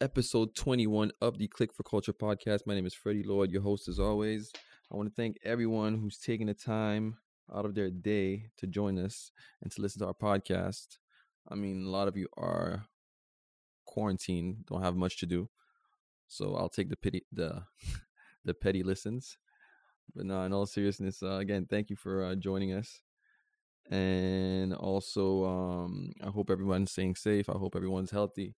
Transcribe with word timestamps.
episode 0.00 0.54
21 0.54 1.10
of 1.22 1.38
the 1.38 1.48
Click 1.48 1.72
for 1.72 1.82
Culture 1.82 2.12
podcast. 2.12 2.66
My 2.66 2.74
name 2.74 2.84
is 2.84 2.92
Freddie 2.92 3.22
Lloyd, 3.22 3.50
your 3.50 3.62
host 3.62 3.88
as 3.88 3.98
always. 3.98 4.52
I 4.92 4.96
want 4.96 5.08
to 5.08 5.14
thank 5.14 5.38
everyone 5.42 5.98
who's 5.98 6.18
taking 6.18 6.48
the 6.48 6.54
time 6.54 7.16
out 7.54 7.64
of 7.64 7.74
their 7.74 7.90
day 7.90 8.50
to 8.58 8.66
join 8.66 8.98
us 8.98 9.30
and 9.62 9.72
to 9.72 9.80
listen 9.80 10.00
to 10.00 10.08
our 10.08 10.14
podcast. 10.14 10.98
I 11.48 11.54
mean, 11.54 11.86
a 11.86 11.88
lot 11.88 12.08
of 12.08 12.16
you 12.16 12.28
are 12.36 12.84
quarantined, 13.86 14.66
don't 14.66 14.82
have 14.82 14.96
much 14.96 15.18
to 15.20 15.26
do. 15.26 15.48
So 16.28 16.56
I'll 16.56 16.68
take 16.68 16.90
the 16.90 16.96
pity 16.96 17.24
the 17.32 17.62
the 18.44 18.52
petty 18.52 18.82
listens. 18.82 19.38
But 20.14 20.26
no, 20.26 20.42
in 20.42 20.52
all 20.52 20.66
seriousness, 20.66 21.22
uh, 21.22 21.36
again, 21.36 21.66
thank 21.70 21.88
you 21.88 21.96
for 21.96 22.22
uh, 22.22 22.34
joining 22.34 22.74
us. 22.74 23.00
And 23.90 24.74
also, 24.74 25.44
um, 25.44 26.12
I 26.22 26.28
hope 26.28 26.50
everyone's 26.50 26.92
staying 26.92 27.14
safe. 27.14 27.48
I 27.48 27.54
hope 27.54 27.74
everyone's 27.74 28.10
healthy. 28.10 28.54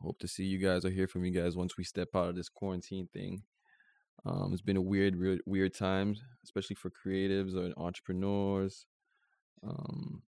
Hope 0.00 0.18
to 0.20 0.28
see 0.28 0.44
you 0.44 0.58
guys 0.58 0.84
or 0.84 0.90
hear 0.90 1.08
from 1.08 1.24
you 1.24 1.30
guys 1.30 1.56
once 1.56 1.76
we 1.76 1.84
step 1.84 2.08
out 2.14 2.28
of 2.28 2.36
this 2.36 2.48
quarantine 2.48 3.08
thing. 3.12 3.42
Um, 4.26 4.52
it's 4.52 4.62
been 4.62 4.76
a 4.76 4.82
weird, 4.82 5.18
weird, 5.18 5.40
weird 5.46 5.74
time, 5.74 6.16
especially 6.44 6.76
for 6.76 6.90
creatives 6.90 7.54
or 7.54 7.72
entrepreneurs. 7.82 8.86
Um, 9.62 10.22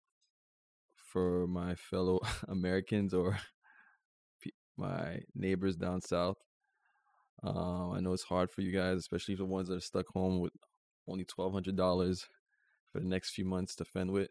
for 1.08 1.48
my 1.48 1.74
fellow 1.76 2.20
Americans 2.48 3.14
or 3.14 3.40
my 4.78 5.20
neighbors 5.34 5.76
down 5.76 6.02
south. 6.02 6.38
Um, 7.44 7.92
I 7.94 8.00
know 8.00 8.14
it's 8.14 8.24
hard 8.24 8.52
for 8.52 8.62
you 8.62 8.72
guys, 8.72 8.98
especially 8.98 9.36
the 9.36 9.46
ones 9.46 9.70
that 9.70 9.78
are 9.78 9.82
stuck 9.82 10.08
home 10.08 10.40
with 10.40 10.54
only 11.08 11.24
twelve 11.24 11.54
hundred 11.54 11.76
dollars 11.76 12.28
for 12.92 13.00
the 13.00 13.08
next 13.08 13.32
few 13.32 13.46
months 13.46 13.76
to 13.76 13.86
fend 13.86 14.12
with. 14.12 14.30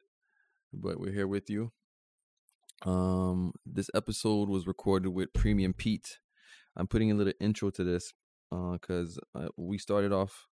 But 0.72 1.00
we're 1.00 1.12
here 1.12 1.28
with 1.28 1.48
you. 1.48 1.72
Um, 2.84 3.52
this 3.64 3.90
episode 3.94 4.48
was 4.48 4.66
recorded 4.66 5.08
with 5.10 5.32
Premium 5.32 5.72
Pete. 5.72 6.18
I'm 6.76 6.86
putting 6.86 7.10
a 7.10 7.14
little 7.14 7.32
intro 7.40 7.70
to 7.70 7.84
this 7.84 8.12
because 8.50 9.18
uh, 9.34 9.38
uh, 9.38 9.48
we 9.56 9.78
started 9.78 10.12
off 10.12 10.46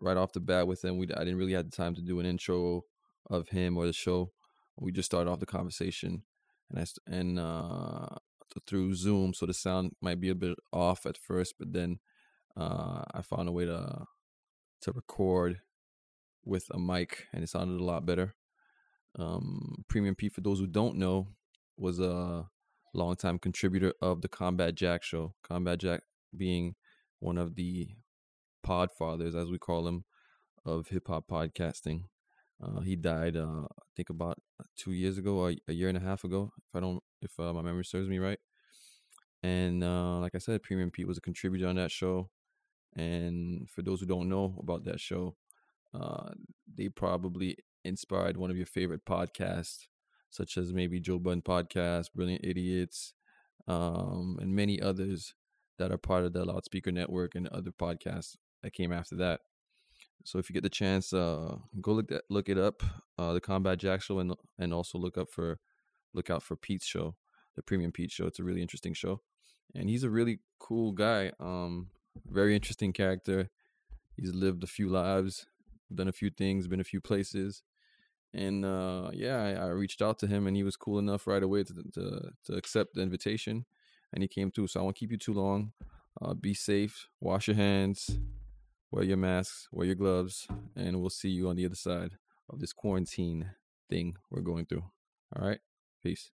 right 0.00 0.16
off 0.16 0.32
the 0.32 0.40
bat 0.40 0.66
with 0.66 0.84
him. 0.84 0.96
We 0.96 1.08
I 1.14 1.20
didn't 1.20 1.38
really 1.38 1.54
have 1.54 1.68
the 1.68 1.76
time 1.76 1.94
to 1.96 2.02
do 2.02 2.20
an 2.20 2.26
intro 2.26 2.82
of 3.28 3.48
him 3.48 3.76
or 3.76 3.86
the 3.86 3.92
show. 3.92 4.30
We 4.76 4.92
just 4.92 5.06
started 5.06 5.30
off 5.30 5.40
the 5.40 5.46
conversation, 5.46 6.22
and 6.70 6.78
I 6.78 6.86
and 7.10 7.38
uh, 7.38 8.06
through 8.66 8.94
Zoom, 8.94 9.34
so 9.34 9.46
the 9.46 9.54
sound 9.54 9.92
might 10.00 10.20
be 10.20 10.30
a 10.30 10.34
bit 10.34 10.56
off 10.72 11.04
at 11.04 11.18
first, 11.18 11.54
but 11.58 11.72
then 11.72 11.98
uh, 12.56 13.02
I 13.12 13.22
found 13.22 13.48
a 13.48 13.52
way 13.52 13.66
to 13.66 14.04
to 14.82 14.92
record 14.92 15.60
with 16.44 16.66
a 16.72 16.78
mic, 16.78 17.26
and 17.32 17.42
it 17.42 17.48
sounded 17.48 17.80
a 17.80 17.84
lot 17.84 18.06
better. 18.06 18.34
Um, 19.18 19.84
Premium 19.88 20.14
Pete, 20.14 20.32
for 20.32 20.40
those 20.40 20.60
who 20.60 20.66
don't 20.66 20.96
know, 20.96 21.28
was 21.80 21.98
a 21.98 22.44
longtime 22.94 23.38
contributor 23.38 23.94
of 24.02 24.20
the 24.20 24.28
Combat 24.28 24.74
Jack 24.74 25.02
show. 25.02 25.34
Combat 25.42 25.78
Jack 25.78 26.02
being 26.36 26.74
one 27.18 27.38
of 27.38 27.54
the 27.54 27.88
podfathers, 28.64 29.34
as 29.34 29.50
we 29.50 29.58
call 29.58 29.88
him, 29.88 30.04
of 30.64 30.88
hip 30.88 31.08
hop 31.08 31.26
podcasting. 31.26 32.02
Uh, 32.62 32.80
he 32.80 32.94
died, 32.94 33.36
uh, 33.36 33.64
I 33.64 33.88
think, 33.96 34.10
about 34.10 34.38
two 34.76 34.92
years 34.92 35.16
ago, 35.16 35.38
or 35.38 35.54
a 35.66 35.72
year 35.72 35.88
and 35.88 35.96
a 35.96 36.00
half 36.00 36.24
ago, 36.24 36.52
if 36.58 36.76
I 36.76 36.80
don't, 36.80 37.02
if 37.22 37.40
uh, 37.40 37.54
my 37.54 37.62
memory 37.62 37.84
serves 37.84 38.08
me 38.08 38.18
right. 38.18 38.38
And 39.42 39.82
uh, 39.82 40.18
like 40.18 40.34
I 40.34 40.38
said, 40.38 40.62
Premium 40.62 40.90
Pete 40.90 41.08
was 41.08 41.16
a 41.16 41.22
contributor 41.22 41.66
on 41.66 41.76
that 41.76 41.90
show. 41.90 42.28
And 42.94 43.70
for 43.70 43.80
those 43.80 44.00
who 44.00 44.06
don't 44.06 44.28
know 44.28 44.56
about 44.58 44.84
that 44.84 45.00
show, 45.00 45.36
uh, 45.94 46.30
they 46.76 46.90
probably 46.90 47.56
inspired 47.84 48.36
one 48.36 48.50
of 48.50 48.56
your 48.58 48.66
favorite 48.66 49.06
podcasts, 49.06 49.86
such 50.30 50.56
as 50.56 50.72
maybe 50.72 51.00
Joe 51.00 51.18
Budden 51.18 51.42
podcast, 51.42 52.12
Brilliant 52.14 52.44
Idiots, 52.44 53.14
um, 53.68 54.38
and 54.40 54.54
many 54.54 54.80
others 54.80 55.34
that 55.78 55.92
are 55.92 55.98
part 55.98 56.24
of 56.24 56.32
the 56.32 56.44
Loudspeaker 56.44 56.92
Network 56.92 57.34
and 57.34 57.48
other 57.48 57.70
podcasts 57.70 58.36
that 58.62 58.72
came 58.72 58.92
after 58.92 59.16
that. 59.16 59.40
So 60.24 60.38
if 60.38 60.48
you 60.48 60.54
get 60.54 60.62
the 60.62 60.68
chance, 60.68 61.12
uh, 61.12 61.56
go 61.80 61.92
look 61.92 62.08
that 62.08 62.24
look 62.28 62.48
it 62.48 62.58
up, 62.58 62.82
uh, 63.18 63.32
the 63.32 63.40
Combat 63.40 63.78
Jack 63.78 64.02
show, 64.02 64.18
and 64.18 64.34
and 64.58 64.74
also 64.74 64.98
look 64.98 65.16
up 65.16 65.30
for 65.30 65.58
look 66.12 66.28
out 66.28 66.42
for 66.42 66.56
Pete's 66.56 66.86
show, 66.86 67.16
the 67.56 67.62
Premium 67.62 67.92
Pete 67.92 68.10
show. 68.10 68.26
It's 68.26 68.38
a 68.38 68.44
really 68.44 68.60
interesting 68.60 68.92
show, 68.92 69.22
and 69.74 69.88
he's 69.88 70.04
a 70.04 70.10
really 70.10 70.40
cool 70.58 70.92
guy. 70.92 71.32
Um, 71.40 71.88
very 72.26 72.54
interesting 72.54 72.92
character. 72.92 73.48
He's 74.14 74.34
lived 74.34 74.62
a 74.62 74.66
few 74.66 74.90
lives, 74.90 75.46
done 75.94 76.08
a 76.08 76.12
few 76.12 76.30
things, 76.30 76.68
been 76.68 76.80
a 76.80 76.84
few 76.84 77.00
places, 77.00 77.62
and 78.32 78.64
uh, 78.64 79.10
yeah, 79.12 79.42
I, 79.42 79.66
I, 79.66 79.66
reached 79.68 80.02
out 80.02 80.18
to 80.20 80.26
him, 80.26 80.46
and 80.46 80.56
he 80.56 80.62
was 80.62 80.76
cool 80.76 80.98
enough 80.98 81.26
right 81.26 81.42
away 81.42 81.64
to 81.64 81.74
to, 81.94 82.30
to 82.46 82.54
accept 82.54 82.94
the 82.94 83.02
invitation, 83.02 83.64
and 84.12 84.22
he 84.22 84.28
came 84.28 84.50
through. 84.50 84.68
So 84.68 84.80
I 84.80 84.82
won't 84.82 84.96
keep 84.96 85.10
you 85.10 85.18
too 85.18 85.34
long. 85.34 85.72
Uh, 86.20 86.34
be 86.34 86.54
safe. 86.54 87.08
Wash 87.20 87.48
your 87.48 87.56
hands. 87.56 88.18
Wear 88.90 89.04
your 89.04 89.16
masks. 89.16 89.68
Wear 89.72 89.86
your 89.86 89.96
gloves, 89.96 90.46
and 90.76 91.00
we'll 91.00 91.10
see 91.10 91.30
you 91.30 91.48
on 91.48 91.56
the 91.56 91.66
other 91.66 91.74
side 91.74 92.12
of 92.48 92.60
this 92.60 92.72
quarantine 92.72 93.50
thing 93.88 94.16
we're 94.30 94.42
going 94.42 94.66
through. 94.66 94.84
All 95.36 95.46
right. 95.46 95.60
Peace. 96.02 96.30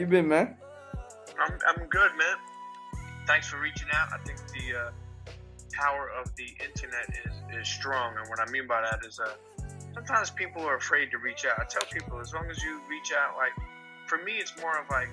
You 0.00 0.06
been, 0.06 0.26
man? 0.26 0.56
I'm, 1.38 1.58
I'm 1.68 1.86
good, 1.88 2.10
man. 2.16 2.36
Thanks 3.26 3.48
for 3.48 3.60
reaching 3.60 3.88
out. 3.92 4.08
I 4.12 4.18
think 4.24 4.38
the 4.48 4.76
uh, 4.76 4.90
power 5.72 6.10
of 6.18 6.34
the 6.36 6.48
internet 6.64 7.04
is, 7.24 7.60
is 7.60 7.68
strong, 7.68 8.14
and 8.18 8.28
what 8.28 8.40
I 8.40 8.50
mean 8.50 8.66
by 8.66 8.80
that 8.80 9.04
is 9.06 9.20
uh, 9.20 9.34
sometimes 9.94 10.30
people 10.30 10.62
are 10.62 10.76
afraid 10.76 11.10
to 11.10 11.18
reach 11.18 11.44
out. 11.44 11.60
I 11.60 11.64
tell 11.64 11.86
people 11.92 12.18
as 12.18 12.32
long 12.32 12.48
as 12.50 12.62
you 12.62 12.80
reach 12.88 13.12
out, 13.12 13.36
like 13.36 13.52
for 14.06 14.16
me, 14.24 14.32
it's 14.32 14.58
more 14.60 14.78
of 14.80 14.88
like, 14.90 15.10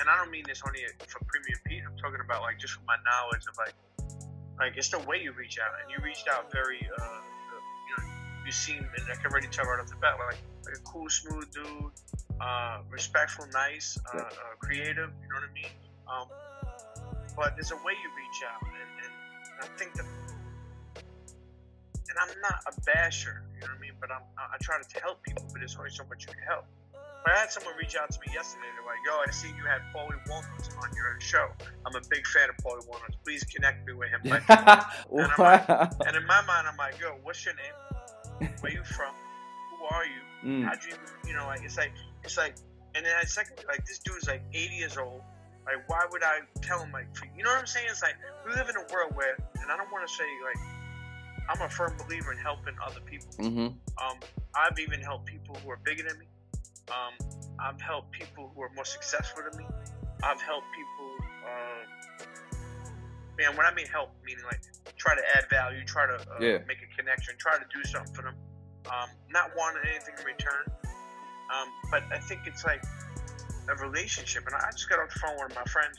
and 0.00 0.08
I 0.08 0.16
don't 0.16 0.30
mean 0.30 0.44
this 0.46 0.62
only 0.66 0.80
for 1.06 1.20
Premium 1.26 1.60
Pete. 1.66 1.82
I'm 1.86 1.96
talking 1.98 2.20
about 2.24 2.42
like 2.42 2.58
just 2.58 2.72
from 2.72 2.84
my 2.86 2.96
knowledge 3.04 3.44
of 3.46 3.56
like, 3.58 3.74
like 4.58 4.76
it's 4.76 4.88
the 4.88 5.00
way 5.00 5.20
you 5.22 5.32
reach 5.32 5.58
out, 5.60 5.72
and 5.82 5.92
you 5.92 6.02
reached 6.02 6.28
out 6.32 6.50
very, 6.50 6.80
uh, 6.80 7.20
you 7.88 7.94
know, 7.98 8.10
you 8.46 8.52
seem, 8.52 8.78
and 8.78 9.04
I 9.12 9.16
can 9.16 9.30
already 9.30 9.48
tell 9.48 9.66
right 9.66 9.80
off 9.80 9.88
the 9.88 9.96
bat, 9.96 10.14
like, 10.18 10.40
like 10.64 10.76
a 10.76 10.80
cool, 10.80 11.10
smooth 11.10 11.50
dude 11.52 11.92
uh, 12.40 12.78
respectful, 12.90 13.46
nice, 13.52 13.98
uh, 14.14 14.18
uh, 14.18 14.30
creative. 14.58 15.10
You 15.22 15.28
know 15.28 15.40
what 15.40 15.48
I 15.48 15.54
mean? 15.54 15.72
Um, 16.06 16.26
but 17.36 17.54
there's 17.56 17.72
a 17.72 17.76
way 17.76 17.92
you 18.02 18.10
reach 18.16 18.42
out, 18.44 18.62
and, 18.62 18.72
and 19.04 19.12
I 19.62 19.66
think 19.78 19.94
that, 19.94 20.06
and 20.96 22.16
I'm 22.20 22.40
not 22.40 22.60
a 22.66 22.80
basher. 22.82 23.42
You 23.54 23.60
know 23.60 23.66
what 23.68 23.76
I 23.76 23.80
mean? 23.80 23.92
But 24.00 24.10
I'm, 24.10 24.22
I 24.38 24.56
try 24.60 24.76
to 24.80 25.00
help 25.00 25.22
people, 25.22 25.44
but 25.52 25.58
there's 25.58 25.76
only 25.76 25.90
so 25.90 26.04
much 26.08 26.26
you 26.26 26.32
can 26.32 26.42
help. 26.46 26.64
But 26.92 27.34
I 27.34 27.38
had 27.40 27.50
someone 27.50 27.74
reach 27.76 27.96
out 27.96 28.10
to 28.10 28.20
me 28.20 28.32
yesterday. 28.32 28.68
They're 28.76 28.86
like, 28.86 29.02
"Yo, 29.04 29.12
I 29.26 29.30
see 29.32 29.48
you 29.48 29.64
had 29.64 29.82
Paulie 29.92 30.20
Walnuts 30.28 30.70
on 30.80 30.94
your 30.94 31.18
show. 31.18 31.48
I'm 31.84 31.94
a 31.96 32.00
big 32.08 32.26
fan 32.26 32.48
of 32.50 32.56
Paulie 32.64 32.86
Walnuts. 32.86 33.16
Please 33.24 33.42
connect 33.44 33.86
me 33.86 33.94
with 33.94 34.10
him." 34.10 34.20
And, 35.10 35.30
like, 35.38 35.68
and, 35.68 36.16
in 36.16 36.26
my 36.26 36.42
mind, 36.42 36.68
I'm 36.68 36.76
like, 36.76 37.00
"Yo, 37.00 37.16
what's 37.22 37.44
your 37.44 37.54
name? 37.54 38.50
Where 38.60 38.72
you 38.72 38.84
from? 38.84 39.14
Who 39.70 39.84
are 39.86 40.04
you? 40.04 40.20
Mm. 40.44 40.64
How'd 40.64 40.84
you, 40.84 40.94
you 41.26 41.34
know, 41.34 41.46
like 41.46 41.62
it's 41.64 41.76
like 41.76 41.92
it's 42.26 42.36
like, 42.36 42.56
and 42.94 43.06
then 43.06 43.12
I 43.18 43.24
second, 43.24 43.64
like 43.68 43.86
this 43.86 43.98
dude's 44.00 44.26
like 44.26 44.42
80 44.52 44.74
years 44.74 44.96
old. 44.96 45.22
Like, 45.64 45.88
why 45.88 46.06
would 46.10 46.22
I 46.22 46.40
tell 46.60 46.82
him 46.82 46.92
like, 46.92 47.06
you 47.36 47.42
know 47.42 47.50
what 47.50 47.58
I'm 47.58 47.66
saying? 47.66 47.86
It's 47.90 48.02
like 48.02 48.14
we 48.44 48.52
live 48.52 48.68
in 48.68 48.76
a 48.76 48.84
world 48.92 49.14
where, 49.14 49.36
and 49.62 49.70
I 49.70 49.76
don't 49.76 49.90
want 49.90 50.06
to 50.06 50.12
say 50.12 50.24
like, 50.44 50.58
I'm 51.48 51.62
a 51.62 51.70
firm 51.70 51.96
believer 52.04 52.32
in 52.32 52.38
helping 52.38 52.74
other 52.84 53.00
people. 53.00 53.30
Mm-hmm. 53.38 53.66
Um, 54.02 54.18
I've 54.54 54.78
even 54.78 55.00
helped 55.00 55.26
people 55.26 55.56
who 55.62 55.70
are 55.70 55.78
bigger 55.84 56.02
than 56.02 56.18
me. 56.18 56.26
Um, 56.90 57.14
I've 57.58 57.80
helped 57.80 58.10
people 58.12 58.50
who 58.54 58.62
are 58.62 58.70
more 58.74 58.84
successful 58.84 59.42
than 59.48 59.58
me. 59.58 59.66
I've 60.22 60.40
helped 60.40 60.66
people. 60.74 61.26
Uh, 61.46 62.24
man, 63.38 63.56
when 63.56 63.66
I 63.66 63.74
mean 63.74 63.86
help, 63.86 64.10
meaning 64.24 64.44
like 64.44 64.62
try 64.96 65.14
to 65.14 65.22
add 65.36 65.48
value, 65.50 65.84
try 65.84 66.06
to 66.06 66.14
uh, 66.14 66.38
yeah. 66.40 66.58
make 66.66 66.78
a 66.82 66.96
connection, 66.96 67.34
try 67.38 67.58
to 67.58 67.64
do 67.72 67.84
something 67.84 68.14
for 68.14 68.22
them. 68.22 68.34
Um, 68.86 69.10
not 69.30 69.50
wanting 69.56 69.82
anything 69.88 70.14
in 70.18 70.24
return. 70.24 70.66
Um, 71.54 71.68
but 71.90 72.02
I 72.12 72.18
think 72.18 72.42
it's 72.46 72.64
like 72.64 72.82
a 73.68 73.74
relationship. 73.76 74.44
And 74.46 74.54
I 74.54 74.70
just 74.72 74.88
got 74.88 74.98
off 74.98 75.12
the 75.12 75.18
phone 75.20 75.32
with 75.32 75.40
one 75.40 75.50
of 75.50 75.56
my 75.56 75.64
friends. 75.64 75.98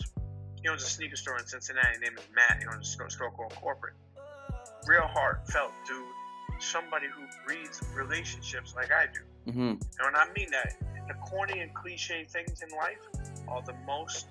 He 0.61 0.69
owns 0.69 0.83
a 0.83 0.87
sneaker 0.87 1.15
store 1.15 1.37
in 1.37 1.45
Cincinnati. 1.45 1.87
His 1.93 2.01
name 2.01 2.17
is 2.17 2.23
Matt. 2.35 2.61
He 2.61 2.67
owns 2.67 2.97
a 2.99 3.09
store 3.09 3.31
called 3.31 3.55
Corporate. 3.55 3.93
Real 4.87 5.07
heartfelt 5.07 5.71
dude. 5.87 6.03
Somebody 6.59 7.07
who 7.07 7.23
breeds 7.45 7.81
relationships 7.93 8.73
like 8.75 8.91
I 8.91 9.05
do. 9.13 9.51
Mm-hmm. 9.51 10.05
And 10.07 10.15
I 10.15 10.25
mean 10.35 10.49
that 10.51 10.73
the 11.07 11.13
corny 11.29 11.59
and 11.59 11.73
cliche 11.73 12.25
things 12.29 12.61
in 12.61 12.75
life 12.75 12.97
are 13.47 13.61
the 13.61 13.75
most 13.85 14.27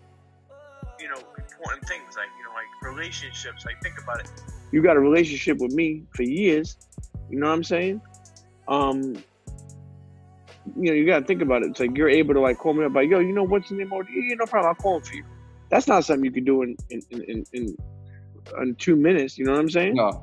you 1.01 1.09
know, 1.09 1.21
important 1.37 1.87
things 1.89 2.17
like 2.17 2.29
you 2.39 2.45
know, 2.45 2.53
like 2.55 2.95
relationships. 2.95 3.65
Like 3.65 3.81
think 3.83 4.01
about 4.03 4.21
it. 4.21 4.31
You 4.73 4.83
got 4.83 4.97
a 4.97 5.01
relationship 5.01 5.59
with 5.59 5.73
me 5.73 6.03
for 6.15 6.23
years. 6.23 6.77
You 7.31 7.39
know 7.39 7.47
what 7.47 7.55
I'm 7.55 7.65
saying? 7.65 8.01
Um, 8.69 9.23
you 10.75 10.87
know, 10.87 10.93
you 10.93 11.07
gotta 11.07 11.25
think 11.25 11.43
about 11.43 11.63
it. 11.63 11.71
It's 11.71 11.81
like 11.81 11.97
you're 11.97 12.09
able 12.09 12.35
to 12.35 12.41
like 12.41 12.59
call 12.59 12.75
me 12.75 12.85
up, 12.85 12.95
like, 12.95 13.09
yo, 13.09 13.21
you 13.21 13.33
know 13.33 13.45
what's 13.45 13.69
the 13.69 13.77
name 13.77 13.93
of 13.93 14.07
Yeah, 14.11 14.35
no 14.35 14.47
problem. 14.47 14.69
I'll 14.69 14.83
call 14.83 14.97
him 14.97 15.03
for 15.03 15.15
you. 15.15 15.25
That's 15.71 15.87
not 15.87 16.05
something 16.05 16.25
you 16.25 16.33
can 16.33 16.45
do 16.45 16.63
in 16.63 16.77
in 16.91 17.03
in 17.11 17.45
in, 17.53 17.77
in 18.61 18.75
two 18.77 18.97
minutes. 18.97 19.39
You 19.39 19.45
know 19.45 19.53
what 19.53 19.61
I'm 19.61 19.71
saying? 19.71 19.95
No. 19.95 20.21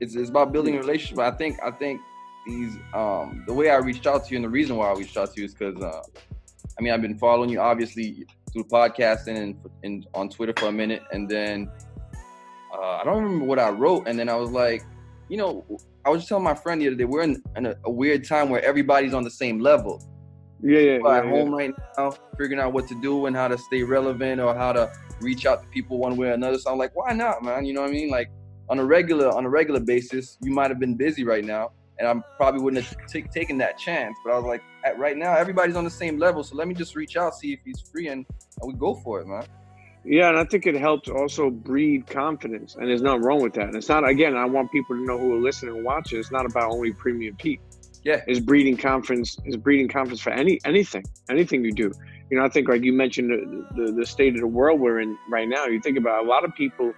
It's 0.00 0.14
it's 0.14 0.30
about 0.30 0.52
building 0.52 0.76
a 0.76 0.78
relationship. 0.78 1.18
I 1.18 1.30
think 1.30 1.58
I 1.62 1.70
think 1.70 2.00
these 2.46 2.76
um 2.94 3.44
the 3.46 3.54
way 3.54 3.70
I 3.70 3.76
reached 3.76 4.06
out 4.06 4.24
to 4.26 4.30
you 4.30 4.36
and 4.36 4.44
the 4.44 4.50
reason 4.50 4.76
why 4.76 4.90
I 4.90 4.94
reached 4.94 5.16
out 5.16 5.34
to 5.34 5.40
you 5.40 5.46
is 5.46 5.54
because 5.54 5.80
uh 5.82 6.02
I 6.78 6.82
mean 6.82 6.92
I've 6.92 7.02
been 7.02 7.18
following 7.18 7.50
you 7.50 7.60
obviously 7.60 8.26
through 8.52 8.64
podcasting 8.64 9.36
and, 9.36 9.56
and 9.82 10.06
on 10.14 10.28
Twitter 10.28 10.52
for 10.56 10.66
a 10.66 10.72
minute 10.72 11.02
and 11.12 11.28
then 11.28 11.70
uh, 12.72 12.96
I 12.96 13.04
don't 13.04 13.22
remember 13.22 13.44
what 13.44 13.58
I 13.58 13.70
wrote 13.70 14.06
and 14.06 14.18
then 14.18 14.28
I 14.28 14.34
was 14.34 14.50
like, 14.50 14.84
you 15.28 15.36
know, 15.36 15.64
I 16.06 16.10
was 16.10 16.20
just 16.20 16.28
telling 16.28 16.44
my 16.44 16.54
friend 16.54 16.80
the 16.80 16.88
other 16.88 16.96
day 16.96 17.04
we're 17.04 17.22
in, 17.22 17.42
in 17.56 17.66
a, 17.66 17.74
a, 17.84 17.90
weird 17.90 18.24
time 18.24 18.50
where 18.50 18.62
everybody's 18.62 19.14
on 19.14 19.24
the 19.24 19.30
same 19.30 19.58
level. 19.58 20.02
Yeah, 20.62 20.78
yeah. 20.78 20.98
Yeah, 21.02 21.18
at 21.18 21.24
yeah. 21.24 21.30
home 21.30 21.54
right 21.54 21.72
now, 21.96 22.10
figuring 22.38 22.60
out 22.60 22.72
what 22.72 22.86
to 22.88 23.00
do 23.00 23.26
and 23.26 23.34
how 23.34 23.48
to 23.48 23.56
stay 23.56 23.82
relevant 23.82 24.40
or 24.40 24.54
how 24.54 24.72
to 24.72 24.92
reach 25.20 25.46
out 25.46 25.62
to 25.62 25.68
people 25.68 25.98
one 25.98 26.16
way 26.16 26.28
or 26.28 26.32
another. 26.32 26.58
So 26.58 26.70
I'm 26.70 26.78
like, 26.78 26.94
why 26.94 27.12
not, 27.12 27.42
man? 27.42 27.64
You 27.64 27.74
know 27.74 27.82
what 27.82 27.90
I 27.90 27.92
mean? 27.92 28.10
Like 28.10 28.30
on 28.68 28.78
a 28.78 28.84
regular 28.84 29.30
on 29.30 29.44
a 29.44 29.48
regular 29.48 29.80
basis, 29.80 30.38
you 30.42 30.52
might 30.52 30.70
have 30.70 30.78
been 30.78 30.96
busy 30.96 31.24
right 31.24 31.44
now, 31.44 31.72
and 31.98 32.08
I 32.08 32.14
probably 32.36 32.60
wouldn't 32.60 32.84
have 32.84 33.06
t- 33.06 33.22
taken 33.22 33.58
that 33.58 33.78
chance. 33.78 34.16
But 34.24 34.32
I 34.32 34.36
was 34.36 34.44
like, 34.44 34.62
at 34.84 34.98
right 34.98 35.16
now, 35.16 35.34
everybody's 35.34 35.76
on 35.76 35.84
the 35.84 35.90
same 35.90 36.18
level, 36.18 36.42
so 36.42 36.56
let 36.56 36.68
me 36.68 36.74
just 36.74 36.94
reach 36.96 37.16
out, 37.16 37.34
see 37.34 37.52
if 37.52 37.60
he's 37.64 37.80
free, 37.80 38.08
and, 38.08 38.26
and 38.60 38.72
we 38.72 38.78
go 38.78 38.94
for 38.94 39.20
it, 39.20 39.26
man. 39.26 39.44
Yeah, 40.04 40.28
and 40.28 40.38
I 40.38 40.44
think 40.44 40.66
it 40.66 40.74
helps 40.74 41.08
also 41.08 41.50
breed 41.50 42.06
confidence, 42.06 42.76
and 42.76 42.88
there's 42.88 43.00
nothing 43.00 43.22
wrong 43.22 43.42
with 43.42 43.54
that. 43.54 43.68
And 43.68 43.76
it's 43.76 43.88
not 43.88 44.06
again. 44.06 44.36
I 44.36 44.44
want 44.44 44.70
people 44.70 44.96
to 44.96 45.02
know 45.02 45.18
who 45.18 45.34
are 45.34 45.40
listening 45.40 45.76
and 45.76 45.84
watching. 45.84 46.18
It's 46.18 46.30
not 46.30 46.44
about 46.44 46.72
only 46.72 46.92
Premium 46.92 47.36
Pete. 47.36 47.60
Yeah, 48.02 48.20
It's 48.26 48.38
breeding 48.38 48.76
confidence. 48.76 49.38
Is 49.46 49.56
breeding 49.56 49.88
confidence 49.88 50.20
for 50.20 50.30
any 50.30 50.60
anything, 50.66 51.04
anything 51.30 51.64
you 51.64 51.72
do. 51.72 51.90
You 52.30 52.38
know, 52.38 52.44
I 52.44 52.50
think 52.50 52.68
like 52.68 52.82
you 52.82 52.92
mentioned 52.92 53.30
the, 53.30 53.66
the 53.86 53.92
the 53.92 54.06
state 54.06 54.34
of 54.34 54.40
the 54.40 54.46
world 54.46 54.78
we're 54.78 55.00
in 55.00 55.16
right 55.30 55.48
now. 55.48 55.64
You 55.66 55.80
think 55.80 55.96
about 55.96 56.24
a 56.24 56.28
lot 56.28 56.44
of 56.44 56.54
people 56.54 56.92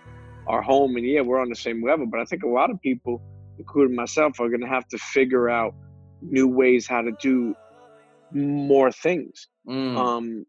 are 0.49 0.63
home, 0.63 0.97
and 0.97 1.07
yeah, 1.07 1.21
we're 1.21 1.41
on 1.41 1.49
the 1.49 1.57
same 1.57 1.85
level. 1.85 2.07
But 2.07 2.19
I 2.19 2.25
think 2.25 2.43
a 2.43 2.49
lot 2.49 2.71
of 2.71 2.81
people, 2.81 3.23
including 3.57 3.95
myself, 3.95 4.41
are 4.41 4.49
going 4.49 4.63
to 4.63 4.69
have 4.69 4.89
to 4.89 4.99
figure 4.99 5.49
out 5.49 5.75
new 6.23 6.49
ways 6.49 6.89
how 6.89 7.03
to 7.03 7.13
do 7.21 7.55
more 8.33 8.91
things. 8.91 9.47
Mm. 9.69 9.97
um 9.97 10.47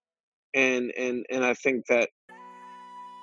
and 0.54 0.92
and 0.96 1.26
and 1.32 1.44
i 1.44 1.56
think 1.56 1.88
that 1.88 2.10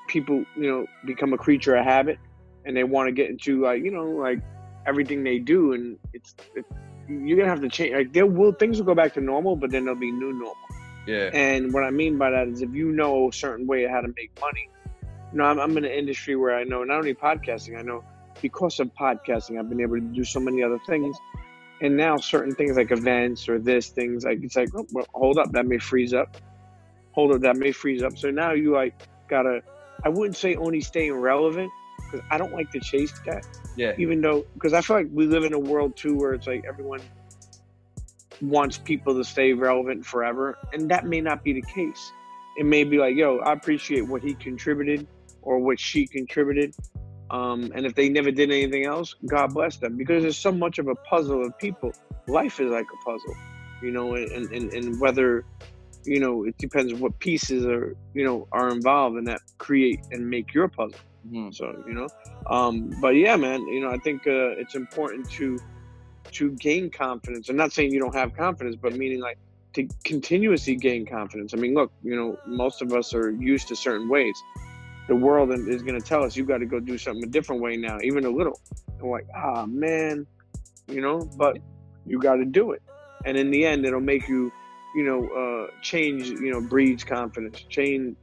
people 0.09 0.45
you 0.57 0.71
know 0.71 0.87
become 1.07 1.33
a 1.33 1.39
creature 1.39 1.75
of 1.77 1.85
habit 1.85 2.19
and 2.65 2.77
they 2.77 2.85
want 2.85 3.09
to 3.09 3.13
get 3.13 3.31
into 3.31 3.63
like 3.63 3.83
you 3.83 3.91
know 3.91 4.05
like 4.05 4.41
everything 4.87 5.25
they 5.25 5.39
do 5.39 5.73
and 5.73 5.99
it's 6.13 6.35
it, 6.55 6.65
you're 7.09 7.37
gonna 7.37 7.49
have 7.49 7.61
to 7.61 7.69
change 7.69 7.95
like 7.95 8.13
there 8.13 8.27
will 8.27 8.53
things 8.53 8.79
will 8.79 8.87
go 8.87 8.95
back 8.95 9.13
to 9.15 9.21
normal 9.21 9.57
but 9.57 9.71
then 9.71 9.85
there'll 9.85 9.99
be 9.99 10.11
new 10.11 10.33
normal. 10.33 10.57
Yeah, 11.07 11.29
and 11.35 11.73
what 11.73 11.85
i 11.85 11.91
mean 11.91 12.17
by 12.17 12.31
that 12.31 12.49
is 12.49 12.63
if 12.63 12.73
you 12.73 12.91
know 12.91 13.29
a 13.29 13.33
certain 13.33 13.67
way 13.67 13.85
of 13.85 13.91
how 13.91 14.01
to 14.01 14.09
make 14.09 14.31
money 14.41 14.71
you 15.33 15.39
know 15.39 15.45
i'm, 15.45 15.59
I'm 15.59 15.77
in 15.77 15.85
an 15.85 15.91
industry 15.91 16.35
where 16.35 16.57
i 16.57 16.65
know 16.65 16.83
not 16.83 16.97
only 16.97 17.15
podcasting 17.15 17.79
i 17.79 17.83
know 17.83 18.03
because 18.41 18.81
of 18.81 18.91
podcasting 18.95 19.59
i've 19.59 19.69
been 19.69 19.81
able 19.81 19.97
to 19.97 20.01
do 20.01 20.25
so 20.25 20.41
many 20.41 20.63
other 20.63 20.79
things. 20.87 21.17
And 21.81 21.97
now 21.97 22.17
certain 22.17 22.55
things 22.55 22.77
like 22.77 22.93
events 22.93 23.49
or 23.49 23.59
this 23.59 23.89
things 23.89 24.25
like 24.25 24.43
it's 24.43 24.57
like 24.57 24.69
oh, 24.75 24.87
well, 24.93 25.07
hold 25.13 25.39
up 25.39 25.53
that 25.53 25.67
may 25.67 25.79
freeze 25.79 26.15
up. 26.15 26.37
Hold 27.13 27.33
up 27.33 27.41
that 27.43 27.57
may 27.57 27.73
freeze 27.73 28.03
up. 28.03 28.17
So 28.17 28.31
now 28.31 28.53
you 28.53 28.73
like 28.73 28.95
gotta 29.29 29.61
i 30.05 30.09
wouldn't 30.09 30.37
say 30.37 30.55
only 30.57 30.81
staying 30.81 31.13
relevant 31.13 31.71
because 31.99 32.25
i 32.31 32.39
don't 32.39 32.53
like 32.53 32.71
to 32.71 32.81
chase 32.81 33.13
that. 33.27 33.47
Yeah, 33.77 33.93
even 33.99 34.21
though 34.21 34.45
because 34.55 34.73
i 34.73 34.81
feel 34.81 34.97
like 34.97 35.09
we 35.13 35.27
live 35.27 35.45
in 35.45 35.53
a 35.53 35.59
world 35.59 35.97
too 35.97 36.17
where 36.17 36.33
it's 36.33 36.47
like 36.47 36.65
everyone 36.67 37.01
wants 38.41 38.79
people 38.79 39.15
to 39.15 39.25
stay 39.25 39.53
relevant 39.53 40.05
forever 40.05 40.59
and 40.73 40.91
that 40.91 41.07
may 41.07 41.21
not 41.21 41.45
be 41.45 41.53
the 41.53 41.63
case. 41.63 42.13
It 42.57 42.67
may 42.67 42.85
be 42.85 42.99
like 42.99 43.17
yo 43.17 43.39
i 43.39 43.53
appreciate 43.53 44.07
what 44.07 44.23
he 44.23 44.35
contributed 44.35 45.07
or 45.43 45.59
what 45.59 45.81
she 45.81 46.07
contributed 46.07 46.75
um, 47.31 47.73
and 47.75 47.85
if 47.87 47.95
they 47.95 48.09
never 48.09 48.31
did 48.31 48.51
anything 48.51 48.85
else 48.85 49.15
god 49.27 49.55
bless 49.55 49.79
them. 49.79 49.97
Because 49.97 50.23
there's 50.23 50.39
so 50.39 50.53
much 50.53 50.79
of 50.79 50.89
a 50.89 50.95
puzzle 50.95 51.45
of 51.45 51.59
people. 51.59 51.93
Life 52.29 52.61
is 52.61 52.71
like 52.71 52.87
a 52.93 53.05
puzzle 53.05 53.35
you 53.85 53.91
know 53.91 54.15
and, 54.15 54.51
and, 54.53 54.73
and 54.73 55.01
whether 55.01 55.45
you 56.05 56.21
know 56.21 56.45
it 56.45 56.57
depends 56.59 56.93
what 56.95 57.19
pieces 57.19 57.65
are 57.67 57.97
you 58.15 58.25
know 58.25 58.47
are 58.53 58.69
involved 58.71 59.17
in 59.17 59.25
that 59.25 59.41
create 59.59 60.01
and 60.11 60.29
make 60.29 60.53
your 60.55 60.69
puzzle 60.69 60.99
Mhm. 61.31 61.55
so 61.55 61.73
you 61.87 61.95
know, 61.95 62.07
um, 62.51 62.91
but 63.01 63.15
yeah, 63.17 63.37
man, 63.37 63.67
you 63.67 63.81
know, 63.81 63.91
I 63.91 63.97
think 63.99 64.27
uh, 64.27 64.61
it's 64.61 64.75
important 64.75 65.31
to 65.33 65.59
to 66.33 66.51
gain 66.53 66.91
confidence. 66.91 67.49
I'm 67.49 67.57
not 67.57 67.73
saying 67.73 67.93
you 67.93 68.01
don't 68.01 68.15
have 68.15 68.35
confidence, 68.35 68.77
but 68.77 68.95
meaning 68.95 69.21
like 69.21 69.39
to 69.75 69.89
continuously 70.05 70.77
gain 70.77 71.07
confidence. 71.07 71.55
I 71.55 71.57
mean, 71.57 71.75
look, 71.75 71.93
you 72.03 72.15
know, 72.17 72.37
most 72.47 72.83
of 72.83 72.93
us 72.93 73.15
are 73.15 73.31
used 73.31 73.69
to 73.69 73.77
certain 73.77 74.09
ways. 74.09 74.35
The 75.09 75.15
world 75.17 75.51
is 75.53 75.83
going 75.83 76.01
to 76.01 76.07
tell 76.07 76.23
us 76.23 76.37
you 76.37 76.45
got 76.45 76.59
to 76.59 76.67
go 76.67 76.81
do 76.81 76.97
something 76.97 77.25
a 77.25 77.27
different 77.27 77.61
way 77.63 77.77
now, 77.77 77.99
even 78.03 78.25
a 78.25 78.31
little. 78.31 78.59
And 78.89 79.03
we're 79.03 79.19
like, 79.19 79.27
ah, 79.35 79.67
man, 79.67 80.27
you 80.89 81.01
know, 81.01 81.21
but 81.37 81.59
you 82.07 82.19
got 82.19 82.37
to 82.37 82.45
do 82.45 82.73
it. 82.73 82.83
And 83.25 83.37
in 83.37 83.51
the 83.51 83.65
end, 83.67 83.85
it'll 83.85 84.01
make 84.01 84.29
you, 84.29 84.53
you 84.95 85.05
know, 85.05 85.29
uh, 85.29 85.81
change. 85.83 86.29
You 86.29 86.53
know, 86.53 86.61
breeds 86.61 87.05
confidence. 87.05 87.65
Change, 87.69 88.17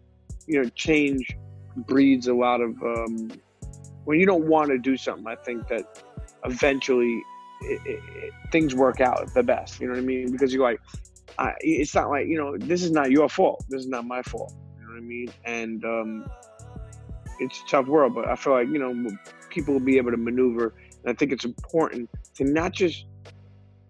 you 0.47 0.61
know, 0.61 0.69
change 0.69 1.35
breeds 1.75 2.27
a 2.27 2.33
lot 2.33 2.61
of 2.61 2.81
um, 2.83 3.31
when 4.05 4.19
you 4.19 4.25
don't 4.25 4.47
want 4.47 4.69
to 4.69 4.77
do 4.77 4.97
something. 4.97 5.27
I 5.27 5.35
think 5.35 5.67
that 5.67 6.03
eventually 6.45 7.23
it, 7.61 7.81
it, 7.85 7.99
it, 8.15 8.33
things 8.51 8.75
work 8.75 9.01
out 9.01 9.33
the 9.33 9.43
best. 9.43 9.79
You 9.79 9.87
know 9.87 9.93
what 9.93 9.99
I 9.99 10.05
mean? 10.05 10.31
Because 10.31 10.53
you're 10.53 10.63
like, 10.63 10.81
I, 11.37 11.53
it's 11.61 11.95
not 11.95 12.09
like 12.09 12.27
you 12.27 12.37
know, 12.37 12.57
this 12.57 12.83
is 12.83 12.91
not 12.91 13.11
your 13.11 13.29
fault. 13.29 13.63
This 13.69 13.81
is 13.81 13.87
not 13.87 14.05
my 14.05 14.21
fault. 14.23 14.53
You 14.77 14.85
know 14.85 14.93
what 14.93 14.97
I 14.97 15.01
mean? 15.01 15.31
And 15.45 15.85
um, 15.85 16.29
it's 17.39 17.61
a 17.61 17.69
tough 17.69 17.87
world, 17.87 18.13
but 18.15 18.27
I 18.27 18.35
feel 18.35 18.53
like 18.53 18.67
you 18.67 18.79
know 18.79 19.09
people 19.49 19.73
will 19.73 19.81
be 19.81 19.97
able 19.97 20.11
to 20.11 20.17
maneuver. 20.17 20.73
And 21.03 21.11
I 21.11 21.13
think 21.13 21.31
it's 21.31 21.45
important 21.45 22.09
to 22.35 22.43
not 22.43 22.73
just 22.73 23.05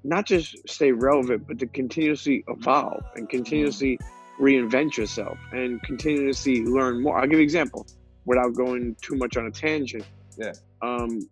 not 0.03 0.25
just 0.25 0.57
stay 0.67 0.91
relevant, 0.91 1.47
but 1.47 1.59
to 1.59 1.67
continuously 1.67 2.43
evolve 2.47 3.03
and 3.15 3.29
continuously 3.29 3.99
reinvent 4.39 4.97
yourself 4.97 5.37
and 5.51 5.81
continuously 5.83 6.63
learn 6.65 7.01
more. 7.01 7.17
I'll 7.17 7.27
give 7.27 7.33
you 7.33 7.39
an 7.39 7.43
example 7.43 7.85
without 8.25 8.53
going 8.55 8.95
too 9.01 9.15
much 9.15 9.37
on 9.37 9.45
a 9.45 9.51
tangent. 9.51 10.05
Yeah. 10.37 10.53
Um, 10.81 11.29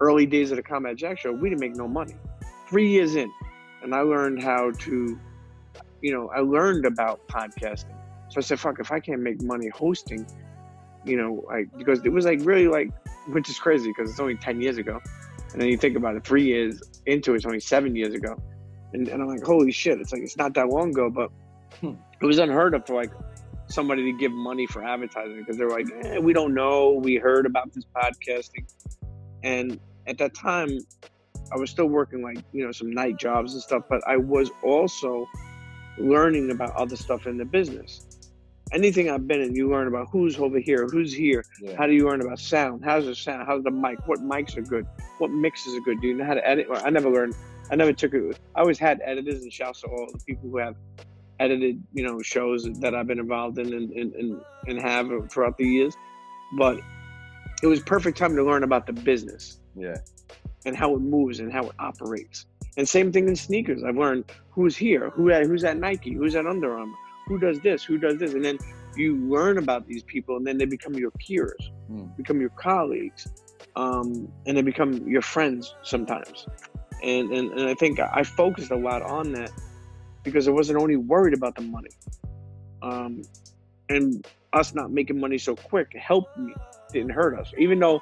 early 0.00 0.26
days 0.26 0.50
of 0.50 0.56
the 0.56 0.62
Combat 0.62 0.96
Jack 0.96 1.18
show, 1.18 1.32
we 1.32 1.48
didn't 1.48 1.60
make 1.60 1.76
no 1.76 1.86
money. 1.86 2.14
Three 2.68 2.88
years 2.88 3.14
in, 3.14 3.30
and 3.82 3.94
I 3.94 4.00
learned 4.00 4.42
how 4.42 4.72
to, 4.72 5.18
you 6.02 6.12
know, 6.12 6.30
I 6.34 6.40
learned 6.40 6.84
about 6.84 7.26
podcasting. 7.28 7.96
So 8.30 8.38
I 8.38 8.40
said, 8.40 8.60
fuck, 8.60 8.78
if 8.80 8.92
I 8.92 9.00
can't 9.00 9.22
make 9.22 9.42
money 9.42 9.68
hosting, 9.68 10.26
you 11.04 11.16
know, 11.16 11.44
like, 11.46 11.66
because 11.78 12.04
it 12.04 12.10
was 12.10 12.26
like 12.26 12.40
really 12.42 12.68
like, 12.68 12.90
which 13.28 13.48
is 13.48 13.58
crazy 13.58 13.88
because 13.88 14.10
it's 14.10 14.20
only 14.20 14.36
10 14.36 14.60
years 14.60 14.76
ago. 14.76 15.00
And 15.52 15.62
then 15.62 15.68
you 15.68 15.78
think 15.78 15.96
about 15.96 16.16
it, 16.16 16.24
three 16.24 16.44
years 16.44 16.82
into 17.08 17.32
it, 17.32 17.36
it's 17.36 17.46
only 17.46 17.60
seven 17.60 17.96
years 17.96 18.14
ago. 18.14 18.40
And, 18.92 19.08
and 19.08 19.22
I'm 19.22 19.28
like, 19.28 19.42
holy 19.42 19.72
shit, 19.72 20.00
it's 20.00 20.12
like, 20.12 20.22
it's 20.22 20.36
not 20.36 20.54
that 20.54 20.68
long 20.68 20.90
ago, 20.90 21.10
but 21.10 21.30
Hmm. 21.80 21.94
it 22.20 22.24
was 22.24 22.38
unheard 22.38 22.74
of 22.74 22.86
for 22.86 22.94
like 22.94 23.12
somebody 23.68 24.10
to 24.10 24.18
give 24.18 24.32
money 24.32 24.66
for 24.66 24.82
advertising 24.82 25.38
because 25.38 25.58
they're 25.58 25.68
like, 25.68 25.86
eh, 26.02 26.18
we 26.18 26.32
don't 26.32 26.54
know. 26.54 26.92
We 27.02 27.16
heard 27.16 27.44
about 27.46 27.72
this 27.74 27.84
podcasting. 27.94 28.66
And 29.44 29.78
at 30.06 30.16
that 30.18 30.34
time, 30.34 30.70
I 31.52 31.56
was 31.56 31.70
still 31.70 31.86
working 31.86 32.22
like, 32.22 32.38
you 32.52 32.64
know, 32.64 32.72
some 32.72 32.90
night 32.90 33.18
jobs 33.18 33.52
and 33.52 33.62
stuff, 33.62 33.82
but 33.88 34.00
I 34.08 34.16
was 34.16 34.50
also 34.62 35.26
learning 35.98 36.50
about 36.50 36.74
other 36.74 36.96
stuff 36.96 37.26
in 37.26 37.36
the 37.36 37.44
business. 37.44 38.07
Anything 38.72 39.10
I've 39.10 39.26
been 39.26 39.40
in, 39.40 39.54
you 39.54 39.70
learn 39.70 39.88
about 39.88 40.08
who's 40.10 40.38
over 40.38 40.58
here, 40.58 40.86
who's 40.86 41.12
here. 41.12 41.42
Yeah. 41.62 41.76
How 41.76 41.86
do 41.86 41.94
you 41.94 42.06
learn 42.06 42.20
about 42.20 42.38
sound? 42.38 42.84
How's 42.84 43.06
the 43.06 43.14
sound? 43.14 43.46
How's 43.46 43.64
the 43.64 43.70
mic? 43.70 44.06
What 44.06 44.20
mics 44.20 44.56
are 44.56 44.62
good? 44.62 44.86
What 45.18 45.30
mixes 45.30 45.74
are 45.74 45.80
good? 45.80 46.00
Do 46.00 46.08
you 46.08 46.14
know 46.14 46.24
how 46.24 46.34
to 46.34 46.46
edit? 46.46 46.68
Well, 46.68 46.82
I 46.84 46.90
never 46.90 47.10
learned. 47.10 47.34
I 47.70 47.76
never 47.76 47.92
took 47.92 48.14
it. 48.14 48.38
I 48.54 48.60
always 48.60 48.78
had 48.78 49.00
editors 49.04 49.42
and 49.42 49.52
shouts 49.52 49.80
to 49.82 49.86
all 49.88 50.08
the 50.12 50.18
people 50.26 50.50
who 50.50 50.58
have 50.58 50.76
edited, 51.40 51.82
you 51.92 52.02
know, 52.04 52.20
shows 52.20 52.64
that 52.64 52.94
I've 52.94 53.06
been 53.06 53.18
involved 53.18 53.58
in 53.58 53.72
and, 53.72 53.90
and, 53.92 54.14
and, 54.14 54.40
and 54.66 54.80
have 54.80 55.08
throughout 55.30 55.56
the 55.56 55.66
years. 55.66 55.94
But 56.58 56.80
it 57.62 57.66
was 57.66 57.80
perfect 57.80 58.18
time 58.18 58.36
to 58.36 58.42
learn 58.42 58.62
about 58.62 58.86
the 58.86 58.92
business 58.92 59.60
yeah, 59.76 59.96
and 60.64 60.76
how 60.76 60.94
it 60.94 61.00
moves 61.00 61.40
and 61.40 61.52
how 61.52 61.64
it 61.64 61.74
operates. 61.78 62.46
And 62.76 62.88
same 62.88 63.12
thing 63.12 63.28
in 63.28 63.36
sneakers. 63.36 63.82
I've 63.82 63.96
learned 63.96 64.24
who's 64.50 64.76
here, 64.76 65.10
who 65.10 65.30
at, 65.30 65.46
who's 65.46 65.64
at 65.64 65.78
Nike, 65.78 66.12
who's 66.12 66.36
at 66.36 66.46
Under 66.46 66.78
Armour, 66.78 66.94
who 67.28 67.38
does 67.38 67.60
this, 67.60 67.84
who 67.84 67.98
does 67.98 68.18
this, 68.18 68.32
and 68.34 68.44
then 68.44 68.58
you 68.96 69.16
learn 69.16 69.58
about 69.58 69.86
these 69.86 70.02
people, 70.02 70.36
and 70.36 70.46
then 70.46 70.58
they 70.58 70.64
become 70.64 70.94
your 70.94 71.10
peers, 71.12 71.70
Mm. 71.90 72.16
become 72.16 72.40
your 72.40 72.50
colleagues, 72.50 73.26
um, 73.76 74.30
and 74.46 74.56
they 74.56 74.62
become 74.62 74.92
your 75.08 75.22
friends 75.22 75.74
sometimes. 75.82 76.46
And, 77.02 77.30
and 77.32 77.52
and 77.52 77.68
I 77.68 77.74
think 77.74 78.00
I 78.00 78.22
focused 78.24 78.70
a 78.72 78.76
lot 78.76 79.02
on 79.02 79.32
that 79.32 79.50
because 80.24 80.48
I 80.48 80.50
wasn't 80.50 80.80
only 80.80 80.96
worried 80.96 81.34
about 81.34 81.54
the 81.54 81.62
money. 81.62 81.90
Um, 82.82 83.22
and 83.88 84.26
us 84.52 84.74
not 84.74 84.90
making 84.90 85.18
money 85.20 85.38
so 85.38 85.54
quick 85.54 85.88
helped 85.94 86.36
me, 86.36 86.52
didn't 86.92 87.10
hurt 87.10 87.38
us. 87.38 87.52
Even 87.56 87.78
though 87.78 88.00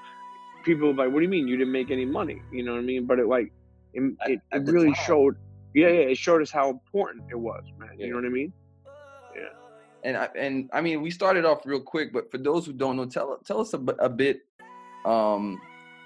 people 0.64 0.88
were 0.88 0.94
like, 0.94 1.12
"What 1.12 1.20
do 1.20 1.24
you 1.24 1.28
mean 1.28 1.46
you 1.46 1.56
didn't 1.56 1.72
make 1.72 1.90
any 1.90 2.04
money?" 2.06 2.40
You 2.52 2.64
know 2.64 2.72
what 2.72 2.78
I 2.80 2.82
mean? 2.82 3.04
But 3.06 3.18
it 3.18 3.26
like 3.26 3.52
it, 3.92 4.02
it, 4.26 4.40
it 4.52 4.62
really 4.72 4.92
time. 4.94 5.04
showed. 5.06 5.36
Yeah, 5.74 5.88
yeah, 5.88 6.12
it 6.12 6.16
showed 6.18 6.40
us 6.40 6.50
how 6.50 6.70
important 6.70 7.24
it 7.30 7.38
was, 7.38 7.62
man. 7.78 7.90
Yeah. 7.98 8.06
You 8.06 8.10
know 8.12 8.16
what 8.18 8.24
I 8.26 8.30
mean? 8.30 8.52
And 10.04 10.16
I, 10.16 10.28
and 10.36 10.70
I 10.72 10.80
mean, 10.80 11.02
we 11.02 11.10
started 11.10 11.44
off 11.44 11.66
real 11.66 11.80
quick, 11.80 12.12
but 12.12 12.30
for 12.30 12.38
those 12.38 12.64
who 12.66 12.72
don't 12.72 12.96
know, 12.96 13.06
tell 13.06 13.38
tell 13.44 13.60
us 13.60 13.74
a, 13.74 13.78
a 13.98 14.08
bit, 14.08 14.42
um, 15.04 15.60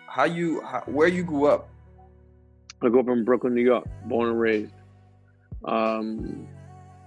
how 0.06 0.24
you 0.24 0.60
how, 0.62 0.82
where 0.86 1.08
you 1.08 1.22
grew 1.22 1.46
up. 1.46 1.68
I 2.82 2.88
grew 2.88 3.00
up 3.00 3.08
in 3.08 3.24
Brooklyn, 3.24 3.54
New 3.54 3.62
York, 3.62 3.86
born 4.06 4.30
and 4.30 4.40
raised. 4.40 4.72
Um, 5.64 6.48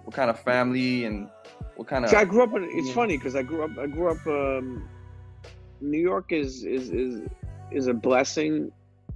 What 0.06 0.14
kind 0.16 0.30
of 0.30 0.40
family 0.40 1.06
and 1.06 1.30
what 1.78 1.88
kind 1.88 2.04
of 2.06 2.12
See, 2.12 2.18
I 2.18 2.26
grew 2.26 2.44
up 2.44 2.54
in. 2.56 2.64
It's 2.66 2.90
Yeah. 2.90 2.94
funny 2.94 3.18
because 3.18 3.36
I 3.36 3.42
grew 3.42 3.64
up. 3.64 3.72
I 3.80 3.88
grew 3.88 4.10
up. 4.10 4.28
Um, 4.28 4.88
New 5.82 6.00
York 6.00 6.32
is 6.32 6.64
is 6.64 6.90
is 6.92 7.22
is 7.72 7.88
a 7.88 7.94
blessing, 7.94 8.72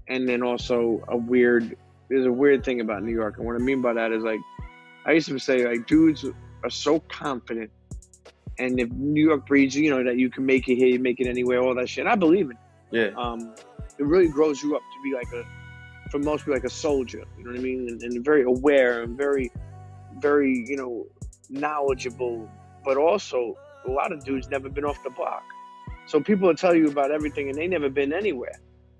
and 0.08 0.28
then 0.28 0.42
also 0.42 1.04
a 1.10 1.18
weird. 1.18 1.78
There's 2.10 2.26
a 2.26 2.32
weird 2.32 2.64
thing 2.64 2.80
about 2.80 3.04
New 3.04 3.12
York, 3.14 3.38
and 3.38 3.46
what 3.46 3.56
I 3.56 3.60
mean 3.60 3.82
by 3.82 3.94
that 3.94 4.12
is 4.14 4.24
like, 4.24 4.40
I 5.06 5.12
used 5.12 5.28
to 5.28 5.38
say 5.38 5.68
like 5.68 5.86
dudes 5.88 6.26
are 6.64 6.70
so 6.70 7.00
confident, 7.02 7.72
and 8.60 8.80
if 8.80 8.90
New 8.92 9.24
York 9.24 9.46
breeds, 9.46 9.76
you 9.76 9.90
know 9.90 10.04
that 10.04 10.18
you 10.18 10.30
can 10.30 10.46
make 10.46 10.68
it 10.68 10.76
here, 10.76 10.88
you 10.88 11.00
make 11.00 11.20
it 11.20 11.28
anywhere, 11.28 11.62
all 11.62 11.76
that 11.76 11.90
shit. 11.90 12.04
And 12.06 12.10
I 12.10 12.16
believe 12.16 12.50
it. 12.52 12.58
yeah 12.92 13.10
Um, 13.16 13.54
it 13.98 14.06
really 14.06 14.28
grows 14.28 14.62
you 14.64 14.76
up 14.76 14.82
to 14.82 15.04
be 15.04 15.14
like 15.14 15.32
a, 15.34 15.44
for 16.12 16.20
most 16.20 16.42
people, 16.42 16.54
like 16.54 16.64
a 16.64 16.70
soldier. 16.70 17.24
You 17.38 17.44
know 17.44 17.52
what 17.52 17.60
I 17.60 17.64
mean? 17.64 17.88
And, 17.90 18.02
and 18.04 18.24
very 18.24 18.44
aware 18.44 19.04
and 19.04 19.18
very, 19.18 19.52
very, 20.20 20.66
you 20.68 20.78
know, 20.78 21.06
knowledgeable. 21.50 22.50
But 22.86 22.98
also, 22.98 23.58
a 23.88 23.92
lot 23.92 24.12
of 24.12 24.24
dudes 24.24 24.50
never 24.50 24.70
been 24.70 24.86
off 24.86 25.04
the 25.04 25.10
block. 25.10 25.44
So 26.06 26.22
people 26.22 26.48
will 26.48 26.56
tell 26.56 26.76
you 26.76 26.88
about 26.90 27.12
everything, 27.12 27.50
and 27.50 27.58
they 27.58 27.68
never 27.68 27.90
been 27.90 28.14
anywhere. 28.14 28.60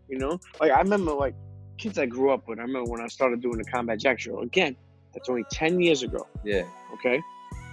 You 0.10 0.20
know, 0.20 0.40
like 0.60 0.72
I 0.72 0.80
remember, 0.80 1.12
like 1.14 1.36
kids 1.78 1.98
I 1.98 2.06
grew 2.06 2.32
up 2.32 2.48
with. 2.48 2.60
I 2.60 2.64
remember 2.64 2.90
when 2.92 3.02
I 3.02 3.08
started 3.08 3.42
doing 3.42 3.58
the 3.58 3.66
Combat 3.66 4.00
Jack 4.00 4.20
show. 4.20 4.42
Again, 4.42 4.76
that's 5.14 5.30
only 5.30 5.46
ten 5.52 5.80
years 5.80 6.04
ago. 6.04 6.28
yeah 6.44 6.64
Okay, 6.94 7.22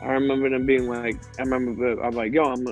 I 0.04 0.12
remember 0.12 0.50
them 0.50 0.66
being 0.66 0.86
like, 0.86 1.16
I 1.38 1.42
remember 1.42 2.00
I'm 2.02 2.14
like, 2.14 2.32
yo, 2.32 2.44
I'm 2.44 2.66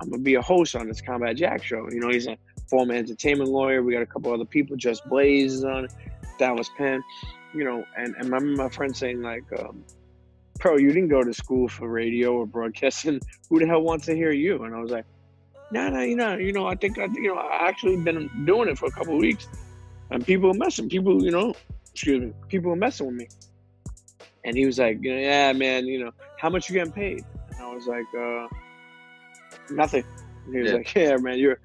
I'm 0.00 0.10
gonna 0.10 0.22
be 0.22 0.34
a 0.34 0.42
host 0.42 0.76
on 0.76 0.88
this 0.88 1.00
Combat 1.00 1.36
Jack 1.36 1.62
show. 1.62 1.88
You 1.90 2.00
know, 2.00 2.10
he's 2.10 2.26
a 2.26 2.36
former 2.68 2.94
entertainment 2.94 3.50
lawyer. 3.50 3.82
We 3.82 3.92
got 3.92 4.02
a 4.02 4.06
couple 4.06 4.32
other 4.32 4.44
people, 4.44 4.76
Just 4.76 5.08
Blaze 5.08 5.54
is 5.54 5.64
on 5.64 5.88
Dallas 6.38 6.68
Penn. 6.76 7.02
You 7.54 7.64
know, 7.64 7.84
and, 7.96 8.14
and 8.16 8.24
remember 8.24 8.62
my 8.62 8.68
friend 8.68 8.94
saying 8.96 9.22
like, 9.22 9.44
um, 9.58 9.84
"Pro, 10.58 10.76
you 10.76 10.88
didn't 10.88 11.08
go 11.08 11.22
to 11.22 11.32
school 11.32 11.68
for 11.68 11.88
radio 11.88 12.34
or 12.34 12.46
broadcasting. 12.46 13.20
Who 13.48 13.60
the 13.60 13.66
hell 13.66 13.82
wants 13.82 14.06
to 14.06 14.14
hear 14.14 14.32
you?" 14.32 14.64
And 14.64 14.74
I 14.74 14.80
was 14.80 14.90
like, 14.90 15.06
"No, 15.70 15.88
no, 15.88 16.00
you 16.00 16.16
know, 16.16 16.36
you 16.36 16.52
know, 16.52 16.66
I 16.66 16.74
think 16.74 16.98
I, 16.98 17.04
you 17.14 17.28
know, 17.28 17.36
I 17.36 17.68
actually 17.68 17.96
been 17.96 18.28
doing 18.44 18.68
it 18.68 18.78
for 18.78 18.86
a 18.86 18.90
couple 18.90 19.16
weeks, 19.16 19.46
and 20.10 20.26
people 20.26 20.50
are 20.50 20.54
messing. 20.54 20.88
People, 20.88 21.24
you 21.24 21.30
know, 21.30 21.54
excuse 21.92 22.20
me, 22.20 22.32
people 22.48 22.72
are 22.72 22.76
messing 22.76 23.06
with 23.06 23.16
me." 23.16 23.28
And 24.44 24.56
he 24.56 24.66
was 24.66 24.78
like, 24.78 24.98
you 25.00 25.14
know, 25.14 25.20
"Yeah, 25.20 25.52
man, 25.52 25.86
you 25.86 26.04
know, 26.04 26.10
how 26.38 26.50
much 26.50 26.68
you 26.68 26.74
getting 26.74 26.92
paid?" 26.92 27.24
And 27.52 27.60
I 27.60 27.74
was 27.74 27.86
like, 27.86 28.04
uh, 28.18 28.46
"Nothing." 29.70 30.04
And 30.46 30.54
he 30.54 30.60
was 30.60 30.70
Yeah. 30.70 30.76
like, 30.76 30.94
"Yeah, 30.96 31.16
man, 31.16 31.38
you're, 31.38 31.58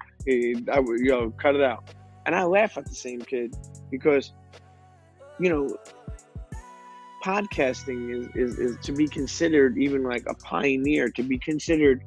I, 0.72 0.80
would- 0.80 1.00
yo, 1.00 1.30
cut 1.30 1.54
it 1.54 1.62
out." 1.62 1.94
And 2.26 2.34
I 2.34 2.44
laugh 2.44 2.76
at 2.78 2.86
the 2.86 2.94
same 2.94 3.20
kid 3.20 3.54
because, 3.90 4.32
you 5.38 5.48
know, 5.50 5.76
podcasting 7.24 8.14
is, 8.14 8.28
is, 8.34 8.58
is 8.58 8.76
to 8.84 8.92
be 8.92 9.06
considered 9.06 9.76
even 9.78 10.02
like 10.02 10.24
a 10.28 10.34
pioneer, 10.34 11.10
to 11.10 11.22
be 11.22 11.38
considered, 11.38 12.02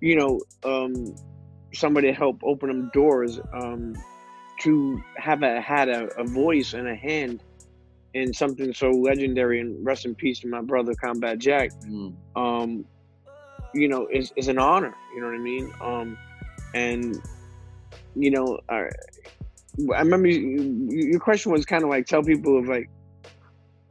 you 0.00 0.16
know, 0.16 0.40
um, 0.64 1.14
somebody 1.74 2.08
to 2.08 2.14
help 2.14 2.40
open 2.44 2.68
them 2.68 2.90
doors, 2.94 3.40
um, 3.52 3.94
to 4.60 5.00
have 5.16 5.42
a 5.42 5.60
had 5.60 5.88
a, 5.88 6.06
a 6.18 6.24
voice 6.24 6.74
and 6.74 6.88
a 6.88 6.94
hand 6.94 7.42
in 8.14 8.32
something 8.32 8.72
so 8.74 8.90
legendary. 8.90 9.60
And 9.60 9.84
rest 9.84 10.04
in 10.04 10.14
peace 10.14 10.40
to 10.40 10.48
my 10.48 10.60
brother 10.60 10.94
Combat 10.94 11.38
Jack. 11.38 11.70
Mm. 11.86 12.14
Um, 12.36 12.84
you 13.74 13.88
know, 13.88 14.08
is 14.12 14.32
is 14.36 14.48
an 14.48 14.58
honor. 14.58 14.94
You 15.14 15.20
know 15.20 15.26
what 15.26 15.34
I 15.34 15.38
mean? 15.38 15.72
Um, 15.80 16.18
and 16.74 17.20
you 18.16 18.30
know, 18.30 18.58
I, 18.68 18.88
I 19.94 20.00
remember 20.00 20.28
you, 20.28 20.40
you- 20.90 21.06
your 21.12 21.20
question 21.20 21.52
was 21.52 21.64
kind 21.64 21.84
of 21.84 21.90
like 21.90 22.06
tell 22.06 22.22
people 22.22 22.58
of 22.58 22.66
like 22.68 22.88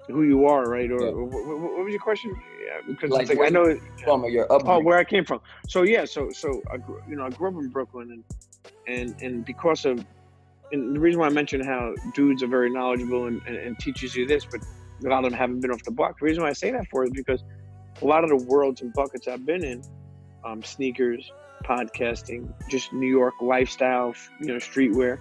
who 0.07 0.23
you 0.23 0.45
are, 0.45 0.63
right? 0.69 0.89
Or, 0.91 1.01
Yeah. 1.01 1.09
or 1.11 1.23
what, 1.25 1.45
what 1.45 1.59
what 1.59 1.83
was 1.85 1.91
your 1.91 2.01
question? 2.01 2.31
Yeah, 2.65 2.81
because 2.87 3.09
Like 3.11 3.29
like, 3.29 3.39
I 3.39 3.49
know 3.49 3.79
from 4.03 4.25
your 4.25 4.47
oh 4.49 4.79
where 4.81 4.97
I 4.97 5.03
came 5.03 5.23
from. 5.25 5.39
So 5.67 5.83
yeah, 5.83 6.05
so 6.05 6.29
so 6.31 6.61
I 6.71 6.77
grew, 6.77 7.01
you 7.07 7.15
know 7.15 7.25
I 7.25 7.29
grew 7.29 7.49
up 7.49 7.53
in 7.63 7.69
Brooklyn 7.69 8.11
and 8.11 8.23
and 8.87 9.21
and 9.21 9.45
because 9.45 9.85
of 9.85 10.03
and 10.71 10.95
the 10.95 10.99
reason 10.99 11.19
why 11.19 11.27
I 11.27 11.29
mentioned 11.29 11.65
how 11.65 11.93
dudes 12.13 12.43
are 12.43 12.47
very 12.47 12.69
knowledgeable 12.69 13.27
and, 13.27 13.41
and, 13.47 13.55
and 13.55 13.79
teaches 13.79 14.15
you 14.15 14.27
this, 14.27 14.45
but 14.45 14.61
a 15.03 15.07
lot 15.07 15.23
of 15.23 15.31
them 15.31 15.37
haven't 15.37 15.61
been 15.61 15.71
off 15.71 15.83
the 15.83 15.91
block. 15.91 16.19
The 16.19 16.25
reason 16.25 16.43
why 16.43 16.49
I 16.49 16.53
say 16.53 16.71
that 16.71 16.87
for 16.89 17.05
is 17.05 17.11
because 17.11 17.43
a 18.01 18.05
lot 18.05 18.23
of 18.23 18.29
the 18.29 18.37
worlds 18.37 18.81
and 18.81 18.93
buckets 18.93 19.27
I've 19.27 19.45
been 19.45 19.63
in, 19.63 19.83
um, 20.43 20.63
sneakers, 20.63 21.31
podcasting, 21.63 22.51
just 22.69 22.93
New 22.93 23.07
York 23.09 23.33
lifestyle, 23.41 24.13
you 24.39 24.47
know, 24.47 24.55
streetwear, 24.55 25.19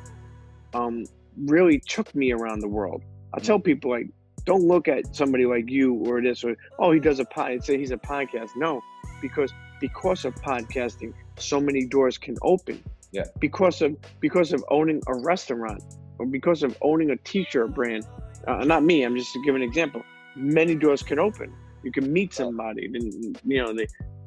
um, 0.75 1.05
really 1.37 1.81
took 1.81 2.15
me 2.15 2.33
around 2.33 2.61
the 2.61 2.69
world. 2.69 3.03
I 3.35 3.41
tell 3.41 3.59
people 3.59 3.91
like, 3.91 4.09
don't 4.45 4.63
look 4.63 4.89
at 4.89 5.15
somebody 5.15 5.45
like 5.45 5.69
you 5.69 5.95
or 6.07 6.23
this 6.23 6.45
or 6.45 6.57
oh 6.79 6.93
he 6.93 7.01
does 7.01 7.19
a 7.19 7.25
pod, 7.25 7.65
say 7.65 7.79
he's 7.79 7.91
a 7.91 7.97
podcast. 7.97 8.51
No, 8.57 8.81
because 9.21 9.53
because 9.81 10.25
of 10.25 10.35
podcasting, 10.37 11.13
so 11.37 11.61
many 11.61 11.85
doors 11.85 12.17
can 12.17 12.37
open. 12.43 12.83
Yeah. 13.17 13.25
Because 13.41 13.81
of 13.81 13.97
because 14.21 14.53
of 14.53 14.63
owning 14.71 15.01
a 15.07 15.15
restaurant 15.15 15.83
or 16.19 16.27
because 16.27 16.63
of 16.63 16.77
owning 16.83 17.11
a 17.11 17.17
t-shirt 17.17 17.75
brand. 17.75 18.07
Uh, 18.47 18.63
not 18.65 18.85
me. 18.85 19.05
I'm 19.05 19.17
just 19.17 19.33
to 19.33 19.43
give 19.43 19.55
an 19.55 19.63
example. 19.63 20.03
Many 20.37 20.75
doors 20.75 21.03
can 21.03 21.19
open. 21.19 21.51
You 21.83 21.93
can 21.93 22.13
meet 22.13 22.35
somebody, 22.35 22.85
and 22.87 23.39
you 23.45 23.63
know 23.63 23.73
they, 23.73 23.87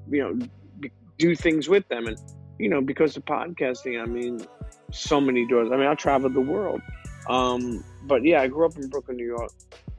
you 0.10 0.24
know, 0.24 0.48
be- 0.80 0.92
do 1.20 1.36
things 1.36 1.70
with 1.70 1.88
them, 1.88 2.08
and 2.08 2.18
you 2.58 2.68
know 2.68 2.82
because 2.82 3.16
of 3.16 3.26
podcasting. 3.26 4.02
I 4.02 4.06
mean, 4.06 4.44
so 4.92 5.22
many 5.22 5.46
doors. 5.46 5.70
I 5.72 5.78
mean, 5.78 5.86
I 5.86 5.94
traveled 5.94 6.34
the 6.34 6.42
world. 6.42 6.82
Um, 7.30 7.84
but 8.06 8.24
yeah, 8.26 8.42
I 8.42 8.48
grew 8.48 8.66
up 8.66 8.76
in 8.76 8.90
Brooklyn, 8.90 9.18
New 9.18 9.28
York. 9.28 9.52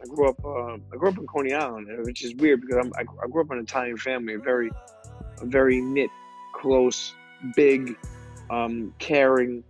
I 0.02 0.06
grew 0.06 0.30
up. 0.30 0.44
Uh, 0.44 0.74
I 0.92 0.96
grew 0.98 1.10
up 1.10 1.18
in 1.18 1.26
Coney 1.28 1.52
Island, 1.52 1.86
which 2.04 2.24
is 2.24 2.34
weird 2.34 2.60
because 2.62 2.78
I'm, 2.84 2.92
I, 2.96 3.02
I 3.02 3.28
grew 3.28 3.42
up 3.42 3.52
in 3.52 3.58
an 3.58 3.64
Italian 3.64 3.98
family, 3.98 4.34
a 4.34 4.38
very, 4.38 4.70
a 5.40 5.46
very 5.46 5.80
knit, 5.80 6.10
close, 6.56 7.14
big, 7.54 7.96
um, 8.50 8.92
caring, 8.98 9.64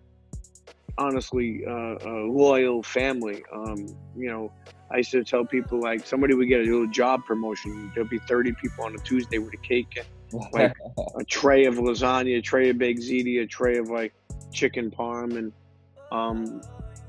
honestly 0.99 1.63
uh, 1.67 1.71
uh, 2.05 2.25
loyal 2.27 2.83
family. 2.83 3.43
Um, 3.53 3.87
you 4.17 4.29
know, 4.31 4.53
I 4.91 4.99
used 4.99 5.13
to 5.13 5.23
tell 5.23 5.45
people 5.45 5.81
like 5.81 6.07
somebody 6.07 6.35
would 6.35 6.49
get 6.49 6.61
a 6.61 6.65
little 6.65 6.87
job 6.89 7.25
promotion. 7.25 7.93
There'll 7.95 8.09
be 8.09 8.19
30 8.21 8.53
people 8.61 8.85
on 8.85 8.95
a 8.95 8.99
Tuesday 8.99 9.39
with 9.39 9.55
a 9.55 9.59
cake, 9.59 10.05
like 10.53 10.73
a 11.19 11.25
tray 11.25 11.67
of 11.67 11.75
lasagna, 11.77 12.39
a 12.39 12.43
tray 12.43 12.71
of 12.71 12.79
baked 12.79 13.01
ziti, 13.01 13.43
a 13.43 13.47
tray 13.47 13.77
of 13.79 13.89
like 13.89 14.13
chicken 14.53 14.91
parm, 14.91 15.37
and 15.37 15.53
um, 16.11 16.61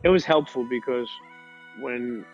it 0.04 0.10
was 0.10 0.24
helpful 0.26 0.68
because 0.70 1.10
when 1.80 2.26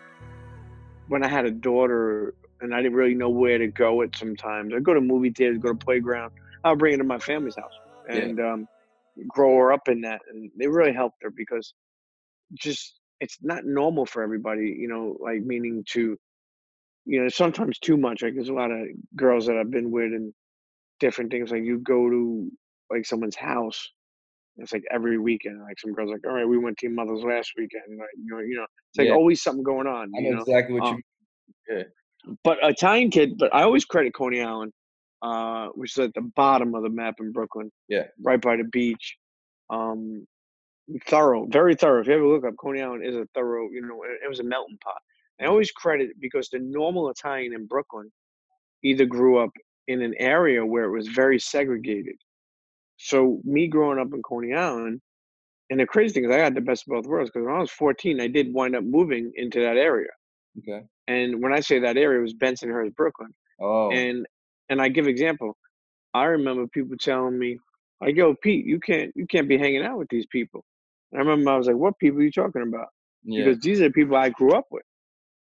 when 1.08 1.24
I 1.24 1.28
had 1.28 1.46
a 1.46 1.50
daughter 1.50 2.34
and 2.60 2.74
I 2.74 2.82
didn't 2.82 2.94
really 2.96 3.14
know 3.14 3.30
where 3.30 3.56
to 3.56 3.68
go 3.68 4.02
at 4.02 4.14
sometimes, 4.16 4.74
I'd 4.74 4.84
go 4.84 4.92
to 4.92 5.00
movie 5.00 5.30
theaters, 5.30 5.58
go 5.58 5.68
to 5.72 5.74
playground. 5.74 6.32
I'll 6.64 6.76
bring 6.76 6.92
her 6.94 6.98
to 6.98 7.04
my 7.04 7.18
family's 7.18 7.56
house 7.56 7.72
Yeah. 8.08 8.16
and 8.16 8.40
um, 8.40 8.68
grow 9.28 9.56
her 9.58 9.72
up 9.72 9.88
in 9.88 10.02
that, 10.02 10.20
and 10.30 10.50
it 10.58 10.70
really 10.70 10.92
helped 10.92 11.22
her 11.22 11.30
because 11.34 11.74
just 12.54 13.00
it's 13.20 13.38
not 13.42 13.64
normal 13.64 14.06
for 14.06 14.22
everybody, 14.22 14.76
you 14.78 14.88
know, 14.88 15.16
like 15.20 15.42
meaning 15.42 15.84
to, 15.90 16.16
you 17.06 17.22
know, 17.22 17.28
sometimes 17.28 17.78
too 17.78 17.96
much. 17.96 18.22
Like 18.22 18.34
there's 18.34 18.48
a 18.50 18.54
lot 18.54 18.70
of 18.70 18.86
girls 19.16 19.46
that 19.46 19.56
I've 19.56 19.70
been 19.70 19.90
with 19.90 20.12
and 20.12 20.32
different 21.00 21.30
things. 21.32 21.50
Like 21.50 21.64
you 21.64 21.78
go 21.80 22.10
to 22.10 22.50
like 22.90 23.06
someone's 23.06 23.36
house, 23.36 23.88
it's 24.58 24.72
like 24.72 24.84
every 24.90 25.18
weekend. 25.18 25.60
Like 25.62 25.78
some 25.80 25.92
girls 25.94 26.10
like, 26.12 26.26
all 26.26 26.34
right, 26.34 26.48
we 26.48 26.58
went 26.58 26.78
to 26.78 26.86
your 26.86 26.94
mother's 26.94 27.24
last 27.24 27.52
weekend. 27.56 27.98
Like 27.98 28.08
you 28.16 28.34
know, 28.34 28.40
you 28.40 28.56
know, 28.56 28.66
it's 28.90 28.98
like 28.98 29.08
Yeah. 29.08 29.16
always 29.16 29.42
something 29.42 29.64
going 29.64 29.86
on. 29.88 30.12
I 30.16 30.20
know 30.22 30.30
know, 30.30 30.46
exactly 30.48 30.74
what 30.74 30.84
um, 30.84 30.90
you. 30.90 31.02
but 32.44 32.58
Italian 32.62 33.10
kid. 33.10 33.38
But 33.38 33.54
I 33.54 33.62
always 33.62 33.84
credit 33.84 34.14
Coney 34.14 34.42
Island, 34.42 34.72
uh, 35.22 35.68
which 35.68 35.92
is 35.92 35.98
at 35.98 36.14
the 36.14 36.30
bottom 36.36 36.74
of 36.74 36.82
the 36.82 36.90
map 36.90 37.16
in 37.20 37.32
Brooklyn. 37.32 37.70
Yeah. 37.88 38.04
right 38.22 38.40
by 38.40 38.56
the 38.56 38.64
beach. 38.64 39.16
Um, 39.70 40.26
thorough, 41.06 41.46
very 41.50 41.74
thorough. 41.74 42.00
If 42.00 42.06
you 42.06 42.14
ever 42.14 42.26
look 42.26 42.44
up 42.44 42.54
Coney 42.58 42.82
Island, 42.82 43.04
is 43.04 43.16
a 43.16 43.26
thorough. 43.34 43.68
You 43.70 43.82
know, 43.82 44.02
it, 44.04 44.24
it 44.24 44.28
was 44.28 44.40
a 44.40 44.44
melting 44.44 44.78
pot. 44.82 45.00
I 45.40 45.46
always 45.46 45.70
credit 45.70 46.10
it 46.10 46.20
because 46.20 46.48
the 46.48 46.58
normal 46.58 47.10
Italian 47.10 47.54
in 47.54 47.66
Brooklyn 47.66 48.10
either 48.82 49.04
grew 49.04 49.38
up 49.38 49.50
in 49.86 50.02
an 50.02 50.14
area 50.18 50.64
where 50.64 50.84
it 50.84 50.96
was 50.96 51.08
very 51.08 51.38
segregated. 51.38 52.16
So 52.96 53.40
me 53.44 53.68
growing 53.68 53.98
up 53.98 54.12
in 54.12 54.22
Coney 54.22 54.54
Island, 54.54 55.00
and 55.70 55.80
the 55.80 55.86
crazy 55.86 56.14
thing 56.14 56.24
is, 56.24 56.30
I 56.30 56.38
got 56.38 56.54
the 56.54 56.60
best 56.60 56.84
of 56.86 56.92
both 56.92 57.06
worlds 57.06 57.30
because 57.30 57.46
when 57.46 57.54
I 57.54 57.60
was 57.60 57.70
14, 57.70 58.20
I 58.20 58.26
did 58.26 58.52
wind 58.52 58.74
up 58.74 58.84
moving 58.84 59.32
into 59.36 59.60
that 59.60 59.76
area. 59.76 60.08
Okay. 60.58 60.84
And 61.06 61.42
when 61.42 61.52
I 61.52 61.60
say 61.60 61.78
that 61.78 61.96
area, 61.96 62.18
it 62.18 62.22
was 62.22 62.34
Bensonhurst, 62.34 62.96
Brooklyn. 62.96 63.34
Oh. 63.60 63.90
And 63.90 64.26
and 64.68 64.80
I 64.80 64.88
give 64.88 65.06
example. 65.06 65.56
I 66.14 66.24
remember 66.24 66.66
people 66.68 66.96
telling 66.98 67.38
me, 67.38 67.58
like, 68.00 68.16
"Yo, 68.16 68.34
Pete, 68.42 68.66
you 68.66 68.80
can't 68.80 69.12
you 69.14 69.26
can't 69.26 69.48
be 69.48 69.58
hanging 69.58 69.84
out 69.84 69.98
with 69.98 70.08
these 70.08 70.26
people." 70.26 70.64
And 71.12 71.20
I 71.20 71.24
remember 71.24 71.50
I 71.50 71.56
was 71.56 71.66
like, 71.66 71.76
"What 71.76 71.98
people 71.98 72.20
are 72.20 72.24
you 72.24 72.30
talking 72.32 72.62
about?" 72.62 72.88
Yeah. 73.24 73.44
Because 73.44 73.60
these 73.60 73.80
are 73.80 73.84
the 73.84 73.92
people 73.92 74.16
I 74.16 74.30
grew 74.30 74.52
up 74.52 74.66
with. 74.70 74.84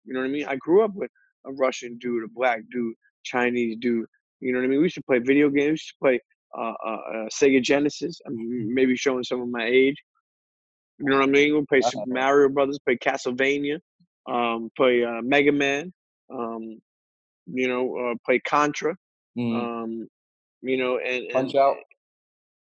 You 0.06 0.14
know 0.14 0.22
what 0.22 0.28
I 0.28 0.32
mean? 0.32 0.46
I 0.48 0.56
grew 0.56 0.84
up 0.84 0.92
with 0.94 1.12
a 1.46 1.52
Russian 1.54 1.98
dude, 2.00 2.24
a 2.24 2.28
black 2.28 2.62
dude, 2.72 2.96
Chinese 3.24 3.78
dude. 3.80 4.06
You 4.40 4.52
know 4.52 4.60
what 4.60 4.66
I 4.66 4.68
mean? 4.68 4.80
We 4.80 4.86
used 4.86 4.96
to 4.96 5.04
play 5.04 5.20
video 5.20 5.50
games. 5.50 5.94
We 6.02 6.08
play 6.08 6.20
uh, 6.58 6.74
uh, 6.86 6.90
uh, 6.90 7.26
Sega 7.32 7.62
Genesis. 7.62 8.20
I'm 8.26 8.36
maybe 8.74 8.96
showing 8.96 9.24
some 9.24 9.42
of 9.42 9.50
my 9.50 9.66
age. 9.66 9.96
You 11.00 11.10
know 11.10 11.18
what 11.18 11.30
I 11.30 11.32
mean? 11.32 11.54
We'll 11.54 11.66
play 11.66 11.82
Super. 11.82 12.04
Mario 12.08 12.50
Brothers, 12.50 12.80
play 12.86 12.98
Castlevania, 12.98 13.80
um, 14.30 14.70
play 14.76 15.04
uh, 15.04 15.22
Mega 15.22 15.52
Man. 15.52 15.94
Um, 16.34 16.80
you 17.48 17.68
know, 17.68 17.96
uh, 17.98 18.16
play 18.26 18.40
Contra. 18.40 18.96
Mhm. 19.38 19.84
Um, 19.84 20.08
you 20.62 20.78
know, 20.78 20.98
and 20.98 21.24
and, 21.24 21.32
Punch 21.32 21.56
out. 21.56 21.78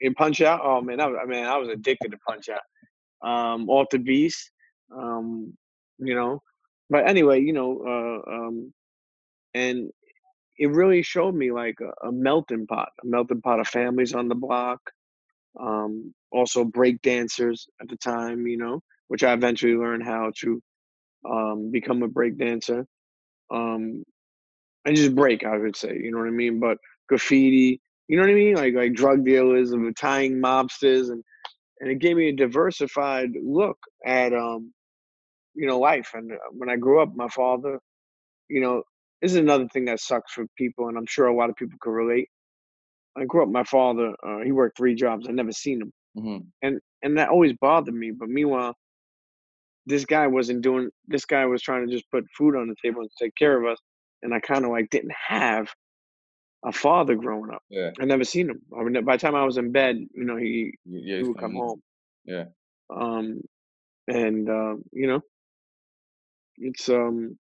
and 0.01 0.15
Punch 0.17 0.41
Out. 0.41 0.61
Oh 0.63 0.81
man, 0.81 1.01
I 1.01 1.07
was, 1.07 1.19
I 1.23 1.27
mean, 1.27 1.45
I 1.45 1.57
was 1.59 1.69
addicted 1.69 2.11
to 2.13 2.19
Punch 2.27 2.49
Out. 2.49 3.29
Um, 3.29 3.69
Altered 3.69 4.05
Beast. 4.05 4.51
Um, 4.95 5.57
you 5.99 6.15
know, 6.15 6.43
but 6.91 7.09
anyway, 7.09 7.41
you 7.41 7.53
know, 7.53 7.81
uh, 7.87 8.31
um, 8.31 8.73
and 9.55 9.91
it 10.59 10.67
really 10.71 11.03
showed 11.03 11.35
me 11.35 11.51
like 11.53 11.77
a, 11.81 12.09
a 12.09 12.13
melting 12.13 12.67
pot, 12.67 12.91
a 13.03 13.07
melting 13.07 13.41
pot 13.43 13.61
of 13.61 13.69
families 13.69 14.15
on 14.15 14.29
the 14.29 14.35
block. 14.35 14.81
Um, 15.59 16.15
also 16.31 16.65
break 16.65 17.01
dancers 17.03 17.67
at 17.81 17.89
the 17.89 17.97
time, 17.97 18.47
you 18.47 18.57
know, 18.57 18.81
which 19.09 19.23
I 19.23 19.33
eventually 19.35 19.75
learned 19.75 20.05
how 20.05 20.33
to 20.41 20.63
um, 21.29 21.71
become 21.71 22.03
a 22.03 22.09
break 22.09 22.39
dancer. 22.39 22.87
Um, 23.51 24.05
and 24.85 24.97
just 24.97 25.15
break, 25.15 25.45
I 25.45 25.59
would 25.59 25.77
say, 25.77 25.97
you 26.03 26.11
know 26.13 26.19
what 26.19 26.29
I 26.29 26.31
mean? 26.33 26.61
But 26.61 26.79
graffiti, 27.09 27.81
you 28.09 28.17
know 28.17 28.23
what 28.25 28.31
I 28.31 28.35
mean? 28.35 28.55
Like 28.57 28.75
like 28.75 28.95
drug 28.95 29.25
dealers 29.25 29.73
and 29.73 29.97
tying 29.97 30.35
mobsters 30.35 31.11
and 31.11 31.23
and 31.81 31.91
it 31.91 31.99
gave 31.99 32.17
me 32.17 32.29
a 32.31 32.37
diversified 32.37 33.31
look 33.43 33.79
at 34.07 34.33
um, 34.33 34.73
you 35.55 35.67
know, 35.67 35.79
life. 35.79 36.11
And 36.15 36.33
uh, 36.33 36.37
when 36.53 36.71
I 36.71 36.77
grew 36.77 37.03
up, 37.03 37.15
my 37.15 37.29
father, 37.29 37.81
you 38.49 38.61
know, 38.61 38.83
this 39.23 39.33
is 39.33 39.39
another 39.39 39.69
thing 39.69 39.87
that 39.87 40.01
sucks 40.01 40.33
for 40.33 40.47
people, 40.59 40.89
and 40.89 40.99
I'm 40.99 41.07
sure 41.07 41.27
a 41.27 41.37
lot 41.37 41.51
of 41.51 41.57
people 41.57 41.79
could 41.81 41.93
relate. 41.93 42.29
I 43.17 43.25
grew 43.27 43.43
up, 43.43 43.49
my 43.51 43.65
father, 43.65 44.15
uh, 44.27 44.41
he 44.45 44.53
worked 44.53 44.77
three 44.77 44.95
jobs. 44.95 45.27
I 45.29 45.33
never 45.33 45.53
seen 45.53 45.83
him, 45.83 45.93
Mhm. 46.17 46.47
and 46.63 46.81
and 47.03 47.19
that 47.19 47.29
always 47.31 47.53
bothered 47.55 47.95
me. 47.95 48.11
But 48.13 48.29
meanwhile, 48.31 48.77
this 49.87 50.05
guy 50.05 50.27
wasn't 50.29 50.63
doing. 50.63 50.91
This 51.09 51.25
guy 51.27 51.47
was 51.47 51.63
trying 51.63 51.87
to 51.87 51.93
just 51.93 52.11
put 52.11 52.25
food 52.37 52.57
on 52.57 52.69
the 52.69 52.77
table 52.83 53.03
and 53.03 53.11
take 53.21 53.35
care 53.37 53.59
of 53.61 53.71
us, 53.71 53.79
and 54.23 54.35
I 54.35 54.41
kind 54.41 54.65
of 54.65 54.71
like 54.71 54.91
didn't 54.91 55.13
have 55.13 55.69
a 56.65 56.73
father 56.73 57.15
growing 57.17 57.51
up. 57.53 57.63
Yeah. 57.71 57.91
I 58.01 58.05
never 58.05 58.25
seen 58.25 58.51
him. 58.51 58.63
I 58.77 58.83
ne- 58.85 59.01
by 59.01 59.17
the 59.17 59.21
time 59.21 59.35
I 59.35 59.45
was 59.45 59.57
in 59.59 59.73
bed, 59.73 59.97
you 60.15 60.25
know, 60.25 60.37
he 60.37 60.75
Yeah. 60.85 61.19
he 61.19 61.25
would 61.25 61.39
come 61.39 61.55
home. 61.55 61.83
Yeah. 62.25 62.45
Um, 62.91 63.41
and 64.09 64.49
um, 64.49 64.83
you 64.93 65.07
know, 65.09 65.21
it's 66.59 66.89
um, 66.89 67.39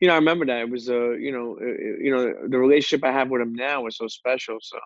you 0.00 0.08
know, 0.08 0.14
I 0.14 0.18
remember 0.18 0.46
that 0.46 0.60
it 0.60 0.70
was 0.70 0.88
uh, 0.88 1.10
you 1.12 1.32
know, 1.32 1.58
uh, 1.60 1.64
uh, 1.64 1.96
you 2.00 2.10
know, 2.14 2.48
the 2.48 2.58
relationship 2.58 3.04
I 3.04 3.12
have 3.12 3.30
with 3.30 3.42
him 3.42 3.54
now 3.54 3.86
is 3.86 3.96
so 3.96 4.08
special. 4.08 4.58
So, 4.60 4.78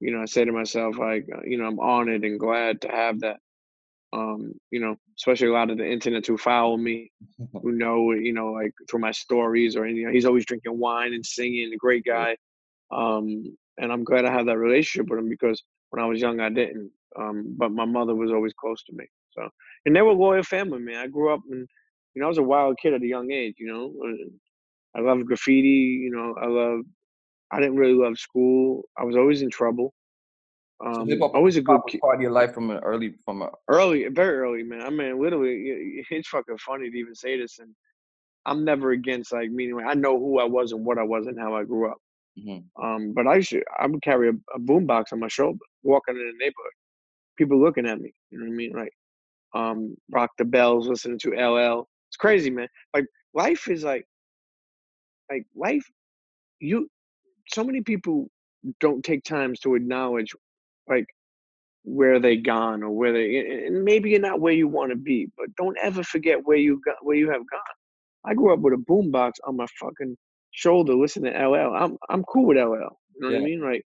you 0.00 0.12
know, 0.12 0.22
I 0.22 0.26
say 0.26 0.44
to 0.44 0.52
myself, 0.52 0.98
like, 0.98 1.26
uh, 1.34 1.42
you 1.44 1.58
know, 1.58 1.66
I'm 1.66 1.80
honored 1.80 2.24
and 2.24 2.38
glad 2.38 2.80
to 2.82 2.88
have 2.88 3.20
that. 3.20 3.38
Um, 4.12 4.54
you 4.70 4.80
know, 4.80 4.96
especially 5.18 5.48
a 5.48 5.52
lot 5.52 5.70
of 5.70 5.78
the 5.78 5.86
internet 5.90 6.26
who 6.26 6.38
follow 6.38 6.76
me, 6.76 7.12
who 7.62 7.72
know, 7.72 8.12
you 8.12 8.32
know, 8.32 8.52
like 8.52 8.72
through 8.90 9.00
my 9.00 9.12
stories 9.12 9.76
or 9.76 9.86
you 9.86 10.06
know, 10.06 10.12
he's 10.12 10.24
always 10.24 10.46
drinking 10.46 10.78
wine 10.78 11.12
and 11.12 11.24
singing. 11.24 11.72
A 11.72 11.76
great 11.76 12.04
guy. 12.04 12.36
Um, 12.90 13.56
and 13.78 13.92
I'm 13.92 14.04
glad 14.04 14.24
I 14.24 14.32
have 14.32 14.46
that 14.46 14.58
relationship 14.58 15.10
with 15.10 15.18
him 15.20 15.28
because 15.28 15.62
when 15.90 16.02
I 16.02 16.06
was 16.06 16.20
young, 16.20 16.40
I 16.40 16.48
didn't. 16.48 16.90
Um, 17.18 17.54
but 17.56 17.70
my 17.72 17.84
mother 17.84 18.14
was 18.14 18.30
always 18.30 18.52
close 18.54 18.82
to 18.84 18.92
me. 18.94 19.04
So, 19.32 19.48
and 19.86 19.94
they 19.94 20.02
were 20.02 20.12
loyal 20.12 20.42
family, 20.42 20.80
man. 20.80 20.96
I 20.98 21.06
grew 21.06 21.32
up 21.32 21.40
and, 21.50 21.68
you 22.14 22.20
know, 22.20 22.26
I 22.26 22.28
was 22.28 22.38
a 22.38 22.42
wild 22.42 22.78
kid 22.80 22.94
at 22.94 23.02
a 23.02 23.06
young 23.06 23.30
age. 23.30 23.56
You 23.58 23.72
know, 23.72 23.94
Uh, 24.04 24.28
I 24.98 25.00
love 25.02 25.24
graffiti. 25.26 26.00
You 26.02 26.10
know, 26.10 26.34
I 26.40 26.46
love. 26.46 26.80
I 27.50 27.60
didn't 27.60 27.76
really 27.76 27.94
love 27.94 28.18
school. 28.18 28.84
I 28.98 29.04
was 29.04 29.16
always 29.16 29.42
in 29.42 29.50
trouble. 29.50 29.94
So 30.92 31.02
Um, 31.02 31.08
hop, 31.20 31.34
always 31.34 31.56
a 31.56 31.62
good 31.62 31.80
kid. 31.86 32.00
part 32.00 32.16
of 32.16 32.22
your 32.22 32.30
life 32.30 32.54
from 32.54 32.70
an 32.70 32.78
early, 32.78 33.14
from 33.24 33.42
a 33.42 33.50
Early, 33.68 34.06
very 34.08 34.38
early, 34.38 34.62
man. 34.62 34.82
I 34.82 34.90
mean, 34.90 35.20
literally, 35.20 36.02
it's 36.10 36.28
fucking 36.28 36.58
funny 36.58 36.90
to 36.90 36.96
even 36.96 37.14
say 37.14 37.38
this, 37.38 37.58
and 37.58 37.74
I'm 38.46 38.64
never 38.64 38.92
against 38.92 39.32
like 39.32 39.50
meaning. 39.50 39.78
I 39.86 39.94
know 39.94 40.18
who 40.18 40.38
I 40.38 40.44
was 40.44 40.72
and 40.72 40.84
what 40.84 40.98
I 40.98 41.02
was 41.04 41.26
and 41.26 41.38
how 41.38 41.54
I 41.54 41.64
grew 41.64 41.90
up. 41.90 41.98
Mhm. 42.38 42.64
Um, 42.82 43.12
but 43.14 43.26
I 43.26 43.36
used 43.36 43.50
to, 43.50 43.62
I 43.78 43.86
would 43.86 44.02
carry 44.02 44.28
a, 44.30 44.32
a 44.54 44.58
boombox 44.60 45.12
on 45.12 45.20
my 45.20 45.28
shoulder, 45.28 45.58
walking 45.82 46.16
in 46.16 46.24
the 46.26 46.32
neighborhood. 46.44 46.72
People 47.36 47.60
looking 47.60 47.86
at 47.86 48.00
me. 48.00 48.12
You 48.30 48.38
know 48.38 48.46
what 48.46 48.52
I 48.52 48.56
mean? 48.56 48.72
Like, 48.72 48.92
um, 49.54 49.96
rock 50.10 50.30
the 50.38 50.44
bells, 50.44 50.88
listening 50.88 51.18
to 51.20 51.34
LL. 51.34 51.88
It's 52.08 52.16
crazy, 52.16 52.50
man. 52.50 52.68
Like 52.94 53.06
life 53.34 53.68
is 53.68 53.84
like, 53.84 54.06
like 55.30 55.44
life. 55.54 55.84
You, 56.60 56.88
so 57.48 57.64
many 57.64 57.82
people 57.82 58.28
don't 58.80 59.04
take 59.04 59.24
times 59.24 59.60
to 59.60 59.74
acknowledge, 59.74 60.34
like 60.88 61.06
where 61.84 62.18
they 62.20 62.36
gone 62.36 62.82
or 62.82 62.90
where 62.90 63.12
they. 63.12 63.66
and- 63.66 63.84
maybe 63.84 64.10
you're 64.10 64.20
not 64.20 64.40
where 64.40 64.52
you 64.52 64.68
want 64.68 64.90
to 64.90 64.96
be, 64.96 65.28
but 65.36 65.54
don't 65.56 65.76
ever 65.82 66.02
forget 66.02 66.44
where 66.46 66.56
you 66.58 66.80
got, 66.84 66.96
where 67.02 67.16
you 67.16 67.30
have 67.30 67.42
gone. 67.50 67.74
I 68.24 68.34
grew 68.34 68.52
up 68.52 68.60
with 68.60 68.74
a 68.74 68.76
boombox 68.76 69.32
on 69.46 69.56
my 69.56 69.66
fucking 69.80 70.16
shoulder, 70.50 70.94
listening 70.94 71.32
to 71.32 71.48
LL. 71.48 71.74
I'm 71.74 71.96
I'm 72.10 72.22
cool 72.24 72.46
with 72.46 72.56
LL. 72.58 72.60
You 72.62 73.20
know 73.20 73.28
what 73.28 73.34
I 73.34 73.38
mean? 73.44 73.60
Like, 73.62 73.82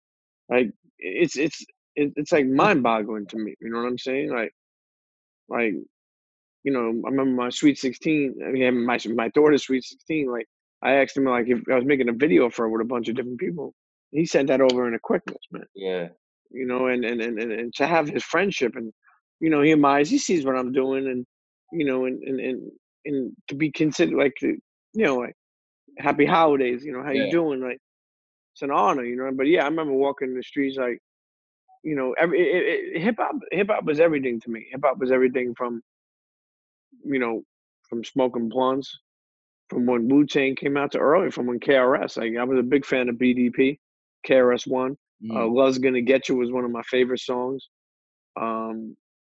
like 0.51 0.71
it's 0.99 1.37
it's 1.37 1.65
it's 1.97 2.31
like 2.33 2.47
mind 2.47 2.83
boggling 2.83 3.27
to 3.29 3.37
me. 3.39 3.55
You 3.61 3.71
know 3.71 3.79
what 3.79 3.89
I'm 3.89 3.99
saying? 3.99 4.31
Like, 4.31 4.53
like 5.49 5.73
you 6.65 6.73
know, 6.73 6.89
I 7.07 7.11
remember 7.11 7.43
my 7.43 7.51
sweet 7.51 7.79
sixteen. 7.79 8.35
I 8.47 8.51
mean, 8.51 8.85
my 8.85 8.99
my 9.15 9.29
daughter's 9.29 9.65
sweet 9.65 9.85
sixteen. 9.85 10.31
Like, 10.31 10.47
I 10.83 10.95
asked 10.95 11.17
him 11.17 11.25
like 11.25 11.49
if 11.49 11.61
I 11.71 11.75
was 11.77 11.85
making 11.85 12.09
a 12.09 12.13
video 12.13 12.51
for 12.51 12.63
her 12.63 12.69
with 12.69 12.83
a 12.83 12.85
bunch 12.89 13.09
of 13.09 13.17
different 13.17 13.41
people. 13.41 13.75
He 14.13 14.25
sent 14.25 14.49
that 14.49 14.61
over 14.63 14.89
in 14.89 14.95
a 14.95 14.99
quickness, 14.99 15.37
man. 15.51 15.65
yeah. 15.75 16.09
You 16.51 16.67
know, 16.67 16.87
and 16.87 17.05
and 17.05 17.21
and 17.21 17.39
and, 17.39 17.75
to 17.75 17.87
have 17.87 18.09
his 18.09 18.25
friendship 18.25 18.75
and 18.77 18.93
you 19.41 19.51
know 19.51 19.63
he 19.63 19.73
admires, 19.73 20.11
he 20.11 20.19
sees 20.19 20.45
what 20.45 20.57
I'm 20.57 20.73
doing, 20.73 21.07
and 21.07 21.27
you 21.73 21.85
know, 21.85 22.07
and 22.07 22.23
and 22.23 22.41
and, 22.41 22.71
and 23.05 23.33
to 23.49 23.55
be 23.55 23.71
considered 23.71 24.17
like 24.17 24.35
you 24.41 24.59
know 24.95 25.17
like 25.17 25.35
happy 25.99 26.27
holidays. 26.27 26.85
You 26.85 26.93
know, 26.93 27.03
how 27.03 27.11
you 27.11 27.31
doing? 27.31 27.61
Like, 27.61 27.79
it's 28.55 28.63
an 28.63 28.71
honor. 28.71 29.05
You 29.05 29.17
know, 29.17 29.31
but 29.33 29.47
yeah, 29.47 29.63
I 29.63 29.69
remember 29.69 29.93
walking 29.93 30.35
the 30.35 30.43
streets 30.43 30.77
like 30.77 30.99
you 31.83 31.95
know, 31.95 32.15
every 32.19 32.41
it, 32.41 32.57
it, 32.57 32.97
it, 32.97 33.03
hip 33.03 33.17
hop 33.19 33.37
hip 33.53 33.69
hop 33.69 33.85
was 33.85 34.01
everything 34.01 34.41
to 34.41 34.51
me. 34.51 34.67
Hip 34.71 34.81
hop 34.85 34.99
was 34.99 35.13
everything 35.13 35.55
from 35.55 35.83
you 37.05 37.19
know 37.19 37.43
from 37.89 38.05
smoking 38.05 38.49
blunts, 38.49 38.99
from 39.71 39.87
when 39.87 40.09
Wu 40.09 40.27
Tang 40.27 40.55
came 40.57 40.77
out 40.77 40.93
to 40.93 40.99
early, 40.99 41.31
from 41.31 41.47
when 41.47 41.61
KRS. 41.61 42.17
Like 42.17 42.37
I 42.39 42.45
was 42.45 42.59
a 42.59 42.63
big 42.63 42.85
fan 42.85 43.09
of 43.09 43.17
BDP, 43.17 43.79
KRS 44.27 44.67
One. 44.67 44.97
Uh, 45.35 45.47
Mhm. 45.47 45.49
"Love's 45.49 45.79
Gonna 45.79 46.03
Get 46.03 46.29
You" 46.29 46.37
was 46.37 46.51
one 46.53 46.65
of 46.65 46.71
my 46.71 46.83
favorite 46.83 47.21
songs. 47.21 47.69
Um, 48.41 48.97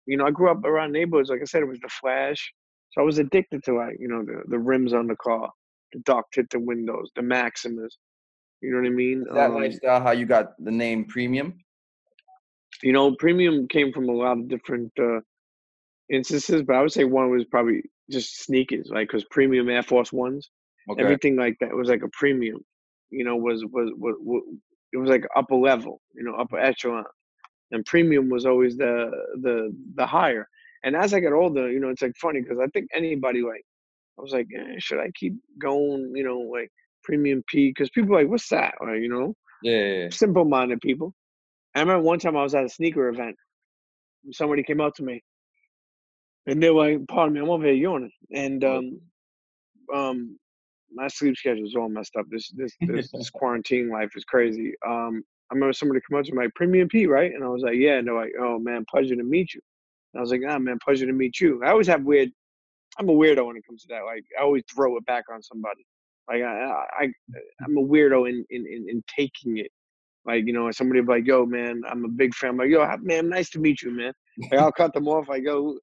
you 0.07 0.17
know, 0.17 0.27
I 0.27 0.31
grew 0.31 0.51
up 0.51 0.65
around 0.65 0.93
neighborhoods. 0.93 1.31
Like 1.31 1.41
I 1.43 1.45
said, 1.45 1.63
it 1.63 1.69
was 1.69 1.81
the 1.81 1.89
Flash, 1.89 2.53
so 2.91 3.01
I 3.01 3.05
was 3.05 3.19
addicted 3.19 3.63
to 3.65 3.75
like 3.75 3.97
you 3.99 4.09
know 4.09 4.23
the 4.25 4.43
the 4.49 4.59
rims 4.59 4.93
on 4.95 5.07
the 5.07 5.17
car, 5.17 5.51
the 5.93 6.01
dark 6.01 6.27
tinted 6.33 6.67
windows, 6.67 7.11
the 7.17 7.23
Maximus. 7.23 7.99
You 8.61 8.73
know 8.73 8.79
what 8.79 8.87
I 8.87 8.91
mean? 8.91 9.27
Is 9.27 9.33
that 9.35 9.53
Um, 9.53 9.55
lifestyle 9.55 10.01
how 10.01 10.11
you 10.13 10.27
got 10.27 10.63
the 10.63 10.71
name 10.73 11.05
Premium? 11.05 11.65
you 12.83 12.93
know, 12.93 13.15
premium 13.17 13.67
came 13.69 13.93
from 13.93 14.09
a 14.09 14.13
lot 14.13 14.39
of 14.39 14.49
different 14.49 14.93
uh, 14.99 15.21
instances, 16.11 16.63
but 16.63 16.77
I 16.77 16.83
would 16.83 16.93
say 16.93 17.05
one 17.05 17.31
was 17.31 17.45
probably 17.45 17.83
just 18.11 18.43
sneakers, 18.43 18.89
like 18.91 19.09
because 19.09 19.25
premium 19.31 19.69
Air 19.69 19.83
Force 19.83 20.13
Ones, 20.13 20.51
Okay. 20.91 20.99
everything 20.99 21.37
like 21.37 21.57
that 21.61 21.75
was 21.75 21.89
like 21.89 22.03
a 22.03 22.09
premium. 22.13 22.61
You 23.11 23.25
know, 23.25 23.37
was 23.37 23.65
was 23.67 23.91
was, 23.97 24.17
was 24.21 24.43
it 24.93 24.99
was 24.99 25.11
like 25.11 25.25
upper 25.37 25.57
level, 25.57 26.01
you 26.15 26.25
know, 26.25 26.35
upper 26.37 26.59
echelon, 26.59 27.05
and 27.73 27.85
premium 27.87 28.29
was 28.31 28.47
always 28.47 28.77
the 28.77 29.11
the 29.43 29.73
the 29.97 30.07
higher. 30.07 30.49
And 30.85 30.97
as 30.97 31.13
I 31.15 31.21
got 31.21 31.33
older, 31.33 31.71
you 31.71 31.81
know, 31.81 31.89
it's 31.91 32.03
like 32.03 32.17
funny 32.17 32.41
because 32.43 32.59
I 32.61 32.67
think 32.69 32.89
anybody 32.95 33.43
like 33.43 33.65
I 34.19 34.23
was 34.23 34.33
like, 34.33 34.49
eh, 34.57 34.77
should 34.79 35.01
I 35.01 35.11
keep 35.15 35.35
going? 35.61 36.13
You 36.15 36.25
know, 36.25 36.39
like 36.41 36.71
premium 37.05 37.43
P 37.49 37.71
because 37.71 37.91
people 37.91 38.15
are 38.17 38.21
like, 38.23 38.31
what's 38.31 38.49
that? 38.51 38.75
Or, 38.81 38.95
you 38.97 39.09
know, 39.09 39.35
Yeah, 39.63 39.73
yeah, 39.79 39.95
yeah. 40.05 40.11
simple 40.11 40.45
minded 40.45 40.81
people. 40.81 41.15
I 41.75 41.81
remember 41.81 42.03
one 42.03 42.19
time 42.19 42.37
I 42.37 42.43
was 42.43 42.55
at 42.55 42.65
a 42.65 42.69
sneaker 42.69 43.09
event. 43.09 43.37
Somebody 44.33 44.63
came 44.63 44.81
up 44.81 44.95
to 44.97 45.03
me 45.03 45.23
and 46.47 46.63
they 46.63 46.71
were 46.71 46.91
like, 46.91 47.07
pardon 47.09 47.35
me, 47.35 47.41
I'm 47.41 47.51
over 47.51 47.65
here 47.65 47.75
yawning. 47.75 48.13
And 48.33 48.65
Oh. 48.65 48.79
um 48.79 49.01
um 49.95 50.39
my 50.93 51.09
sleep 51.09 51.37
schedule 51.37 51.67
is 51.67 51.75
all 51.77 51.89
messed 51.89 52.17
up. 52.17 52.27
This 52.31 52.51
this 52.51 52.75
this, 52.81 53.11
this 53.15 53.31
quarantine 53.31 53.91
life 53.91 54.11
is 54.17 54.25
crazy. 54.25 54.75
Um 54.87 55.23
I 55.51 55.55
remember 55.55 55.73
somebody 55.73 56.01
come 56.09 56.19
up 56.19 56.27
to 56.27 56.33
me 56.33 56.45
like 56.45 56.55
Premium 56.55 56.89
P, 56.89 57.07
right? 57.07 57.33
And 57.33 57.45
I 57.45 57.49
was 57.49 57.63
like, 57.63 57.77
Yeah, 57.77 57.99
and 57.99 58.07
they're 58.09 58.15
like, 58.15 58.33
Oh 58.41 58.59
man, 58.59 58.85
pleasure 58.91 59.17
to 59.17 59.25
meet 59.25 59.55
you. 59.55 59.61
And 60.15 60.21
I 60.21 60.23
was 60.23 60.31
like, 60.31 60.43
ah 60.49 60.59
man, 60.59 60.79
pleasure 60.85 61.07
to 61.07 61.13
meet 61.13 61.41
you. 61.41 61.63
I 61.65 61.71
always 61.71 61.87
have 61.89 62.05
weird 62.05 62.31
I'm 62.99 63.09
a 63.09 63.13
weirdo 63.13 63.47
when 63.47 63.57
it 63.57 63.67
comes 63.67 63.83
to 63.83 63.89
that. 63.89 64.05
Like 64.05 64.25
I 64.39 64.43
always 64.43 64.65
throw 64.75 64.97
it 64.97 65.07
back 65.07 65.25
on 65.33 65.43
somebody. 65.43 65.87
Like 66.29 66.43
I 66.43 66.65
I, 66.65 66.87
I 67.01 67.13
I'm 67.65 67.77
a 67.79 67.83
weirdo 67.83 68.29
in, 68.29 68.45
in, 68.51 68.67
in, 68.67 68.87
in 68.89 69.05
taking 69.17 69.59
it 69.59 69.71
Like 70.27 70.47
you 70.47 70.53
know, 70.53 70.71
somebody 70.73 71.01
like, 71.03 71.27
"Yo, 71.27 71.47
man, 71.47 71.83
I'm 71.89 72.05
a 72.05 72.09
big 72.09 72.35
fan." 72.35 72.51
I'm 72.51 72.57
like, 72.59 72.71
"Yo, 72.71 72.87
man, 73.03 73.29
nice 73.29 73.51
to 73.51 73.61
meet 73.61 73.83
you, 73.83 73.93
man." 73.93 74.13
Like 74.51 74.61
I'll 74.61 74.73
cut 74.73 74.95
them 74.95 75.09
off. 75.09 75.31
I 75.31 75.41
go, 75.41 75.79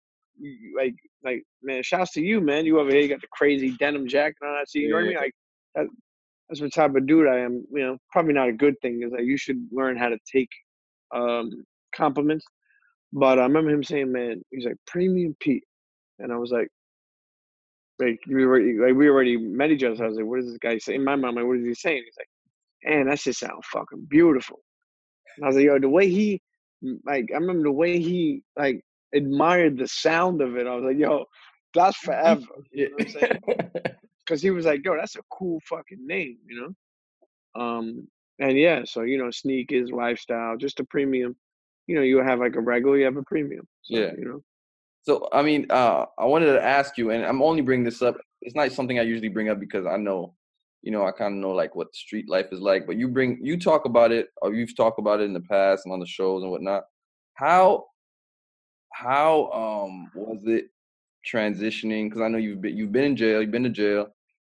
like, 0.77 0.95
like, 1.23 1.43
man, 1.63 1.83
shouts 1.83 2.11
to 2.13 2.21
you, 2.21 2.41
man. 2.41 2.65
You 2.65 2.79
over 2.79 2.89
here, 2.89 3.01
you 3.01 3.07
got 3.07 3.21
the 3.21 3.27
crazy 3.31 3.71
denim 3.77 4.07
jacket 4.07 4.37
on. 4.43 4.49
I 4.49 4.63
see, 4.67 4.79
you 4.79 4.89
know 4.89 4.95
what 4.95 5.03
I 5.03 5.07
mean? 5.07 5.17
Like, 5.17 5.33
that, 5.75 5.87
that's 6.49 6.61
what 6.61 6.73
type 6.73 6.95
of 6.95 7.07
dude 7.07 7.27
I 7.27 7.39
am. 7.39 7.65
You 7.71 7.79
know, 7.79 7.97
probably 8.11 8.33
not 8.33 8.49
a 8.49 8.53
good 8.53 8.75
thing. 8.81 9.01
Is 9.03 9.11
like 9.11 9.23
you 9.23 9.37
should 9.37 9.67
learn 9.71 9.97
how 9.97 10.09
to 10.09 10.17
take 10.31 10.49
um, 11.13 11.51
compliments. 11.95 12.45
But 13.13 13.39
I 13.39 13.43
remember 13.43 13.71
him 13.71 13.83
saying, 13.83 14.11
"Man, 14.11 14.41
he's 14.51 14.65
like 14.65 14.77
premium 14.87 15.35
Pete," 15.39 15.63
and 16.19 16.31
I 16.31 16.37
was 16.37 16.51
like, 16.51 16.67
like 17.99 18.19
we 18.27 18.43
already 18.43 18.77
like 18.77 18.93
we 18.93 19.09
already 19.09 19.37
met 19.37 19.71
each 19.71 19.83
other. 19.83 19.95
So 19.95 20.03
I 20.03 20.07
was 20.07 20.17
like, 20.17 20.25
"What 20.25 20.39
is 20.39 20.47
this 20.47 20.57
guy 20.57 20.77
saying?" 20.77 20.99
In 20.99 21.05
my 21.05 21.15
mind, 21.15 21.35
like, 21.35 21.45
what 21.45 21.57
is 21.57 21.65
he 21.65 21.73
saying? 21.73 22.03
He's 22.05 22.15
like, 22.19 22.93
"Man, 22.93 23.07
that 23.07 23.19
shit 23.19 23.35
sounds 23.35 23.65
fucking 23.71 24.05
beautiful." 24.09 24.59
And 25.37 25.45
I 25.45 25.47
was 25.47 25.55
like, 25.55 25.65
"Yo, 25.65 25.79
the 25.79 25.89
way 25.89 26.09
he 26.09 26.41
like, 27.05 27.29
I 27.33 27.37
remember 27.37 27.63
the 27.63 27.71
way 27.71 27.99
he 27.99 28.43
like 28.57 28.81
admired 29.15 29.77
the 29.77 29.87
sound 29.87 30.41
of 30.41 30.57
it. 30.57 30.67
I 30.67 30.75
was 30.75 30.83
like, 30.85 30.97
"Yo, 30.97 31.25
that's 31.73 31.97
forever." 31.97 32.41
You 32.71 32.89
know 32.89 32.95
what 32.97 33.03
I'm 33.03 33.09
saying? 33.09 33.41
Because 34.25 34.41
he 34.41 34.49
was 34.49 34.65
like, 34.65 34.83
"Yo, 34.83 34.95
that's 34.95 35.15
a 35.17 35.21
cool 35.31 35.59
fucking 35.69 36.05
name," 36.05 36.37
you 36.47 36.59
know. 36.59 37.61
Um, 37.61 38.07
and 38.39 38.57
yeah, 38.57 38.81
so 38.83 39.01
you 39.03 39.17
know, 39.17 39.29
sneakers, 39.31 39.91
lifestyle, 39.91 40.57
just 40.57 40.79
a 40.79 40.83
premium. 40.83 41.35
You 41.87 41.95
know, 41.95 42.01
you 42.01 42.17
have 42.17 42.39
like 42.39 42.55
a 42.55 42.59
regular, 42.61 42.97
you 42.97 43.05
have 43.05 43.17
a 43.17 43.23
premium. 43.23 43.67
So, 43.83 43.97
Yeah. 43.97 44.13
you 44.17 44.25
know. 44.25 44.43
So 45.03 45.29
I 45.31 45.43
mean, 45.43 45.67
uh, 45.69 46.05
I 46.17 46.25
wanted 46.25 46.51
to 46.53 46.63
ask 46.63 46.97
you, 46.97 47.11
and 47.11 47.23
I'm 47.23 47.41
only 47.43 47.61
bringing 47.61 47.85
this 47.85 48.01
up. 48.01 48.17
It's 48.41 48.55
not 48.55 48.71
something 48.71 48.97
I 48.97 49.03
usually 49.03 49.29
bring 49.29 49.49
up 49.49 49.59
because 49.59 49.85
I 49.85 49.97
know, 49.97 50.33
you 50.81 50.91
know, 50.91 51.05
I 51.05 51.11
kind 51.11 51.35
of 51.35 51.39
know 51.39 51.51
like 51.51 51.75
what 51.75 51.95
street 51.95 52.27
life 52.27 52.47
is 52.51 52.59
like. 52.59 52.87
But 52.87 52.97
you 52.97 53.07
bring, 53.07 53.37
you 53.41 53.59
talk 53.59 53.85
about 53.85 54.11
it, 54.11 54.29
or 54.41 54.53
you've 54.55 54.75
talked 54.75 54.97
about 54.97 55.19
it 55.21 55.25
in 55.25 55.33
the 55.33 55.41
past 55.41 55.85
and 55.85 55.93
on 55.93 55.99
the 55.99 56.07
shows 56.07 56.41
and 56.41 56.51
whatnot. 56.51 56.85
How, 57.35 57.85
how 58.95 59.51
um 59.51 60.09
was 60.15 60.41
it 60.45 60.65
transitioning? 61.29 62.05
Because 62.09 62.21
I 62.21 62.27
know 62.29 62.37
you've 62.37 62.61
been 62.61 62.77
you've 62.77 62.91
been 62.91 63.03
in 63.03 63.15
jail, 63.15 63.41
you've 63.41 63.51
been 63.51 63.63
to 63.63 63.69
jail. 63.69 64.07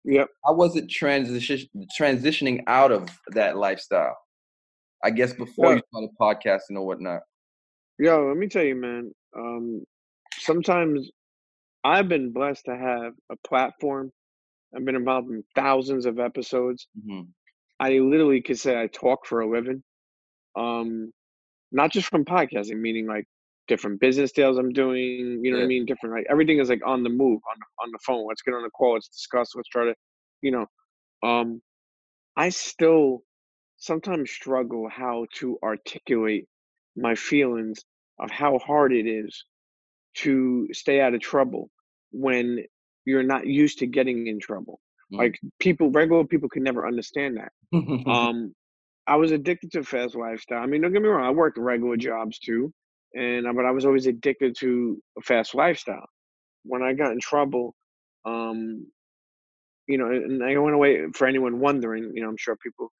Yep. 0.05 0.27
How 0.45 0.53
was 0.53 0.75
it 0.77 0.89
transition 0.89 1.67
transitioning 1.99 2.63
out 2.67 2.91
of 2.91 3.09
that 3.31 3.57
lifestyle? 3.57 4.17
I 5.03 5.09
guess 5.09 5.33
before 5.33 5.71
Yeah. 5.71 5.75
you 5.75 5.81
started 5.89 6.11
podcasting 6.19 6.77
or 6.77 6.85
whatnot. 6.85 7.21
Yo, 7.97 8.27
let 8.27 8.37
me 8.37 8.47
tell 8.47 8.63
you, 8.63 8.75
man. 8.75 9.11
Um, 9.37 9.83
sometimes 10.37 11.11
I've 11.83 12.07
been 12.07 12.31
blessed 12.31 12.65
to 12.65 12.77
have 12.77 13.13
a 13.29 13.35
platform. 13.45 14.11
I've 14.73 14.85
been 14.85 14.95
involved 14.95 15.29
in 15.31 15.43
thousands 15.55 16.05
of 16.05 16.19
episodes. 16.19 16.87
hmm 17.05 17.21
I 17.81 17.91
literally 17.99 18.41
could 18.41 18.59
say 18.59 18.77
I 18.81 18.87
talk 18.87 19.25
for 19.25 19.39
a 19.39 19.49
living. 19.49 19.83
Um, 20.55 21.13
not 21.71 21.91
just 21.91 22.07
from 22.07 22.25
podcasting, 22.25 22.79
meaning 22.79 23.05
like 23.07 23.25
different 23.69 24.01
business 24.01 24.33
deals 24.33 24.57
I'm 24.57 24.73
doing. 24.73 25.39
You 25.43 25.51
know 25.51 25.59
what 25.59 25.63
I 25.63 25.67
mean? 25.67 25.85
Different 25.85 26.15
like 26.15 26.27
everything 26.29 26.59
is 26.59 26.69
like 26.69 26.81
on 26.85 27.03
the 27.03 27.09
move, 27.09 27.39
on 27.49 27.57
on 27.81 27.91
the 27.91 27.99
phone. 28.05 28.27
Let's 28.27 28.41
get 28.41 28.53
on 28.53 28.63
the 28.63 28.69
call. 28.71 28.95
Let's 28.95 29.07
discuss. 29.07 29.55
Let's 29.55 29.69
try 29.69 29.85
to, 29.85 29.95
you 30.41 30.51
know. 30.51 30.65
Um, 31.23 31.61
I 32.35 32.49
still 32.49 33.23
sometimes 33.77 34.31
struggle 34.31 34.89
how 34.89 35.25
to 35.35 35.57
articulate 35.63 36.45
my 36.97 37.15
feelings 37.15 37.79
of 38.19 38.29
how 38.31 38.59
hard 38.59 38.91
it 38.93 39.07
is 39.07 39.45
to 40.15 40.67
stay 40.73 40.99
out 40.99 41.13
of 41.13 41.21
trouble 41.21 41.69
when 42.11 42.65
you're 43.05 43.23
not 43.23 43.47
used 43.47 43.79
to 43.79 43.87
getting 43.87 44.27
in 44.27 44.39
trouble. 44.39 44.81
Mhm. 45.13 45.17
Like 45.17 45.39
people, 45.59 45.91
regular 45.91 46.25
people 46.25 46.49
could 46.49 46.63
never 46.63 46.87
understand 46.87 47.37
that. 47.37 47.51
Um, 48.07 48.53
I 49.07 49.15
was 49.15 49.31
addicted 49.31 49.71
to 49.71 49.83
fast 49.83 50.15
lifestyle. 50.15 50.61
I 50.61 50.67
mean, 50.67 50.81
don't 50.81 50.93
get 50.93 51.01
me 51.01 51.07
wrong, 51.09 51.25
I 51.25 51.31
worked 51.31 51.57
regular 51.57 51.97
jobs 51.97 52.37
too, 52.39 52.71
and 53.13 53.47
uh, 53.47 53.53
but 53.53 53.65
I 53.65 53.71
was 53.71 53.85
always 53.85 54.07
addicted 54.07 54.55
to 54.59 55.01
a 55.17 55.21
fast 55.21 55.55
lifestyle. 55.55 56.07
When 56.63 56.83
I 56.83 56.93
got 56.93 57.11
in 57.11 57.19
trouble, 57.19 57.75
um, 58.25 58.87
you 59.87 59.97
know, 59.97 60.07
and 60.07 60.43
I 60.43 60.57
went 60.57 60.75
away 60.75 61.05
for 61.13 61.27
anyone 61.27 61.59
wondering, 61.59 62.11
you 62.13 62.21
know, 62.23 62.29
I'm 62.29 62.37
sure 62.37 62.55
people, 62.57 62.91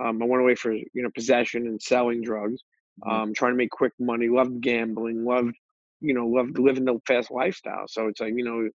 um, 0.00 0.22
I 0.22 0.26
went 0.26 0.42
away 0.42 0.54
for 0.54 0.72
you 0.72 0.88
know 0.94 1.10
possession 1.14 1.66
and 1.66 1.80
selling 1.82 2.22
drugs, 2.22 2.62
Mhm. 2.98 3.22
um, 3.22 3.34
trying 3.34 3.52
to 3.52 3.56
make 3.56 3.70
quick 3.70 3.92
money, 3.98 4.28
loved 4.28 4.60
gambling, 4.60 5.24
loved, 5.24 5.56
you 6.00 6.14
know, 6.14 6.26
loved 6.26 6.58
living 6.58 6.84
the 6.84 6.98
fast 7.06 7.30
lifestyle. 7.30 7.84
So 7.88 8.08
it's 8.08 8.20
like 8.20 8.34
you 8.36 8.44
know, 8.44 8.68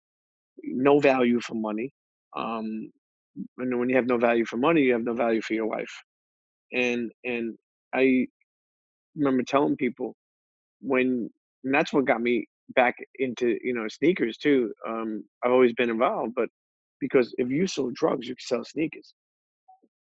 no 0.64 1.00
value 1.00 1.40
for 1.40 1.54
money. 1.54 1.92
Um, 2.36 2.90
and 3.58 3.78
when 3.78 3.88
you 3.90 3.96
have 3.96 4.06
no 4.06 4.18
value 4.18 4.44
for 4.46 4.56
money, 4.58 4.82
you 4.82 4.92
have 4.94 5.04
no 5.04 5.14
value 5.14 5.42
for 5.42 5.54
your 5.54 5.68
life. 5.68 5.92
And 6.72 7.12
and 7.24 7.56
I 7.94 8.28
remember 9.16 9.42
telling 9.44 9.76
people 9.76 10.16
when 10.80 11.30
and 11.64 11.74
that's 11.74 11.92
what 11.92 12.04
got 12.04 12.20
me 12.20 12.46
back 12.74 12.96
into 13.18 13.56
you 13.62 13.74
know 13.74 13.86
sneakers 13.88 14.36
too. 14.36 14.72
Um, 14.86 15.24
I've 15.44 15.52
always 15.52 15.72
been 15.72 15.90
involved, 15.90 16.34
but 16.34 16.48
because 17.00 17.34
if 17.38 17.48
you 17.50 17.66
sell 17.66 17.90
drugs, 17.94 18.26
you 18.26 18.34
can 18.34 18.46
sell 18.46 18.64
sneakers. 18.64 19.14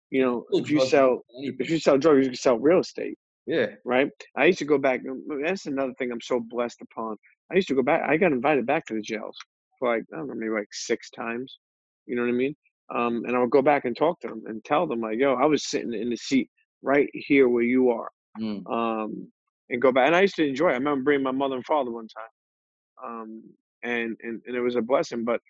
You 0.10 0.22
know, 0.22 0.46
Still 0.50 0.60
if 0.62 0.72
you 0.72 0.86
sell 0.86 1.22
if 1.30 1.70
you 1.70 1.80
sell 1.80 1.98
drugs, 1.98 2.26
you 2.26 2.32
can 2.32 2.36
sell 2.36 2.58
real 2.58 2.80
estate, 2.80 3.18
yeah. 3.46 3.68
right? 3.84 4.10
I 4.36 4.46
used 4.46 4.60
to 4.60 4.66
go 4.66 4.78
back. 4.78 5.02
That's 5.44 5.66
another 5.66 5.94
thing 5.98 6.12
I'm 6.12 6.22
so 6.22 6.40
blessed 6.40 6.82
upon. 6.82 7.18
I 7.52 7.56
used 7.56 7.68
to 7.70 7.76
go 7.76 7.84
back. 7.84 8.04
I 8.08 8.18
got 8.18 8.32
invited 8.32 8.66
back 8.66 8.86
to 8.88 8.94
the 8.94 9.02
jails 9.02 9.38
for 9.80 9.96
like 9.96 10.04
I 10.14 10.18
don't 10.18 10.28
know, 10.28 10.36
maybe 10.36 10.52
like 10.52 10.70
six 10.72 11.10
times. 11.10 11.58
You 12.06 12.16
know 12.16 12.22
what 12.22 12.30
I 12.30 12.34
mean? 12.34 12.56
Um, 12.94 13.24
and 13.26 13.36
I 13.36 13.40
would 13.40 13.50
go 13.50 13.62
back 13.62 13.84
and 13.84 13.98
talk 13.98 14.22
to 14.22 14.30
them 14.30 14.44
and 14.48 14.64
tell 14.64 14.88
them 14.88 15.02
like, 15.02 15.18
"Yo, 15.20 15.34
I 15.34 15.46
was 15.46 15.70
sitting 15.70 15.94
in 15.94 16.10
the 16.10 16.16
seat 16.16 16.50
right 16.82 17.10
here 17.14 17.50
where 17.50 17.64
you 17.64 17.90
are." 17.90 18.10
Mm. 18.40 18.62
um, 18.72 19.32
and 19.70 19.82
go 19.82 19.92
back. 19.92 20.08
And 20.08 20.16
I 20.16 20.22
used 20.22 20.36
to 20.36 20.48
enjoy. 20.48 20.70
It. 20.70 20.74
I 20.74 20.78
remember 20.78 21.04
bringing 21.04 21.24
my 21.24 21.32
mother 21.32 21.56
and 21.56 21.66
father 21.66 21.92
one 21.92 22.08
time, 22.08 23.06
um, 23.06 23.44
and, 23.84 24.18
and 24.22 24.42
and 24.46 24.56
it 24.56 24.62
was 24.62 24.76
a 24.76 24.82
blessing. 24.82 25.24
But 25.26 25.42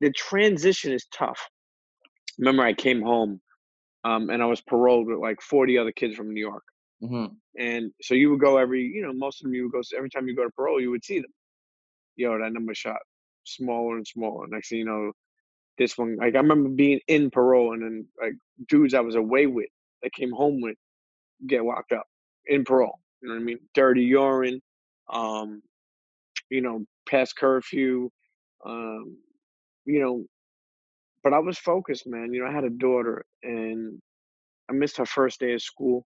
the 0.00 0.10
transition 0.12 0.92
is 0.92 1.06
tough. 1.12 1.40
Remember, 2.38 2.62
I 2.62 2.72
came 2.72 3.02
home, 3.02 3.40
um, 4.04 4.30
and 4.30 4.42
I 4.42 4.46
was 4.46 4.60
paroled 4.60 5.06
with 5.06 5.18
like 5.18 5.40
forty 5.42 5.78
other 5.78 5.92
kids 5.92 6.16
from 6.16 6.32
New 6.32 6.40
York, 6.40 6.64
hmm 7.00 7.26
and 7.58 7.90
so 8.00 8.14
you 8.14 8.30
would 8.30 8.40
go 8.40 8.58
every, 8.58 8.82
you 8.82 9.02
know, 9.02 9.12
most 9.12 9.40
of 9.40 9.44
them 9.44 9.54
you 9.54 9.64
would 9.64 9.72
go 9.72 9.82
every 9.96 10.08
time 10.08 10.28
you 10.28 10.36
go 10.36 10.44
to 10.44 10.50
parole, 10.50 10.80
you 10.80 10.90
would 10.90 11.04
see 11.04 11.18
them. 11.18 11.32
Yo, 12.16 12.38
that 12.38 12.52
number 12.52 12.74
shot 12.74 12.98
smaller 13.44 13.96
and 13.96 14.06
smaller. 14.06 14.46
Next 14.48 14.68
thing 14.68 14.78
you 14.78 14.84
know, 14.84 15.12
this 15.76 15.98
one, 15.98 16.16
like 16.16 16.34
I 16.36 16.38
remember 16.38 16.68
being 16.68 17.00
in 17.08 17.30
parole, 17.30 17.74
and 17.74 17.82
then 17.82 18.06
like 18.22 18.34
dudes 18.68 18.94
I 18.94 19.00
was 19.00 19.16
away 19.16 19.46
with, 19.46 19.68
that 20.02 20.12
came 20.12 20.30
home 20.30 20.60
with, 20.60 20.76
get 21.46 21.64
locked 21.64 21.92
up 21.92 22.06
in 22.50 22.64
parole. 22.64 22.98
You 23.22 23.28
know 23.28 23.34
what 23.36 23.40
I 23.40 23.44
mean? 23.44 23.58
Dirty 23.74 24.02
urine, 24.02 24.60
um, 25.10 25.62
you 26.50 26.60
know, 26.60 26.84
past 27.08 27.36
curfew, 27.36 28.10
um, 28.66 29.16
you 29.86 30.00
know. 30.00 30.24
But 31.22 31.34
I 31.34 31.38
was 31.38 31.58
focused, 31.58 32.06
man. 32.06 32.32
You 32.32 32.42
know, 32.42 32.50
I 32.50 32.52
had 32.52 32.64
a 32.64 32.70
daughter, 32.70 33.24
and 33.42 34.00
I 34.68 34.72
missed 34.72 34.96
her 34.98 35.06
first 35.06 35.40
day 35.40 35.54
of 35.54 35.62
school. 35.62 36.04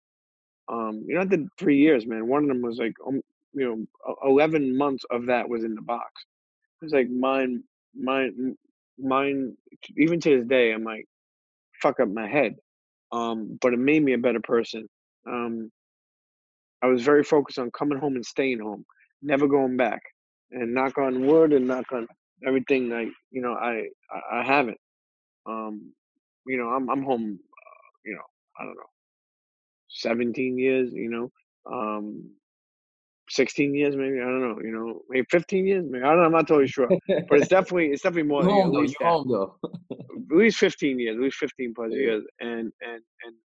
Um, 0.67 1.03
you 1.07 1.15
know, 1.15 1.21
I 1.21 1.25
did 1.25 1.47
three 1.57 1.77
years, 1.77 2.05
man. 2.05 2.27
One 2.27 2.43
of 2.43 2.49
them 2.49 2.61
was 2.61 2.77
like, 2.77 2.93
um, 3.07 3.21
you 3.53 3.87
know, 4.05 4.15
eleven 4.23 4.75
months 4.77 5.05
of 5.11 5.27
that 5.27 5.47
was 5.49 5.63
in 5.63 5.75
the 5.75 5.81
box. 5.81 6.11
It 6.81 6.85
was 6.85 6.93
like 6.93 7.09
mine, 7.09 7.63
mine, 7.95 8.55
mine. 8.99 9.55
Even 9.97 10.19
to 10.21 10.39
this 10.39 10.47
day, 10.47 10.71
I'm 10.73 10.83
like, 10.83 11.05
fuck 11.81 11.99
up 11.99 12.09
my 12.09 12.27
head. 12.27 12.55
Um, 13.11 13.59
but 13.61 13.73
it 13.73 13.79
made 13.79 14.03
me 14.03 14.13
a 14.13 14.17
better 14.17 14.41
person. 14.41 14.87
Um, 15.27 15.71
I 16.83 16.87
was 16.87 17.01
very 17.01 17.23
focused 17.23 17.59
on 17.59 17.71
coming 17.71 17.97
home 17.97 18.15
and 18.15 18.25
staying 18.25 18.59
home, 18.59 18.85
never 19.21 19.47
going 19.47 19.77
back. 19.77 20.01
And 20.51 20.73
knock 20.73 20.97
on 20.99 21.25
wood 21.25 21.53
and 21.53 21.67
knock 21.67 21.85
on 21.93 22.07
everything. 22.45 22.91
I, 22.93 23.03
you 23.31 23.41
know, 23.41 23.53
I, 23.53 23.85
I, 24.31 24.43
haven't. 24.43 24.77
Um, 25.47 25.93
you 26.45 26.57
know, 26.57 26.67
I'm, 26.67 26.89
I'm 26.89 27.03
home. 27.03 27.39
Uh, 27.41 27.87
you 28.05 28.13
know, 28.13 28.21
I 28.59 28.65
don't 28.65 28.75
know, 28.75 28.83
17 29.89 30.59
years. 30.59 30.93
You 30.93 31.09
know, 31.09 31.31
um, 31.71 32.29
16 33.29 33.73
years 33.73 33.95
maybe. 33.95 34.19
I 34.19 34.25
don't 34.25 34.41
know. 34.41 34.59
You 34.61 34.71
know, 34.71 35.01
maybe 35.09 35.25
15 35.31 35.65
years. 35.65 35.85
Maybe 35.89 36.03
I 36.03 36.09
don't 36.09 36.17
know. 36.19 36.25
I'm 36.25 36.31
not 36.33 36.47
totally 36.47 36.67
sure. 36.67 36.89
But 37.07 37.39
it's 37.39 37.47
definitely, 37.49 37.87
it's 37.87 38.03
definitely 38.03 38.29
more. 38.29 38.43
You 38.43 38.49
At 38.49 38.63
home. 38.65 38.73
You 38.73 38.93
home 39.01 39.31
though. 39.31 39.55
at 40.31 40.37
least 40.37 40.57
15 40.59 40.99
years, 40.99 41.15
at 41.15 41.21
least 41.21 41.37
15 41.37 41.73
plus 41.75 41.91
Yeah. 41.91 41.99
years, 41.99 42.23
and 42.41 42.71
and 42.81 43.01
and 43.25 43.35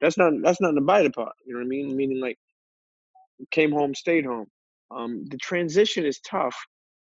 that's 0.00 0.16
not 0.16 0.32
that's 0.42 0.60
not 0.60 0.74
the 0.74 0.80
bite 0.80 1.12
part. 1.14 1.34
You 1.44 1.54
know 1.54 1.58
what 1.58 1.66
I 1.66 1.68
mean? 1.68 1.96
Meaning 1.96 2.20
like 2.20 2.38
came 3.50 3.72
home, 3.72 3.94
stayed 3.94 4.24
home. 4.24 4.46
Um, 4.90 5.24
the 5.28 5.38
transition 5.38 6.04
is 6.04 6.20
tough, 6.20 6.56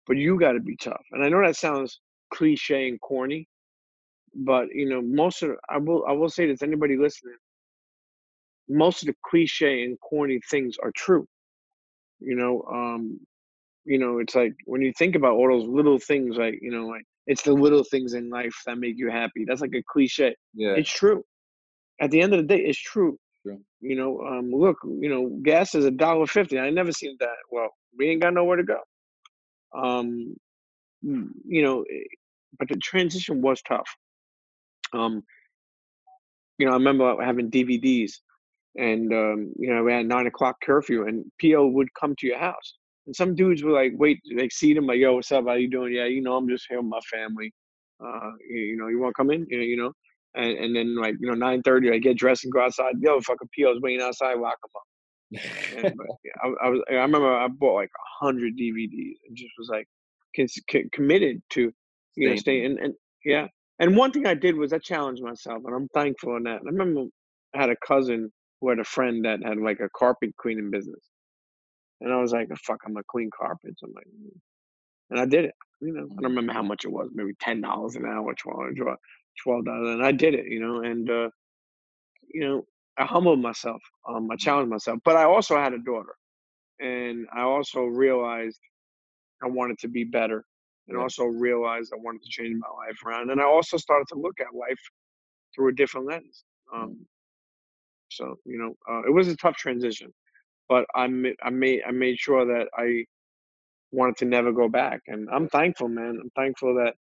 but 0.07 0.17
you 0.17 0.39
got 0.39 0.53
to 0.53 0.61
be 0.61 0.77
tough. 0.77 1.05
And 1.12 1.25
I 1.25 1.29
know 1.29 1.43
that 1.45 1.57
sounds 1.57 2.01
cliche 2.33 2.89
and 2.89 3.01
corny, 3.01 3.47
but 4.35 4.67
you 4.73 4.89
know 4.89 5.01
most 5.03 5.43
of 5.43 5.53
I 5.69 5.79
will 5.79 6.05
I 6.09 6.12
will 6.12 6.29
say 6.29 6.47
this 6.47 6.62
anybody 6.62 6.97
listening. 6.97 7.37
Most 8.69 9.03
of 9.03 9.07
the 9.07 9.15
cliche 9.25 9.85
and 9.85 9.99
corny 10.01 10.41
things 10.51 10.77
are 10.83 10.93
true. 10.97 11.27
You 12.19 12.35
know, 12.35 12.62
um, 12.73 13.21
you 13.85 13.99
know, 13.99 14.19
it's 14.19 14.35
like 14.35 14.55
when 14.65 14.83
you 14.83 14.93
think 14.99 15.15
about 15.15 15.35
all 15.35 15.49
those 15.49 15.69
little 15.69 15.99
things, 15.99 16.37
like 16.37 16.59
you 16.61 16.71
know, 16.71 16.87
like 16.87 17.05
it's 17.27 17.43
the 17.43 17.53
little 17.53 17.85
things 17.85 18.15
in 18.15 18.31
life 18.31 18.55
that 18.67 18.79
make 18.79 18.95
you 18.97 19.11
happy. 19.11 19.45
That's 19.47 19.61
like 19.61 19.75
a 19.75 19.83
cliche. 19.89 20.35
Yeah. 20.55 20.75
It's 20.77 20.91
true. 20.91 21.23
At 22.01 22.11
the 22.11 22.21
end 22.21 22.35
of 22.35 22.41
the 22.41 22.47
day, 22.47 22.61
it's 22.61 22.79
true. 22.79 23.17
True. 23.47 23.61
You 23.81 23.97
know, 23.97 24.21
um, 24.23 24.51
look, 24.53 24.79
you 24.85 25.09
know, 25.09 25.39
gas 25.45 25.75
is 25.77 25.85
a 25.85 25.91
dollar 25.93 26.27
fifty. 26.27 26.59
I 26.59 26.71
never 26.71 26.93
seen 26.93 27.17
that. 27.21 27.37
Well, 27.51 27.69
we 27.99 28.11
ain't 28.11 28.23
got 28.23 28.35
nowhere 28.35 28.57
to 28.57 28.65
go. 28.65 28.81
Um, 29.75 30.37
mm, 31.05 31.29
you 31.47 31.63
know, 31.63 31.83
eh, 31.83 32.05
but 32.59 32.69
the 32.69 32.77
transition 32.77 33.43
was 33.43 33.63
tough. 33.63 33.89
Um, 34.93 35.25
you 36.59 36.67
know, 36.67 36.73
I 36.73 36.77
remember 36.77 37.23
having 37.23 37.51
DVDs, 37.51 38.13
and 38.77 39.13
um, 39.13 39.53
you 39.59 39.75
know, 39.75 39.85
we 39.85 39.93
had 39.93 40.07
nine 40.07 40.27
o'clock 40.27 40.57
curfew, 40.65 41.07
and 41.07 41.25
PO 41.41 41.69
would 41.69 41.89
come 42.01 42.15
to 42.19 42.27
your 42.27 42.39
house, 42.39 42.77
and 43.07 43.17
some 43.17 43.35
dudes 43.35 43.63
were 43.65 43.73
like, 43.73 43.93
wait, 43.97 44.21
they 44.37 44.49
see 44.51 44.75
them 44.75 44.87
like, 44.87 44.99
yo, 45.01 45.15
what's 45.17 45.33
up? 45.33 45.47
How 45.47 45.55
you 45.55 45.71
doing? 45.71 45.95
Yeah, 45.95 46.07
you 46.07 46.23
know, 46.23 46.37
I'm 46.37 46.49
just 46.49 46.67
here 46.69 46.81
with 46.81 46.91
my 46.91 47.01
family. 47.13 47.53
Uh, 48.05 48.33
you, 48.49 48.59
you 48.61 48.79
know, 48.79 48.89
you 48.89 49.01
want 49.01 49.13
to 49.17 49.21
come 49.23 49.31
in? 49.31 49.47
You 49.51 49.59
know, 49.59 49.65
you 49.65 49.77
know, 49.79 49.93
and, 50.37 50.53
and 50.59 50.77
then 50.77 50.96
like 50.96 51.16
you 51.20 51.29
know, 51.29 51.35
nine 51.35 51.62
thirty, 51.62 51.90
I 51.90 51.99
get 51.99 52.18
dressed 52.18 52.44
and 52.44 52.53
go 52.53 52.61
outside. 52.62 52.94
Yo, 53.01 53.20
fucking 53.20 53.49
PO's 53.59 53.81
waiting 53.81 54.03
outside, 54.03 54.38
lock 54.38 54.59
them 54.62 54.70
up. 54.77 54.83
And, 55.77 55.96
but, 55.96 56.07
yeah, 56.25 56.33
I, 56.42 56.66
I 56.66 56.68
was, 56.70 56.81
I 56.90 56.94
remember 56.94 57.33
I 57.35 57.49
bought 57.49 57.75
like 57.75 57.90
a 57.90 58.25
hundred 58.25 58.57
DVDs 58.57 59.16
and 59.27 59.37
just 59.37 59.53
was 59.59 59.68
like 59.70 59.88
cons- 60.37 60.59
c- 60.70 60.88
committed 60.92 61.42
to, 61.51 61.72
you 62.16 62.29
know, 62.29 62.37
Staying. 62.37 62.38
staying 62.38 62.64
and, 62.64 62.79
and 62.79 62.94
yeah. 63.25 63.46
And 63.79 63.96
one 63.96 64.12
thing 64.12 64.27
I 64.27 64.35
did 64.35 64.57
was 64.57 64.72
I 64.72 64.79
challenged 64.79 65.22
myself, 65.22 65.62
and 65.66 65.75
I'm 65.75 65.88
thankful 65.88 66.37
in 66.37 66.44
that. 66.44 66.61
I 66.62 66.70
remember 66.70 67.05
I 67.55 67.61
had 67.61 67.70
a 67.70 67.77
cousin 67.87 68.33
who 68.61 68.70
had 68.70 68.79
a 68.79 68.85
friend 68.85 69.25
that 69.27 69.40
had 69.44 69.59
like 69.59 69.81
a 69.81 69.88
carpet 69.96 70.31
cleaning 70.40 70.70
business, 70.70 71.05
and 72.01 72.12
I 72.12 72.16
was 72.20 72.33
like, 72.33 72.49
"Fuck, 72.64 72.81
I'm 72.87 72.94
gonna 72.94 73.05
clean 73.11 73.31
carpets." 73.37 73.83
I'm 73.83 73.92
like, 73.94 74.07
"Mm." 74.07 74.38
and 75.11 75.20
I 75.20 75.27
did 75.27 75.46
it. 75.46 75.55
You 75.81 75.92
know, 75.92 76.05
I 76.05 76.22
don't 76.22 76.31
remember 76.31 76.53
how 76.55 76.62
much 76.62 76.85
it 76.85 76.90
was, 76.90 77.11
maybe 77.12 77.33
ten 77.40 77.61
dollars 77.61 77.96
an 77.96 78.07
hour, 78.07 78.35
twelve, 78.35 78.75
twelve 79.42 79.64
dollars, 79.64 79.90
and 79.94 80.05
I 80.05 80.12
did 80.12 80.35
it. 80.35 80.46
You 80.46 80.61
know, 80.61 80.81
and 80.83 81.11
uh, 81.11 81.31
you 82.33 82.40
know, 82.40 82.64
I 82.99 83.05
humbled 83.05 83.40
myself. 83.40 83.81
Um, 84.09 84.29
I 84.31 84.37
challenged 84.37 84.70
myself, 84.70 84.99
but 85.05 85.16
I 85.16 85.25
also 85.25 85.57
had 85.57 85.72
a 85.72 85.79
daughter, 85.79 86.14
and 86.81 87.27
I 87.35 87.42
also 87.42 87.83
realized 87.85 88.61
I 89.42 89.49
wanted 89.49 89.79
to 89.81 89.88
be 89.88 90.05
better, 90.05 90.44
and 90.88 90.96
Yeah. 90.96 91.03
also 91.03 91.25
realized 91.25 91.92
I 91.94 91.99
wanted 92.01 92.22
to 92.22 92.31
change 92.31 92.57
my 92.59 92.68
life 92.87 92.99
around, 93.07 93.31
and 93.31 93.40
I 93.40 93.44
also 93.44 93.77
started 93.77 94.07
to 94.11 94.16
look 94.18 94.40
at 94.40 94.55
life 94.55 94.81
through 95.55 95.68
a 95.70 95.75
different 95.75 96.07
lens. 96.07 96.44
Um, 96.75 97.07
so 98.11 98.37
you 98.44 98.59
know, 98.59 98.75
uh, 98.90 99.03
it 99.07 99.12
was 99.12 99.29
a 99.29 99.37
tough 99.37 99.57
transition, 99.57 100.12
but 100.68 100.87
I 100.94 101.07
ma- 101.09 101.38
I 101.42 101.51
made 101.51 101.83
I 101.87 101.92
made 101.92 102.18
sure 102.18 102.44
that 102.46 102.68
I 102.77 103.05
wanted 103.92 104.16
to 104.18 104.25
never 104.27 104.53
go 104.53 104.68
back, 104.68 105.03
and 105.07 105.29
I'm 105.31 105.49
thankful, 105.49 105.88
man. 105.88 106.18
I'm 106.22 106.31
thankful 106.31 106.75
that 106.77 106.94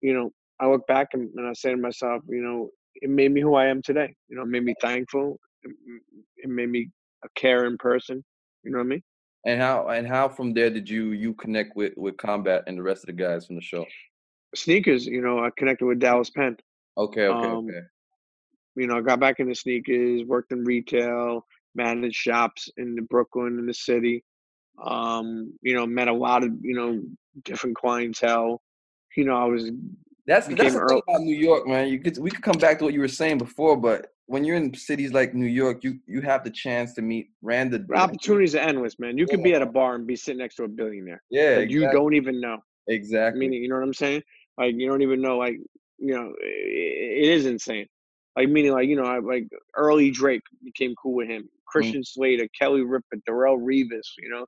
you 0.00 0.14
know 0.14 0.30
I 0.60 0.68
look 0.68 0.86
back 0.86 1.08
and, 1.14 1.30
and 1.36 1.46
I 1.46 1.52
say 1.52 1.70
to 1.70 1.76
myself, 1.76 2.22
you 2.28 2.42
know, 2.42 2.70
it 2.94 3.10
made 3.10 3.32
me 3.32 3.40
who 3.40 3.54
I 3.54 3.66
am 3.66 3.82
today. 3.82 4.14
You 4.28 4.36
know, 4.36 4.42
it 4.42 4.48
made 4.48 4.64
me 4.64 4.74
thankful. 4.80 5.38
It, 5.62 5.72
it 6.36 6.48
made 6.48 6.68
me 6.68 6.90
a 7.24 7.28
caring 7.34 7.76
person. 7.78 8.24
You 8.62 8.70
know 8.70 8.78
what 8.78 8.84
I 8.84 8.88
mean? 8.88 9.02
And 9.46 9.60
how 9.60 9.88
and 9.88 10.06
how 10.06 10.28
from 10.28 10.54
there 10.54 10.70
did 10.70 10.88
you 10.88 11.10
you 11.12 11.34
connect 11.34 11.76
with 11.76 11.92
with 11.96 12.16
combat 12.16 12.64
and 12.66 12.78
the 12.78 12.82
rest 12.82 13.02
of 13.02 13.08
the 13.08 13.22
guys 13.22 13.46
from 13.46 13.56
the 13.56 13.62
show? 13.62 13.84
Sneakers. 14.54 15.06
You 15.06 15.20
know, 15.20 15.40
I 15.44 15.50
connected 15.58 15.84
with 15.84 15.98
Dallas 15.98 16.30
Penn. 16.30 16.56
Okay, 16.96 17.26
okay, 17.26 17.46
Um, 17.48 17.66
okay. 17.68 17.80
you 18.76 18.86
know, 18.86 18.96
I 18.96 19.00
got 19.00 19.20
back 19.20 19.40
into 19.40 19.54
sneakers, 19.54 20.22
worked 20.24 20.52
in 20.52 20.64
retail, 20.64 21.44
managed 21.74 22.16
shops 22.16 22.70
in 22.76 22.94
the 22.94 23.02
Brooklyn 23.02 23.58
in 23.58 23.66
the 23.66 23.74
city. 23.74 24.24
Um, 24.82 25.52
you 25.62 25.74
know, 25.74 25.86
met 25.86 26.08
a 26.08 26.12
lot 26.12 26.42
of, 26.42 26.50
you 26.62 26.74
know, 26.74 27.02
different 27.44 27.76
clientele. 27.76 28.62
You 29.16 29.24
know, 29.24 29.36
I 29.36 29.44
was 29.44 29.70
That's 30.26 30.46
that's 30.46 30.74
the 30.74 30.86
thing 30.88 31.02
about 31.06 31.20
New 31.20 31.36
York, 31.36 31.66
man. 31.66 31.88
You 31.88 32.00
could 32.00 32.18
we 32.18 32.30
could 32.30 32.42
come 32.42 32.58
back 32.58 32.78
to 32.78 32.84
what 32.84 32.94
you 32.94 33.00
were 33.00 33.08
saying 33.08 33.38
before, 33.38 33.76
but 33.76 34.08
when 34.26 34.44
you're 34.44 34.56
in 34.56 34.72
cities 34.74 35.12
like 35.12 35.34
New 35.34 35.46
York, 35.46 35.84
you 35.84 35.98
you 36.06 36.22
have 36.22 36.44
the 36.44 36.50
chance 36.50 36.94
to 36.94 37.02
meet 37.02 37.28
random 37.42 37.86
opportunities 37.94 38.54
are 38.54 38.60
endless, 38.60 38.98
man. 38.98 39.18
You 39.18 39.26
could 39.26 39.42
be 39.42 39.54
at 39.54 39.62
a 39.62 39.66
bar 39.66 39.94
and 39.94 40.06
be 40.06 40.16
sitting 40.16 40.38
next 40.38 40.56
to 40.56 40.64
a 40.64 40.68
billionaire 40.68 41.22
Yeah, 41.30 41.56
that 41.56 41.70
you 41.70 41.90
don't 41.90 42.14
even 42.14 42.40
know. 42.40 42.58
exactly. 42.88 43.40
Meaning, 43.40 43.62
you 43.62 43.68
know 43.68 43.76
what 43.76 43.84
I'm 43.84 43.94
saying? 43.94 44.22
Like 44.56 44.74
you 44.76 44.88
don't 44.88 45.02
even 45.02 45.20
know. 45.20 45.36
Like 45.36 45.58
you 45.98 46.14
know, 46.14 46.32
it, 46.40 47.24
it 47.24 47.30
is 47.30 47.46
insane. 47.46 47.86
Like 48.36 48.48
meaning, 48.48 48.72
like 48.72 48.88
you 48.88 48.96
know, 48.96 49.04
I 49.04 49.18
like 49.18 49.46
early 49.76 50.10
Drake 50.10 50.42
became 50.64 50.94
cool 51.00 51.14
with 51.14 51.28
him. 51.28 51.48
Christian 51.66 52.04
Slater, 52.04 52.48
Kelly 52.58 52.82
Ripa, 52.82 53.16
Darrelle 53.28 53.58
Revis, 53.58 54.06
you 54.18 54.30
know, 54.30 54.46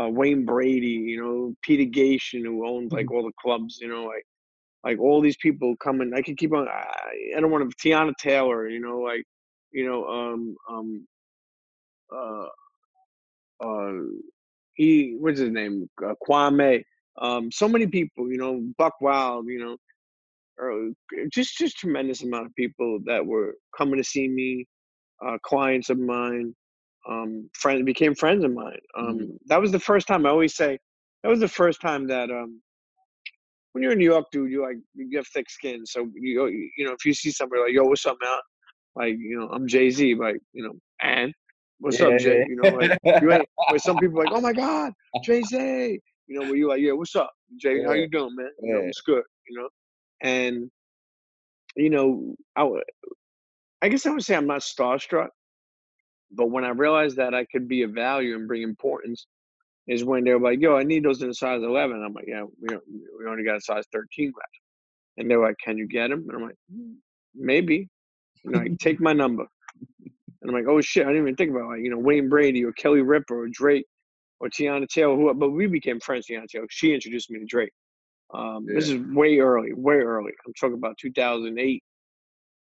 uh, 0.00 0.08
Wayne 0.08 0.44
Brady, 0.44 0.86
you 0.86 1.20
know, 1.20 1.54
Peter 1.62 1.90
Gatien, 1.90 2.44
who 2.44 2.66
owns 2.66 2.92
like 2.92 3.10
all 3.10 3.24
the 3.24 3.32
clubs, 3.40 3.78
you 3.80 3.88
know, 3.88 4.04
like 4.04 4.24
like 4.84 4.98
all 5.00 5.20
these 5.20 5.36
people 5.36 5.76
coming. 5.76 6.12
I 6.14 6.22
could 6.22 6.38
keep 6.38 6.52
on. 6.52 6.68
I, 6.68 6.84
I 7.36 7.40
don't 7.40 7.50
want 7.50 7.70
to. 7.70 7.76
Teyana 7.76 8.12
Taylor, 8.18 8.68
you 8.68 8.80
know, 8.80 8.98
like 9.00 9.24
you 9.72 9.86
know, 9.88 10.06
um, 10.06 10.56
um, 10.70 11.06
uh, 12.14 12.46
uh, 13.64 13.92
he 14.74 15.16
what's 15.18 15.40
his 15.40 15.50
name? 15.50 15.88
Uh, 16.04 16.14
Kwame. 16.26 16.82
Um, 17.20 17.52
so 17.52 17.68
many 17.68 17.86
people, 17.86 18.30
you 18.30 18.38
know, 18.38 18.62
Buck 18.78 18.94
Wild, 19.00 19.46
you 19.46 19.58
know, 19.62 19.76
or 20.58 20.90
just 21.32 21.56
just 21.58 21.78
tremendous 21.78 22.22
amount 22.22 22.46
of 22.46 22.54
people 22.54 23.00
that 23.06 23.24
were 23.24 23.54
coming 23.76 23.96
to 23.98 24.04
see 24.04 24.28
me, 24.28 24.66
uh, 25.24 25.38
clients 25.44 25.90
of 25.90 25.98
mine, 25.98 26.54
um, 27.08 27.50
friends 27.54 27.82
became 27.84 28.14
friends 28.14 28.44
of 28.44 28.52
mine. 28.52 28.80
Um, 28.96 29.18
Mhm. 29.18 29.38
That 29.46 29.60
was 29.60 29.72
the 29.72 29.80
first 29.80 30.06
time. 30.08 30.26
I 30.26 30.30
always 30.30 30.54
say 30.56 30.78
that 31.22 31.28
was 31.28 31.40
the 31.40 31.48
first 31.48 31.80
time 31.80 32.06
that 32.08 32.30
um, 32.30 32.62
when 33.72 33.82
you're 33.82 33.92
in 33.92 33.98
New 33.98 34.04
York, 34.10 34.26
dude, 34.32 34.50
you 34.50 34.62
like 34.62 34.76
you 34.94 35.16
have 35.18 35.26
thick 35.28 35.50
skin. 35.50 35.84
So 35.86 36.02
oh, 36.02 36.10
you 36.14 36.70
you 36.76 36.84
know 36.84 36.92
if 36.92 37.04
you 37.04 37.14
see 37.14 37.30
somebody 37.30 37.62
like 37.62 37.72
yo, 37.72 37.84
what's 37.84 38.06
up, 38.06 38.16
man? 38.22 38.38
Like 38.94 39.14
you 39.18 39.38
know 39.38 39.48
I'm 39.48 39.66
Jay 39.66 39.90
Z, 39.90 40.14
like 40.14 40.36
you 40.52 40.62
know 40.64 40.72
and 41.00 41.32
what's 41.78 42.00
up, 42.00 42.16
Jay? 42.18 42.44
You 42.48 42.56
know 42.56 42.68
like 42.70 42.98
you 43.20 43.32
ain't. 43.32 43.48
Where 43.68 43.78
some 43.78 43.98
people 43.98 44.18
like, 44.18 44.28
oh 44.32 44.40
my 44.40 44.52
God, 44.52 44.92
Jay 45.24 45.42
Z. 45.42 45.98
You 46.28 46.40
know, 46.40 46.46
where 46.46 46.56
you 46.56 46.68
like, 46.68 46.80
yeah, 46.80 46.92
what's 46.92 47.16
up, 47.16 47.30
Jay? 47.60 47.82
How 47.82 47.92
you 47.92 48.08
doing, 48.08 48.34
man? 48.36 48.48
You 48.62 48.74
know, 48.74 48.80
Yeah. 48.80 48.88
it's 48.88 49.00
good. 49.00 49.22
You 49.48 49.60
know, 49.60 49.68
and 50.22 50.70
you 51.76 51.90
know, 51.90 52.34
I 52.56 52.68
I 53.82 53.88
guess 53.88 54.06
I 54.06 54.10
would 54.10 54.22
say 54.22 54.36
I'm 54.36 54.46
not 54.46 54.60
starstruck, 54.60 55.28
but 56.30 56.50
when 56.50 56.64
I 56.64 56.70
realized 56.70 57.16
that 57.16 57.34
I 57.34 57.46
could 57.46 57.68
be 57.68 57.82
of 57.82 57.90
value 57.92 58.36
and 58.36 58.46
bring 58.46 58.62
importance, 58.62 59.26
is 59.88 60.04
when 60.04 60.24
they're 60.24 60.38
like, 60.38 60.60
yo, 60.60 60.76
I 60.76 60.84
need 60.84 61.04
those 61.04 61.22
in 61.22 61.30
a 61.30 61.34
size 61.34 61.62
11. 61.62 62.02
I'm 62.02 62.12
like, 62.12 62.26
yeah, 62.28 62.44
we 62.60 62.76
we 63.18 63.30
only 63.30 63.44
got 63.44 63.56
a 63.56 63.60
size 63.60 63.84
13 63.92 64.26
left. 64.36 64.48
And 65.16 65.30
they're 65.30 65.40
like, 65.40 65.56
can 65.62 65.76
you 65.76 65.86
get 65.86 66.08
them? 66.08 66.24
And 66.28 66.36
I'm 66.36 66.42
like, 66.42 66.56
"Mm, 66.74 66.94
maybe. 67.34 67.88
You 68.44 68.50
know, 68.50 68.58
like, 68.60 68.78
take 68.78 69.00
my 69.00 69.12
number. 69.12 69.44
And 70.42 70.50
I'm 70.50 70.54
like, 70.54 70.66
oh 70.66 70.80
shit, 70.80 71.04
I 71.04 71.10
didn't 71.10 71.22
even 71.22 71.36
think 71.36 71.50
about 71.50 71.68
like, 71.68 71.80
you 71.82 71.90
know, 71.90 71.98
Wayne 71.98 72.28
Brady 72.28 72.64
or 72.64 72.72
Kelly 72.72 73.00
Ripa 73.02 73.34
or 73.34 73.48
Drake 73.48 73.86
or 74.40 74.48
Teyana 74.48 74.88
Taylor, 74.88 75.14
who, 75.14 75.32
but 75.34 75.50
we 75.50 75.66
became 75.66 76.00
friends, 76.00 76.26
Teyana 76.26 76.48
Taylor. 76.48 76.66
She 76.70 76.92
introduced 76.92 77.30
me 77.30 77.38
to 77.38 77.44
Drake. 77.46 77.72
Um, 78.34 78.66
This 78.66 78.88
is 78.88 79.00
way 79.14 79.38
early, 79.38 79.72
way 79.72 79.96
early. 79.96 80.32
I'm 80.46 80.52
talking 80.54 80.74
about 80.76 80.96
2008, 80.98 81.84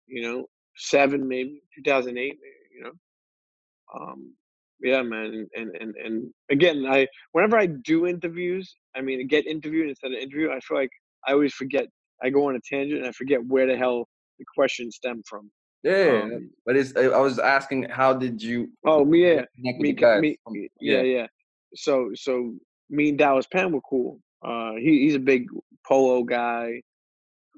you 0.06 0.22
know, 0.22 0.46
seven 0.76 1.28
maybe, 1.28 1.62
2008, 1.74 2.38
you 2.74 2.82
know. 2.84 2.92
Um, 3.94 4.32
yeah, 4.80 5.02
man, 5.02 5.46
and 5.54 5.70
and 5.74 5.94
and 5.96 6.30
again, 6.50 6.86
I 6.86 7.06
whenever 7.32 7.58
I 7.58 7.66
do 7.66 8.06
interviews, 8.06 8.74
I 8.96 9.00
mean, 9.00 9.26
get 9.26 9.46
interviewed 9.46 9.88
instead 9.88 10.12
of 10.12 10.18
interview, 10.18 10.50
I 10.50 10.60
feel 10.60 10.76
like 10.78 10.90
I 11.26 11.32
always 11.32 11.54
forget. 11.54 11.86
I 12.22 12.30
go 12.30 12.48
on 12.48 12.56
a 12.56 12.60
tangent 12.68 12.98
and 13.00 13.08
I 13.08 13.12
forget 13.12 13.44
where 13.46 13.66
the 13.66 13.76
hell 13.76 14.08
the 14.38 14.44
question 14.56 14.90
stemmed 14.90 15.24
from. 15.28 15.50
yeah, 15.84 16.22
Um, 16.24 16.50
but 16.66 16.76
it's. 16.76 16.96
I 16.96 17.18
was 17.18 17.38
asking, 17.38 17.84
how 17.90 18.12
did 18.12 18.42
you? 18.42 18.70
oh, 18.84 19.04
me, 19.04 19.22
yeah, 19.22 19.44
connect 19.56 19.78
me, 19.80 19.92
guys? 19.92 20.20
me, 20.20 20.38
from- 20.44 20.54
yeah, 20.80 21.02
yeah. 21.02 21.26
So, 21.74 22.10
so 22.14 22.54
me 22.90 23.10
and 23.10 23.18
Dallas 23.18 23.46
Penn 23.52 23.72
were 23.72 23.80
cool. 23.82 24.20
Uh, 24.44 24.72
he, 24.74 25.00
he's 25.04 25.14
a 25.14 25.20
big 25.20 25.46
polo 25.86 26.22
guy. 26.22 26.80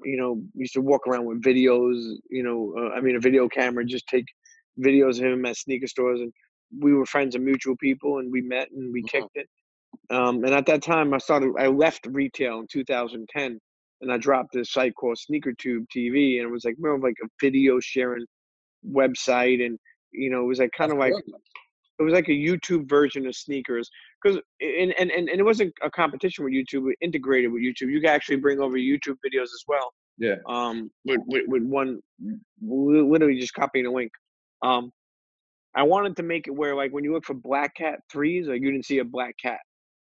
You 0.03 0.17
know, 0.17 0.41
used 0.55 0.73
to 0.73 0.81
walk 0.81 1.07
around 1.07 1.25
with 1.25 1.41
videos. 1.43 2.15
You 2.29 2.43
know, 2.43 2.73
uh, 2.77 2.95
I 2.95 3.01
mean, 3.01 3.15
a 3.15 3.19
video 3.19 3.47
camera, 3.47 3.85
just 3.85 4.07
take 4.07 4.25
videos 4.79 5.19
of 5.19 5.25
him 5.25 5.45
at 5.45 5.57
sneaker 5.57 5.87
stores, 5.87 6.19
and 6.21 6.33
we 6.79 6.93
were 6.93 7.05
friends 7.05 7.35
of 7.35 7.41
mutual 7.41 7.75
people, 7.77 8.19
and 8.19 8.31
we 8.31 8.41
met 8.41 8.69
and 8.71 8.93
we 8.93 9.03
Mhm. 9.03 9.07
kicked 9.09 9.35
it. 9.35 9.49
Um, 10.09 10.43
and 10.43 10.53
at 10.53 10.65
that 10.67 10.81
time, 10.81 11.13
I 11.13 11.17
started. 11.17 11.53
I 11.57 11.67
left 11.67 12.05
retail 12.07 12.59
in 12.59 12.67
2010, 12.67 13.59
and 14.01 14.11
I 14.11 14.17
dropped 14.17 14.53
this 14.53 14.71
site 14.71 14.95
called 14.95 15.17
SneakerTube 15.17 15.85
TV, 15.95 16.39
and 16.39 16.47
it 16.47 16.51
was 16.51 16.65
like 16.65 16.75
more 16.79 16.95
of 16.95 17.03
like 17.03 17.17
a 17.23 17.27
video 17.41 17.79
sharing 17.79 18.25
website, 18.89 19.65
and 19.65 19.77
you 20.11 20.29
know, 20.29 20.41
it 20.41 20.47
was 20.47 20.59
like 20.59 20.71
kind 20.77 20.91
of 20.91 20.97
like 20.97 21.13
it 21.99 22.03
was 22.03 22.13
like 22.13 22.29
a 22.29 22.31
YouTube 22.31 22.89
version 22.89 23.27
of 23.27 23.35
sneakers 23.35 23.89
because 24.21 24.39
and, 24.59 24.93
and 24.97 25.11
and 25.11 25.29
and 25.29 25.39
it 25.39 25.43
wasn't 25.43 25.73
a 25.83 25.89
competition 25.91 26.43
with 26.43 26.53
YouTube. 26.53 26.91
It 26.91 26.97
integrated 27.01 27.51
with 27.51 27.61
YouTube. 27.61 27.91
You 27.91 28.01
could 28.01 28.09
actually 28.09 28.37
bring 28.37 28.59
over 28.59 28.77
YouTube 28.77 29.17
videos 29.25 29.43
as 29.43 29.63
well. 29.67 29.93
Yeah. 30.17 30.35
Um, 30.47 30.91
with 31.05 31.21
with, 31.27 31.43
with 31.47 31.63
one 31.63 31.99
literally 32.61 33.39
just 33.39 33.53
copying 33.53 33.85
a 33.85 33.91
link. 33.91 34.11
Um, 34.63 34.91
I 35.75 35.83
wanted 35.83 36.17
to 36.17 36.23
make 36.23 36.47
it 36.47 36.51
where 36.51 36.75
like 36.75 36.91
when 36.91 37.03
you 37.03 37.13
look 37.13 37.25
for 37.25 37.33
Black 37.33 37.75
Cat 37.75 38.01
threes, 38.11 38.47
like 38.47 38.61
you 38.61 38.71
didn't 38.71 38.85
see 38.85 38.99
a 38.99 39.05
black 39.05 39.35
cat. 39.41 39.59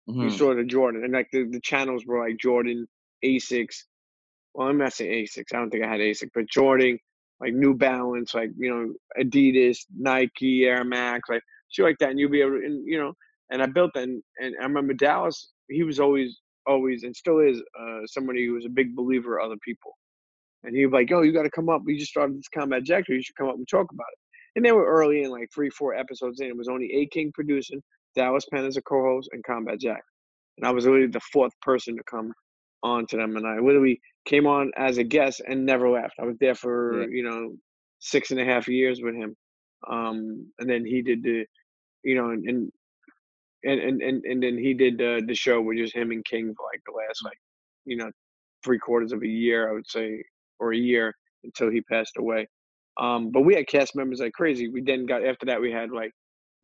You 0.07 0.29
Mhm. 0.31 0.39
saw 0.39 0.55
the 0.55 0.65
Jordan, 0.65 1.05
and 1.05 1.13
like 1.13 1.29
the, 1.33 1.45
the 1.45 1.61
channels 1.61 2.05
were 2.07 2.21
like 2.27 2.39
Jordan, 2.39 2.87
Asics. 3.25 3.85
Well, 4.55 4.69
I'm 4.69 4.79
not 4.79 4.93
saying 4.95 5.13
Asics. 5.27 5.55
I 5.55 5.59
don't 5.59 5.71
think 5.71 5.85
I 5.85 5.89
had 5.89 6.01
Asics, 6.01 6.31
but 6.35 6.49
Jordan, 6.49 6.99
like 7.41 7.55
New 7.55 7.75
Balance, 7.75 8.35
like 8.35 8.51
you 8.59 8.71
know 8.71 8.95
Adidas, 9.23 9.79
Nike, 9.97 10.67
Air 10.67 10.85
Max, 10.85 11.29
like 11.29 11.43
shit 11.71 11.85
like 11.85 11.99
that, 12.01 12.11
and 12.11 12.19
you'll 12.21 12.31
be 12.31 12.41
able, 12.43 12.61
to, 12.61 12.67
and 12.67 12.87
you 12.87 12.99
know, 12.99 13.15
and 13.51 13.63
I 13.63 13.67
built 13.67 13.93
that, 13.95 14.05
and, 14.05 14.23
and 14.41 14.55
I 14.61 14.65
remember 14.65 14.95
Dallas. 14.95 15.53
He 15.69 15.83
was 15.85 16.01
always, 16.01 16.41
always, 16.67 17.05
and 17.05 17.17
still 17.17 17.41
is 17.41 17.61
uh, 17.81 18.01
somebody 18.07 18.47
who 18.47 18.55
was 18.55 18.67
a 18.67 18.71
big 18.71 18.97
believer 18.97 19.39
of 19.39 19.47
other 19.47 19.59
people, 19.65 19.97
and 20.65 20.77
he 20.77 20.87
was 20.87 20.93
like, 20.93 21.11
"Yo, 21.11 21.23
you 21.23 21.33
got 21.33 21.45
to 21.45 21.51
come 21.51 21.69
up. 21.69 21.83
We 21.85 21.99
just 21.99 22.13
started 22.13 22.39
this 22.39 22.49
Combat 22.49 22.85
Jack 22.85 23.09
You 23.09 23.23
should 23.23 23.37
come 23.37 23.49
up 23.49 23.57
and 23.57 23.69
talk 23.69 23.93
about 23.93 24.07
it." 24.13 24.19
And 24.57 24.65
they 24.65 24.73
were 24.73 24.87
early 24.87 25.23
in, 25.23 25.31
like 25.31 25.51
three, 25.55 25.71
four 25.71 25.95
episodes 25.95 26.41
in. 26.41 26.49
It 26.49 26.57
was 26.59 26.69
only 26.69 26.93
A 26.95 27.07
King 27.09 27.33
producing, 27.35 27.83
Dallas 28.17 28.47
Penn 28.53 28.67
as 28.67 28.79
a 28.79 28.83
co-host, 28.83 29.29
and 29.33 29.45
Combat 29.45 29.81
Jack, 29.81 30.03
and 30.59 30.67
I 30.67 30.73
was 30.73 30.87
literally 30.87 31.09
the 31.09 31.21
fourth 31.33 31.53
person 31.63 31.97
to 31.97 32.03
come 32.11 32.33
on 32.83 33.07
to 33.09 33.17
them, 33.19 33.37
and 33.37 33.47
I 33.47 33.59
literally 33.61 34.01
came 34.27 34.47
on 34.47 34.73
as 34.77 34.99
a 34.99 35.05
guest 35.05 35.43
and 35.47 35.67
never 35.67 35.91
left. 35.91 36.15
I 36.21 36.25
was 36.25 36.37
there 36.41 36.55
for 36.57 37.03
Yeah. 37.03 37.07
you 37.11 37.23
know 37.25 37.57
six 38.01 38.31
and 38.33 38.41
a 38.41 38.45
half 38.47 38.69
years 38.69 39.01
with 39.03 39.15
him, 39.15 39.37
um, 39.91 40.51
and 40.59 40.69
then 40.71 40.85
he 40.87 41.03
did 41.03 41.23
the, 41.23 41.47
you 42.05 42.15
know, 42.17 42.31
and 42.31 42.49
and 42.49 42.73
and 43.65 43.81
and, 43.81 44.03
and, 44.03 44.25
and 44.25 44.43
then 44.43 44.59
he 44.59 44.75
did 44.75 45.01
uh, 45.03 45.21
the 45.27 45.35
show 45.35 45.61
with 45.61 45.79
just 45.79 45.95
him 45.95 46.11
and 46.13 46.25
King 46.25 46.55
for 46.57 46.67
like 46.73 46.83
the 46.87 46.93
last 46.93 47.25
like, 47.25 47.39
you 47.85 47.97
know, 47.97 48.11
three 48.65 48.79
quarters 48.79 49.13
of 49.13 49.23
a 49.23 49.29
year, 49.29 49.71
I 49.71 49.75
would 49.75 49.89
say, 49.89 50.23
or 50.61 50.73
a 50.73 50.77
year 50.79 51.15
until 51.45 51.71
he 51.71 51.81
passed 51.83 52.17
away. 52.19 52.47
Um, 52.99 53.31
but 53.31 53.43
we 53.43 53.55
had 53.55 53.67
cast 53.67 53.95
members 53.95 54.21
like 54.21 54.33
crazy. 54.33 54.69
We 54.69 54.83
then 54.83 55.07
got 55.07 55.25
after 55.25 55.47
that 55.47 55.61
we 55.61 55.71
had 55.71 55.91
like 55.91 56.13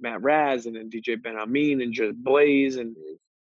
Matt 0.00 0.22
Raz 0.22 0.66
and 0.66 0.76
then 0.76 0.90
DJ 0.90 1.16
Benhameen 1.16 1.82
and 1.82 1.92
Just 1.92 2.16
Blaze 2.16 2.76
and 2.76 2.96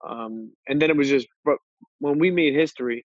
um, 0.06 0.52
and 0.68 0.80
then 0.80 0.90
it 0.90 0.96
was 0.96 1.08
just 1.08 1.26
but 1.44 1.58
when 1.98 2.18
we 2.18 2.30
made 2.30 2.54
history, 2.54 3.04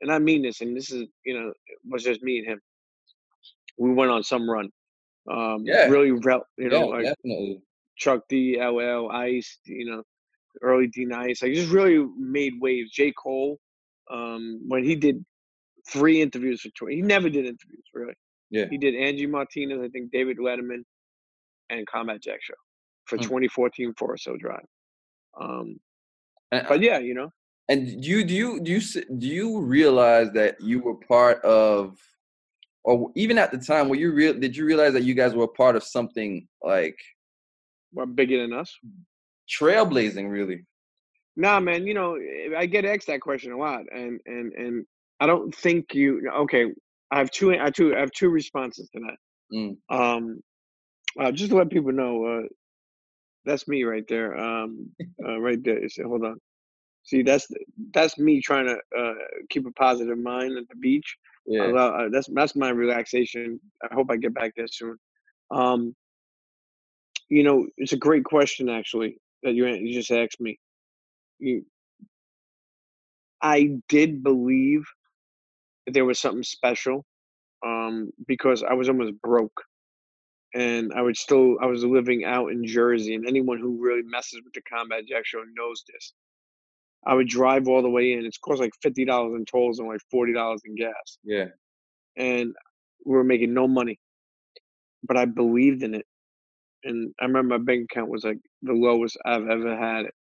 and 0.00 0.12
I 0.12 0.18
mean 0.18 0.42
this, 0.42 0.60
and 0.60 0.76
this 0.76 0.92
is 0.92 1.06
you 1.24 1.38
know 1.38 1.48
it 1.48 1.78
was 1.88 2.04
just 2.04 2.22
me 2.22 2.38
and 2.38 2.46
him. 2.46 2.60
We 3.78 3.92
went 3.92 4.10
on 4.10 4.22
some 4.22 4.48
run. 4.48 4.70
Um, 5.30 5.62
Yeah. 5.64 5.88
really, 5.88 6.08
you 6.08 6.20
know, 6.20 6.44
yeah, 6.58 6.84
like 6.84 7.04
definitely. 7.04 7.62
Chuck 7.96 8.22
D, 8.28 8.58
LL, 8.60 9.10
Ice, 9.10 9.58
you 9.64 9.90
know, 9.90 10.02
early 10.62 10.86
D 10.86 11.04
Nice. 11.04 11.42
Like 11.42 11.54
just 11.54 11.70
really 11.70 12.06
made 12.16 12.54
waves. 12.60 12.90
J. 12.92 13.12
Cole, 13.12 13.58
um, 14.10 14.60
when 14.66 14.84
he 14.84 14.94
did 14.94 15.24
three 15.88 16.20
interviews 16.22 16.62
for 16.62 16.70
tour, 16.74 16.90
he 16.90 17.02
never 17.02 17.28
did 17.28 17.44
interviews 17.44 17.84
really. 17.92 18.14
Yeah. 18.50 18.66
He 18.70 18.78
did 18.78 18.94
Angie 18.94 19.26
Martinez, 19.26 19.80
I 19.82 19.88
think 19.88 20.10
David 20.10 20.38
Letterman, 20.38 20.82
and 21.70 21.86
Combat 21.86 22.20
Jack 22.22 22.42
Show 22.42 22.54
for 23.06 23.16
Hmm. 23.16 23.22
2014 23.22 23.94
Forest 23.94 24.24
Hill 24.26 24.36
Drive. 24.38 24.64
Um, 25.40 25.80
And, 26.50 26.66
but 26.68 26.80
yeah, 26.80 26.98
you 26.98 27.14
know, 27.14 27.30
and 27.68 28.00
do 28.02 28.08
you 28.08 28.24
do 28.24 28.34
you 28.34 28.60
do 28.60 28.72
you 28.72 28.80
do 29.18 29.26
you 29.26 29.60
realize 29.60 30.32
that 30.32 30.58
you 30.60 30.80
were 30.80 30.94
part 30.94 31.42
of, 31.44 31.98
or 32.84 33.12
even 33.14 33.36
at 33.36 33.50
the 33.50 33.58
time, 33.58 33.90
were 33.90 33.96
you 33.96 34.12
real? 34.12 34.32
Did 34.32 34.56
you 34.56 34.64
realize 34.64 34.94
that 34.94 35.02
you 35.04 35.12
guys 35.14 35.34
were 35.34 35.46
part 35.48 35.76
of 35.76 35.82
something 35.82 36.48
like 36.62 36.98
we're 37.92 38.06
bigger 38.06 38.40
than 38.40 38.54
us. 38.54 38.74
trailblazing? 39.48 40.30
Really? 40.30 40.64
Nah, 41.36 41.60
man. 41.60 41.86
You 41.86 41.94
know, 41.94 42.18
I 42.56 42.64
get 42.66 42.84
asked 42.86 43.06
that 43.08 43.20
question 43.20 43.52
a 43.52 43.58
lot, 43.58 43.82
and 43.92 44.20
and 44.24 44.52
and 44.54 44.86
I 45.20 45.26
don't 45.26 45.54
think 45.54 45.94
you. 45.94 46.30
Okay, 46.44 46.72
I 47.10 47.18
have 47.18 47.30
two. 47.30 47.52
I 47.52 47.64
have 47.64 47.72
two. 47.72 47.94
I 47.94 48.00
have 48.00 48.12
two 48.12 48.28
responses 48.28 48.88
to 48.90 49.00
that. 49.00 49.16
Mm. 49.56 49.76
Um, 49.90 50.40
uh, 51.18 51.32
just 51.32 51.50
to 51.50 51.56
let 51.56 51.70
people 51.70 51.92
know, 51.92 52.24
uh, 52.24 52.48
that's 53.44 53.66
me 53.66 53.84
right 53.84 54.04
there. 54.08 54.36
Um, 54.36 54.90
uh, 55.26 55.40
right 55.40 55.62
there. 55.62 55.80
Hold 56.04 56.24
on. 56.24 56.38
See, 57.04 57.22
that's 57.22 57.48
that's 57.94 58.18
me 58.18 58.40
trying 58.42 58.66
to 58.66 58.76
uh, 58.98 59.14
keep 59.48 59.66
a 59.66 59.72
positive 59.72 60.18
mind 60.18 60.58
at 60.58 60.68
the 60.68 60.76
beach. 60.76 61.16
Yeah. 61.46 61.68
uh, 61.68 62.08
that's 62.12 62.28
that's 62.34 62.54
my 62.54 62.68
relaxation. 62.68 63.58
I 63.82 63.94
hope 63.94 64.08
I 64.10 64.16
get 64.16 64.34
back 64.34 64.52
there 64.56 64.66
soon. 64.68 64.98
Um, 65.50 65.94
you 67.30 67.42
know, 67.42 67.66
it's 67.78 67.94
a 67.94 67.96
great 67.96 68.24
question 68.24 68.68
actually 68.68 69.18
that 69.42 69.54
you 69.54 69.66
you 69.66 69.94
just 69.94 70.10
asked 70.10 70.40
me. 70.40 70.58
You, 71.38 71.64
I 73.40 73.78
did 73.88 74.22
believe 74.22 74.84
there 75.92 76.04
was 76.04 76.18
something 76.20 76.42
special 76.42 77.04
um, 77.66 78.10
because 78.26 78.62
I 78.62 78.74
was 78.74 78.88
almost 78.88 79.14
broke, 79.22 79.62
and 80.54 80.92
I 80.94 81.02
would 81.02 81.16
still 81.16 81.56
I 81.62 81.66
was 81.66 81.84
living 81.84 82.24
out 82.24 82.52
in 82.52 82.66
Jersey, 82.66 83.14
and 83.14 83.26
anyone 83.26 83.58
who 83.58 83.78
really 83.82 84.02
messes 84.04 84.40
with 84.44 84.54
the 84.54 84.62
Combat 84.62 85.04
Jack 85.08 85.26
Show 85.26 85.42
knows 85.56 85.84
this. 85.92 86.14
I 87.06 87.14
would 87.14 87.28
drive 87.28 87.68
all 87.68 87.82
the 87.82 87.90
way 87.90 88.12
in. 88.12 88.26
It's 88.26 88.38
cost 88.38 88.60
like 88.60 88.72
fifty 88.82 89.04
dollars 89.04 89.34
in 89.36 89.44
tolls 89.46 89.78
and 89.78 89.88
like 89.88 90.00
forty 90.10 90.32
dollars 90.32 90.62
in 90.64 90.74
gas 90.74 91.18
Yeah. 91.24 91.46
and 92.16 92.54
we 93.04 93.14
were 93.16 93.24
making 93.24 93.54
no 93.54 93.68
money. 93.68 93.98
But 95.04 95.16
I 95.16 95.24
believed 95.26 95.82
in 95.82 95.94
it. 95.94 96.06
And 96.84 97.12
I 97.20 97.24
remember 97.26 97.58
my 97.58 97.64
bank 97.64 97.88
account 97.90 98.10
was 98.10 98.24
like 98.24 98.38
the 98.62 98.72
lowest 98.72 99.16
I've 99.24 99.48
ever 99.48 99.76
had 99.76 100.06
it. 100.06 100.14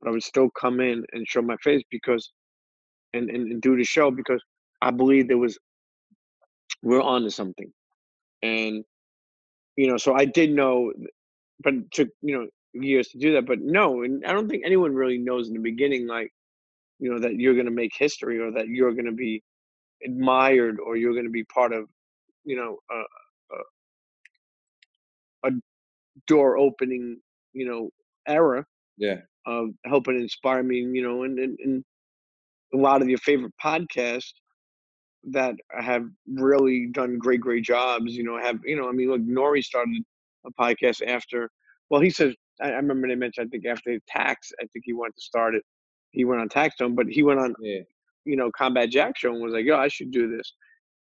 But 0.00 0.10
I 0.10 0.12
would 0.12 0.22
still 0.22 0.50
come 0.50 0.80
in 0.80 1.04
and 1.12 1.26
show 1.26 1.42
my 1.42 1.56
face 1.62 1.82
because 1.90 2.30
and, 3.14 3.30
and, 3.30 3.50
and 3.52 3.62
do 3.62 3.76
the 3.76 3.84
show 3.84 4.10
because 4.10 4.42
I 4.82 4.90
believe 4.90 5.28
there 5.28 5.38
was 5.38 5.58
we're 6.82 7.02
on 7.02 7.22
to 7.22 7.30
something. 7.30 7.72
And 8.42 8.84
you 9.76 9.88
know, 9.88 9.96
so 9.96 10.14
I 10.14 10.24
did 10.24 10.50
know 10.50 10.92
but 11.62 11.74
it 11.74 11.90
took, 11.92 12.08
you 12.22 12.38
know, 12.38 12.48
years 12.74 13.08
to 13.08 13.18
do 13.18 13.32
that. 13.34 13.46
But 13.46 13.60
no, 13.60 14.02
and 14.02 14.24
I 14.26 14.32
don't 14.32 14.48
think 14.48 14.62
anyone 14.66 14.94
really 14.94 15.18
knows 15.18 15.48
in 15.48 15.54
the 15.54 15.60
beginning 15.60 16.06
like, 16.06 16.32
you 16.98 17.12
know, 17.12 17.18
that 17.20 17.34
you're 17.36 17.54
gonna 17.56 17.70
make 17.70 17.92
history 17.98 18.38
or 18.38 18.50
that 18.52 18.68
you're 18.68 18.92
gonna 18.94 19.12
be 19.12 19.42
admired 20.04 20.78
or 20.80 20.96
you're 20.96 21.14
gonna 21.14 21.30
be 21.30 21.44
part 21.44 21.72
of, 21.72 21.86
you 22.44 22.56
know, 22.56 22.78
a, 22.90 22.94
a, 25.44 25.50
a 25.50 25.52
door 26.26 26.56
opening, 26.58 27.18
you 27.52 27.66
know, 27.66 27.90
era 28.28 28.64
Yeah. 28.98 29.20
of 29.46 29.70
helping 29.84 30.16
inspire 30.16 30.62
me, 30.62 30.76
you 30.78 31.02
know, 31.02 31.24
and, 31.24 31.38
and, 31.38 31.58
and 31.64 31.84
a 32.74 32.76
lot 32.76 33.02
of 33.02 33.08
your 33.08 33.18
favorite 33.18 33.52
podcasts 33.62 34.32
that 35.32 35.54
have 35.78 36.06
really 36.28 36.86
done 36.92 37.18
great, 37.18 37.40
great 37.40 37.64
jobs, 37.64 38.14
you 38.14 38.22
know, 38.24 38.38
have, 38.38 38.58
you 38.64 38.76
know, 38.76 38.88
I 38.88 38.92
mean, 38.92 39.10
look, 39.10 39.20
N.O.R.E. 39.20 39.62
started 39.62 40.02
a 40.46 40.50
podcast 40.60 41.02
after, 41.06 41.50
well, 41.90 42.00
he 42.00 42.10
says, 42.10 42.34
I, 42.60 42.68
I 42.68 42.76
remember 42.76 43.08
they 43.08 43.14
mentioned, 43.16 43.48
I 43.48 43.50
think 43.50 43.66
after 43.66 43.98
tax, 44.08 44.52
I 44.60 44.66
think 44.72 44.84
he 44.84 44.92
wanted 44.92 45.16
to 45.16 45.22
start 45.22 45.54
it. 45.54 45.62
He 46.12 46.24
went 46.24 46.40
on 46.40 46.48
Taxstone, 46.48 46.94
but 46.94 47.06
he 47.08 47.22
went 47.22 47.40
on, 47.40 47.54
Yeah. 47.60 47.80
you 48.24 48.36
know, 48.36 48.50
Combat 48.56 48.88
Jack 48.90 49.18
show 49.18 49.32
and 49.32 49.42
was 49.42 49.52
like, 49.52 49.64
yo, 49.66 49.76
I 49.76 49.88
should 49.88 50.10
do 50.12 50.34
this. 50.34 50.54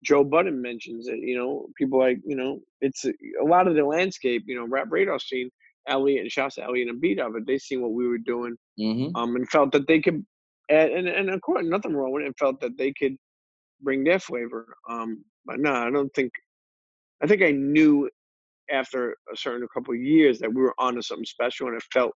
Joe 0.03 0.25
Budden 0.25 0.61
mentions 0.61 1.09
it, 1.09 1.19
you 1.21 1.37
know, 1.37 1.67
people 1.79 1.99
like, 1.99 2.19
you 2.27 2.37
know, 2.37 2.61
it's 2.81 3.05
a, 3.05 3.13
a 3.43 3.45
lot 3.45 3.69
of 3.69 3.75
the 3.75 3.85
landscape, 3.85 4.45
you 4.47 4.57
know, 4.57 4.67
rap 4.67 4.89
radar 4.91 5.19
scene, 5.19 5.51
Elliott 5.87 6.23
and 6.23 6.33
shouts 6.33 6.57
to 6.57 6.65
Elliott 6.65 6.89
and 6.89 7.01
B.Dot. 7.01 7.31
They 7.47 7.59
seen 7.59 7.83
what 7.83 7.93
we 7.93 8.09
were 8.09 8.19
doing 8.19 8.57
Mm-hmm. 8.81 9.15
um, 9.17 9.37
and 9.37 9.49
felt 9.51 9.71
that 9.73 9.87
they 9.87 10.01
could, 10.01 10.25
and, 10.69 10.91
and, 10.91 11.09
and 11.09 11.31
of 11.31 11.41
course, 11.43 11.65
nothing 11.65 11.95
wrong 11.95 12.11
with 12.13 12.23
it, 12.25 12.27
and 12.27 12.37
felt 12.39 12.61
that 12.61 12.77
they 12.77 12.93
could 12.93 13.17
bring 13.85 14.03
their 14.05 14.19
flavor. 14.19 14.75
Um, 14.89 15.25
but 15.45 15.61
no, 15.61 15.73
I 15.73 15.91
don't 15.91 16.13
think, 16.15 16.33
I 17.23 17.27
think 17.27 17.43
I 17.43 17.51
knew 17.53 18.11
after 18.71 19.17
a 19.33 19.37
certain 19.37 19.69
couple 19.73 19.95
of 19.95 20.01
years 20.01 20.39
that 20.41 20.53
we 20.53 20.63
were 20.63 20.75
onto 20.79 21.03
something 21.03 21.25
special, 21.25 21.69
and 21.69 21.77
it 21.77 21.85
felt, 21.93 22.13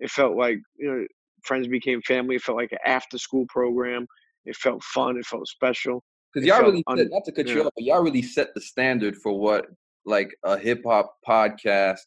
it 0.00 0.10
felt 0.10 0.36
like, 0.36 0.58
you 0.76 0.90
know, 0.90 1.06
friends 1.44 1.68
became 1.68 2.00
family. 2.02 2.36
It 2.36 2.42
felt 2.42 2.58
like 2.58 2.72
an 2.72 2.78
after 2.84 3.18
school 3.18 3.44
program. 3.48 4.06
It 4.44 4.56
felt 4.56 4.82
fun. 4.82 5.16
It 5.16 5.26
felt 5.26 5.46
special. 5.46 6.02
Because 6.32 6.46
y'all 6.46 6.62
really 6.62 6.82
un- 6.86 6.98
set, 6.98 7.10
not 7.10 7.24
to 7.26 7.32
cut 7.32 7.46
you 7.48 7.60
off, 7.64 7.72
but 7.76 7.84
y'all 7.84 8.02
really 8.02 8.22
set 8.22 8.54
the 8.54 8.60
standard 8.60 9.16
for 9.16 9.38
what 9.38 9.66
like 10.04 10.34
a 10.44 10.58
hip 10.58 10.82
hop 10.84 11.14
podcast 11.26 12.00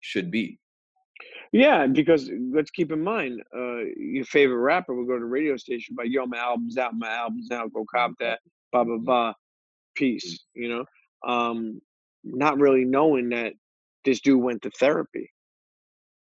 should 0.00 0.30
be. 0.30 0.58
Yeah, 1.52 1.86
because 1.86 2.30
let's 2.50 2.70
keep 2.70 2.92
in 2.92 3.02
mind, 3.04 3.42
uh, 3.54 3.84
your 3.96 4.24
favorite 4.24 4.62
rapper 4.62 4.94
will 4.94 5.04
go 5.04 5.14
to 5.14 5.20
the 5.20 5.26
radio 5.26 5.58
station, 5.58 5.94
but 5.94 6.08
yo, 6.08 6.24
my 6.24 6.38
album's 6.38 6.78
out, 6.78 6.94
my 6.96 7.12
album's 7.12 7.50
out, 7.50 7.72
go 7.74 7.84
cop 7.84 8.12
that, 8.20 8.40
blah 8.72 8.84
blah 8.84 8.96
blah, 8.96 9.34
peace. 9.94 10.44
You 10.54 10.70
know, 10.70 10.84
um, 11.30 11.80
not 12.24 12.58
really 12.58 12.86
knowing 12.86 13.28
that 13.30 13.52
this 14.06 14.22
dude 14.22 14.42
went 14.42 14.62
to 14.62 14.70
therapy, 14.70 15.30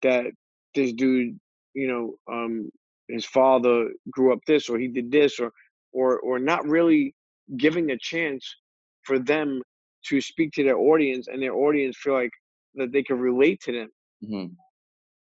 that 0.03 0.27
this 0.75 0.93
dude, 0.93 1.41
you 1.73 1.89
know, 1.89 2.17
um, 2.31 2.71
his 3.09 3.25
father 3.25 3.89
grew 4.11 4.35
up 4.35 4.41
this, 4.47 4.69
or 4.69 4.79
he 4.79 4.89
did 4.89 5.11
this, 5.11 5.41
or 5.41 5.51
or 5.93 6.19
or 6.21 6.39
not 6.39 6.67
really 6.67 7.15
giving 7.57 7.91
a 7.91 7.99
chance 7.99 8.47
for 9.05 9.19
them 9.19 9.63
to 10.09 10.21
speak 10.21 10.53
to 10.53 10.63
their 10.63 10.77
audience, 10.77 11.27
and 11.29 11.43
their 11.43 11.55
audience 11.55 11.97
feel 11.97 12.13
like 12.13 12.33
that 12.75 12.93
they 12.93 13.03
can 13.03 13.19
relate 13.19 13.63
to 13.63 13.73
them. 13.73 13.89
Hmm 14.23 14.47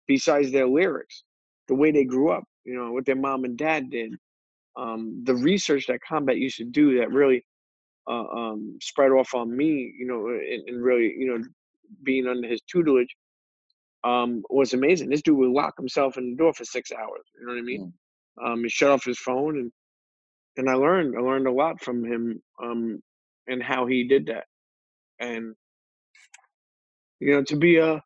besides 0.07 0.51
their 0.51 0.67
lyrics, 0.67 1.23
the 1.67 1.75
way 1.75 1.91
they 1.91 2.03
grew 2.03 2.31
up, 2.31 2.43
you 2.63 2.75
know, 2.75 2.91
what 2.91 3.05
their 3.05 3.15
mom 3.15 3.43
and 3.43 3.57
dad 3.57 3.89
did, 3.89 4.13
um, 4.77 5.21
the 5.23 5.35
research 5.35 5.87
that 5.87 6.01
Combat 6.07 6.37
used 6.37 6.57
to 6.57 6.65
do 6.65 6.99
that 6.99 7.11
really 7.11 7.45
uh, 8.07 8.25
um, 8.27 8.77
spread 8.81 9.11
off 9.11 9.33
on 9.33 9.55
me, 9.55 9.93
you 9.97 10.05
know, 10.05 10.27
and, 10.27 10.67
and 10.69 10.83
really, 10.83 11.13
you 11.17 11.27
know, 11.27 11.43
being 12.03 12.27
under 12.27 12.47
his 12.47 12.61
tutelage 12.61 13.15
um, 14.03 14.43
was 14.49 14.73
amazing. 14.73 15.09
This 15.09 15.21
dude 15.21 15.37
would 15.37 15.49
lock 15.49 15.75
himself 15.77 16.17
in 16.17 16.31
the 16.31 16.35
door 16.35 16.53
for 16.53 16.65
six 16.65 16.91
hours. 16.91 17.23
You 17.39 17.47
know 17.47 17.53
what 17.53 17.59
I 17.59 17.63
mean? 17.63 17.93
Um, 18.43 18.63
he 18.63 18.69
shut 18.69 18.91
off 18.91 19.05
his 19.05 19.17
phone, 19.17 19.57
and 19.57 19.71
and 20.57 20.69
I 20.69 20.73
learned 20.73 21.15
I 21.17 21.21
learned 21.21 21.47
a 21.47 21.51
lot 21.51 21.81
from 21.81 22.03
him. 22.03 22.41
Um, 22.61 23.01
and 23.47 23.61
how 23.61 23.85
he 23.85 24.07
did 24.07 24.27
that. 24.27 24.45
And 25.19 25.55
you 27.19 27.33
know, 27.33 27.43
to 27.43 27.55
be 27.55 27.77
a 27.77 28.01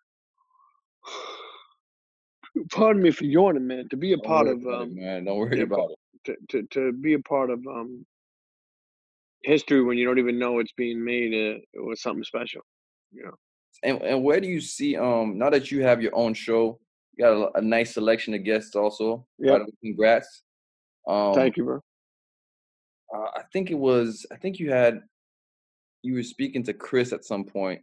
pardon 2.71 3.01
me 3.01 3.11
for 3.11 3.25
yawning, 3.25 3.67
man. 3.67 3.87
To 3.89 3.97
be 3.97 4.13
a 4.13 4.17
Don't 4.17 4.25
part 4.25 4.47
of 4.47 4.61
it, 4.61 4.73
um, 4.73 4.95
man. 4.95 5.25
Don't 5.25 5.37
worry 5.37 5.57
yeah, 5.57 5.63
about 5.63 5.91
it. 5.91 5.97
to, 6.25 6.61
to 6.61 6.67
to 6.71 6.91
be 6.93 7.13
a 7.13 7.19
part 7.19 7.49
of 7.49 7.65
um 7.67 8.05
history 9.43 9.81
when 9.83 9.97
you 9.97 10.05
don't 10.05 10.19
even 10.19 10.37
know 10.37 10.59
it's 10.59 10.73
being 10.73 11.03
made, 11.03 11.33
uh, 11.33 11.59
it 11.73 11.83
was 11.83 12.01
something 12.01 12.23
special. 12.23 12.61
You 13.11 13.25
know. 13.25 13.35
And 13.83 14.01
and 14.01 14.23
where 14.23 14.39
do 14.41 14.47
you 14.47 14.59
see 14.61 14.97
um 14.97 15.37
now 15.37 15.49
that 15.49 15.71
you 15.71 15.83
have 15.83 16.01
your 16.01 16.15
own 16.15 16.33
show, 16.33 16.79
you 17.15 17.23
got 17.25 17.33
a, 17.33 17.57
a 17.57 17.61
nice 17.61 17.93
selection 17.93 18.33
of 18.33 18.43
guests 18.43 18.75
also. 18.75 19.25
By 19.39 19.45
Yep. 19.47 19.57
the 19.59 19.63
way, 19.65 19.71
congrats. 19.83 20.43
Um, 21.07 21.33
Thank 21.33 21.57
you, 21.57 21.63
bro. 21.63 21.79
uh, 23.15 23.29
I 23.35 23.43
think 23.53 23.71
it 23.71 23.77
was. 23.77 24.25
I 24.31 24.35
think 24.35 24.59
you 24.59 24.71
had. 24.71 25.01
You 26.01 26.13
were 26.13 26.23
speaking 26.23 26.63
to 26.63 26.73
Chris 26.73 27.11
at 27.11 27.25
some 27.25 27.43
point, 27.43 27.81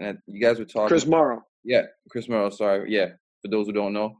and 0.00 0.18
you 0.26 0.40
guys 0.40 0.58
were 0.58 0.64
talking. 0.64 0.88
Chris 0.88 1.06
Morrow. 1.06 1.42
Yeah, 1.64 1.82
Chris 2.10 2.28
Morrow. 2.28 2.50
Sorry. 2.50 2.92
Yeah, 2.92 3.10
for 3.46 3.50
those 3.56 3.66
who 3.66 3.72
don't 3.72 3.92
know, 3.92 4.18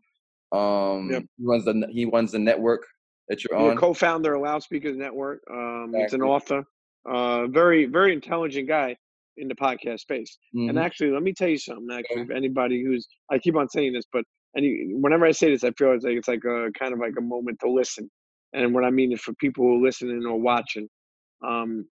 um, 0.58 1.10
Yep. 1.10 1.22
he 1.38 1.44
runs 1.44 1.64
the 1.64 1.88
he 1.90 2.04
runs 2.06 2.32
the 2.32 2.38
network 2.38 2.86
that 3.28 3.42
you're 3.44 3.58
on. 3.58 3.76
co-founder 3.76 4.34
of 4.34 4.42
Loudspeakers 4.42 4.96
Network. 4.96 5.42
Um, 5.50 5.92
It's 5.94 6.12
an 6.12 6.22
author. 6.22 6.64
Uh, 7.08 7.46
very 7.48 7.86
very 7.86 8.12
intelligent 8.12 8.68
guy 8.68 8.96
in 9.36 9.48
the 9.48 9.54
podcast 9.54 10.00
space. 10.00 10.38
And 10.54 10.72
Mhm. 10.72 10.82
actually, 10.82 11.10
let 11.10 11.22
me 11.22 11.32
tell 11.32 11.48
you 11.48 11.58
something. 11.58 11.88
Actually, 11.96 12.22
if 12.22 12.30
anybody 12.30 12.82
who's 12.82 13.06
I 13.30 13.38
keep 13.38 13.56
on 13.56 13.68
saying 13.68 13.92
this, 13.92 14.04
but 14.12 14.24
any 14.56 14.92
whenever 14.94 15.26
I 15.26 15.32
say 15.32 15.50
this, 15.50 15.64
I 15.64 15.70
feel 15.72 15.92
it's 15.92 16.04
like 16.04 16.16
it's 16.16 16.28
like 16.28 16.44
a 16.44 16.70
kind 16.78 16.92
of 16.94 16.98
like 17.00 17.14
a 17.18 17.22
moment 17.22 17.58
to 17.60 17.70
listen. 17.70 18.10
And 18.54 18.74
what 18.74 18.84
I 18.84 18.90
mean 18.90 19.12
is 19.12 19.20
for 19.20 19.34
people 19.34 19.64
who 19.64 19.78
are 19.78 19.82
listening 19.82 20.24
or 20.26 20.40
watching, 20.40 20.88
um, 21.42 21.86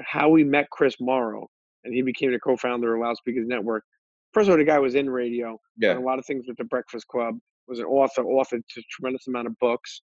how 0.00 0.28
we 0.30 0.44
met 0.44 0.70
Chris 0.70 0.96
Morrow 1.00 1.48
and 1.84 1.94
he 1.94 2.02
became 2.02 2.32
the 2.32 2.40
co-founder 2.40 2.94
of 2.94 3.00
Loudspeakers 3.02 3.46
Network. 3.46 3.84
First 4.32 4.48
of 4.48 4.52
all, 4.52 4.58
the 4.58 4.64
guy 4.64 4.78
was 4.78 4.94
in 4.94 5.08
radio, 5.10 5.58
Yeah. 5.78 5.98
a 5.98 6.00
lot 6.00 6.18
of 6.18 6.26
things 6.26 6.46
with 6.48 6.56
the 6.56 6.64
Breakfast 6.64 7.06
Club. 7.08 7.38
Was 7.68 7.78
an 7.78 7.84
author, 7.86 8.22
authored 8.24 8.62
a 8.76 8.82
tremendous 8.90 9.26
amount 9.28 9.46
of 9.46 9.56
books. 9.58 10.02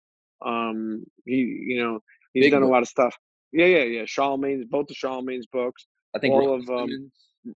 Um, 0.46 1.06
he, 1.26 1.38
you 1.68 1.82
know, 1.82 2.00
he's 2.34 2.46
Big 2.46 2.52
done 2.52 2.64
a 2.64 2.68
lot 2.68 2.82
of 2.82 2.88
stuff. 2.90 3.16
Yeah, 3.54 3.66
yeah, 3.66 3.84
yeah. 3.84 4.06
Charlemagne's, 4.06 4.66
both 4.66 4.90
of 4.90 4.96
Charlemagne's 4.98 5.48
books 5.48 5.88
I 6.14 6.20
think 6.20 6.34
all 6.34 6.58
Russell 6.58 6.80
of, 6.80 6.84
um, 6.84 7.12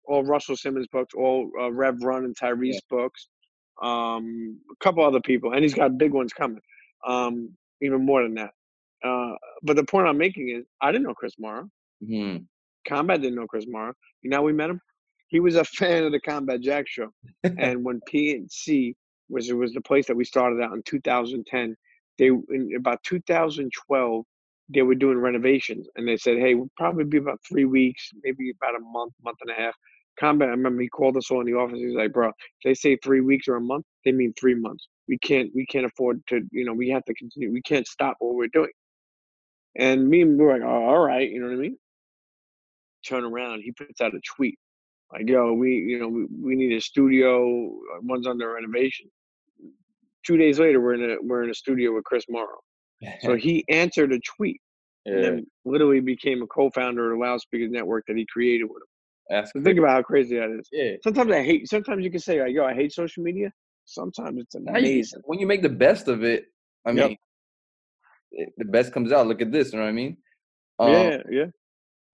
all 0.04 0.24
Russell 0.26 0.58
Simmons 0.58 0.88
books, 0.92 1.14
all 1.16 1.50
uh, 1.60 1.72
Rev 1.72 2.02
Run 2.02 2.26
and 2.26 2.36
Tyrese 2.36 2.80
books, 2.90 3.28
um, 3.82 4.60
a 4.72 4.76
couple 4.84 5.04
other 5.04 5.22
people, 5.22 5.54
and 5.54 5.64
he's 5.64 5.74
got 5.74 5.98
big 5.98 6.12
ones 6.12 6.34
coming, 6.34 6.60
um, 7.08 7.56
even 7.82 8.04
more 8.06 8.24
than 8.24 8.34
that. 8.36 8.52
Uh, 9.04 9.36
but 9.64 9.76
the 9.76 9.84
point 9.86 10.08
I'm 10.08 10.18
making 10.18 10.50
is, 10.50 10.66
I 10.82 10.92
didn't 10.92 11.04
know 11.08 11.14
Chris 11.14 11.34
Morrow. 11.40 11.70
Mhm. 12.04 12.48
Combat 12.88 13.22
didn't 13.22 13.36
know 13.36 13.48
Chris 13.48 13.66
Morrow. 13.68 13.94
You 14.22 14.30
know, 14.30 14.38
how 14.38 14.44
we 14.44 14.54
met 14.54 14.70
him. 14.70 14.82
He 15.36 15.42
was 15.42 15.58
a 15.58 15.66
fan 15.66 16.06
of 16.06 16.14
the 16.14 16.22
Combat 16.22 16.62
Jack 16.62 16.88
show, 16.88 17.10
and 17.44 17.84
when 17.84 18.00
PNC 18.10 18.94
was 19.28 19.50
it 19.50 19.54
was 19.54 19.74
the 19.74 19.82
place 19.82 20.08
that 20.08 20.16
we 20.16 20.24
started 20.24 20.62
out 20.62 20.72
in 20.72 20.82
2010. 20.86 21.76
They 22.18 22.28
in 22.28 22.72
about 22.78 23.04
2012 23.04 24.26
they 24.70 24.82
were 24.82 24.96
doing 24.96 25.18
renovations, 25.18 25.90
and 25.98 26.08
they 26.08 26.16
said, 26.16 26.38
"Hey, 26.38 26.56
we'll 26.56 26.72
probably 26.78 27.04
be 27.04 27.18
about 27.18 27.42
three 27.46 27.66
weeks, 27.66 28.12
maybe 28.24 28.50
about 28.52 28.80
a 28.80 28.80
month, 28.80 29.12
month 29.26 29.40
and 29.42 29.52
a 29.52 29.62
half." 29.62 29.76
Combat. 30.18 30.48
I 30.48 30.52
remember 30.52 30.82
he 30.82 30.88
called 30.88 31.18
us 31.18 31.30
all 31.30 31.42
in 31.42 31.48
the 31.48 31.56
office. 31.56 31.80
He's 31.80 31.96
like, 31.96 32.14
"Bro, 32.14 32.30
if 32.30 32.36
they 32.64 32.74
say 32.74 32.96
three 33.04 33.20
weeks 33.20 33.50
or 33.50 33.58
a 33.58 33.62
month, 33.62 33.84
they 34.06 34.14
mean 34.14 34.34
three 34.40 34.56
months. 34.56 34.88
We 35.10 35.18
can't, 35.18 35.52
we 35.54 35.66
can't 35.66 35.86
afford 35.86 36.26
to, 36.28 36.48
you 36.54 36.64
know, 36.64 36.74
we 36.74 36.88
have 36.92 37.04
to 37.04 37.14
continue. 37.14 37.52
We 37.52 37.62
can't 37.62 37.88
stop 37.88 38.16
what 38.20 38.36
we're 38.36 38.48
doing." 38.48 38.72
And 39.76 40.08
me 40.08 40.22
and 40.22 40.40
we 40.40 40.46
were 40.46 40.54
like, 40.54 40.62
"Oh, 40.62 40.86
all 40.86 41.00
right," 41.06 41.30
you 41.30 41.42
know 41.42 41.48
what 41.48 41.56
I 41.56 41.58
mean? 41.58 41.78
Turn 43.06 43.26
around, 43.26 43.64
he 43.64 43.74
puts 43.74 44.00
out 44.00 44.16
a 44.16 44.22
tweet 44.38 44.58
like, 45.12 45.28
"Yo, 45.28 45.54
we, 45.54 45.72
you 45.76 46.00
know, 46.00 46.08
we, 46.08 46.26
we 46.42 46.56
need 46.56 46.76
a 46.76 46.82
studio. 46.82 47.68
uh, 47.68 48.00
One's 48.02 48.28
under 48.28 48.54
renovation." 48.54 49.10
Two 50.26 50.38
days 50.38 50.60
later, 50.60 50.82
we're 50.82 50.96
in 50.96 51.12
a 51.12 51.16
we're 51.22 51.44
in 51.44 51.50
a 51.50 51.54
studio 51.54 51.94
with 51.94 52.04
Chris 52.04 52.26
Morrow. 52.30 52.60
So 53.22 53.36
he 53.48 53.64
answered 53.70 54.12
a 54.14 54.20
tweet 54.38 54.60
and 55.06 55.24
then 55.24 55.46
literally 55.66 56.00
became 56.00 56.42
a 56.42 56.48
co-founder 56.48 57.12
of 57.14 57.20
the 57.20 57.24
Loudspeakers 57.26 57.70
Network 57.72 58.06
that 58.08 58.18
he 58.18 58.26
created 58.26 58.64
with 58.66 58.82
him. 58.82 58.88
that's 59.30 59.52
So 59.52 59.62
think 59.62 59.78
about 59.78 59.92
how 59.92 60.02
crazy 60.02 60.38
that 60.38 60.50
is. 60.50 60.68
yeah. 60.72 60.94
Sometimes 61.04 61.32
I 61.32 61.44
hate. 61.44 61.70
Sometimes 61.70 62.04
you 62.04 62.10
can 62.12 62.20
say, 62.20 62.42
like, 62.42 62.54
"Yo, 62.54 62.66
I 62.66 62.74
hate 62.74 62.92
social 62.92 63.24
media." 63.24 63.52
Sometimes 63.86 64.40
it's 64.42 64.56
amazing. 64.56 65.22
when 65.26 65.38
you 65.40 65.46
make 65.46 65.62
the 65.62 65.70
best 65.70 66.08
of 66.08 66.24
it, 66.24 66.46
I 66.88 66.92
Yep. 66.92 67.10
mean, 67.10 67.18
it, 68.32 68.50
the 68.58 68.66
best 68.66 68.92
comes 68.92 69.12
out. 69.12 69.28
Look 69.28 69.42
at 69.44 69.52
this. 69.52 69.72
You 69.72 69.78
know 69.78 69.86
what 69.86 69.90
I 69.90 69.94
mean? 69.94 70.18
Um, 70.80 70.90
yeah, 70.92 71.18
yeah. 71.30 71.46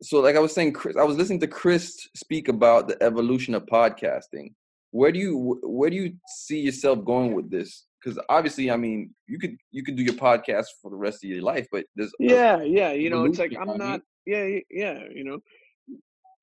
So, 0.03 0.19
like 0.19 0.35
I 0.35 0.39
was 0.39 0.53
saying, 0.53 0.73
Chris, 0.73 0.97
I 0.97 1.03
was 1.03 1.17
listening 1.17 1.39
to 1.41 1.47
Chris 1.47 2.09
speak 2.15 2.47
about 2.47 2.87
the 2.87 3.01
evolution 3.03 3.53
of 3.53 3.65
podcasting. 3.65 4.53
Where 4.91 5.11
do 5.11 5.19
you 5.19 5.59
where 5.63 5.89
do 5.89 5.95
you 5.95 6.13
see 6.27 6.59
yourself 6.59 7.05
going 7.05 7.33
with 7.33 7.51
this? 7.51 7.85
Because 8.03 8.19
obviously, 8.29 8.71
I 8.71 8.77
mean, 8.77 9.13
you 9.27 9.37
could 9.37 9.55
you 9.71 9.83
could 9.83 9.95
do 9.95 10.03
your 10.03 10.15
podcast 10.15 10.65
for 10.81 10.89
the 10.89 10.97
rest 10.97 11.23
of 11.23 11.29
your 11.29 11.43
life, 11.43 11.67
but 11.71 11.85
there's 11.95 12.11
Yeah, 12.19 12.61
yeah. 12.61 12.91
You 12.91 13.09
know, 13.09 13.25
it's 13.25 13.39
like 13.39 13.53
I'm 13.59 13.77
not. 13.77 14.01
Yeah, 14.25 14.59
yeah. 14.69 15.03
You 15.13 15.23
know, 15.23 15.39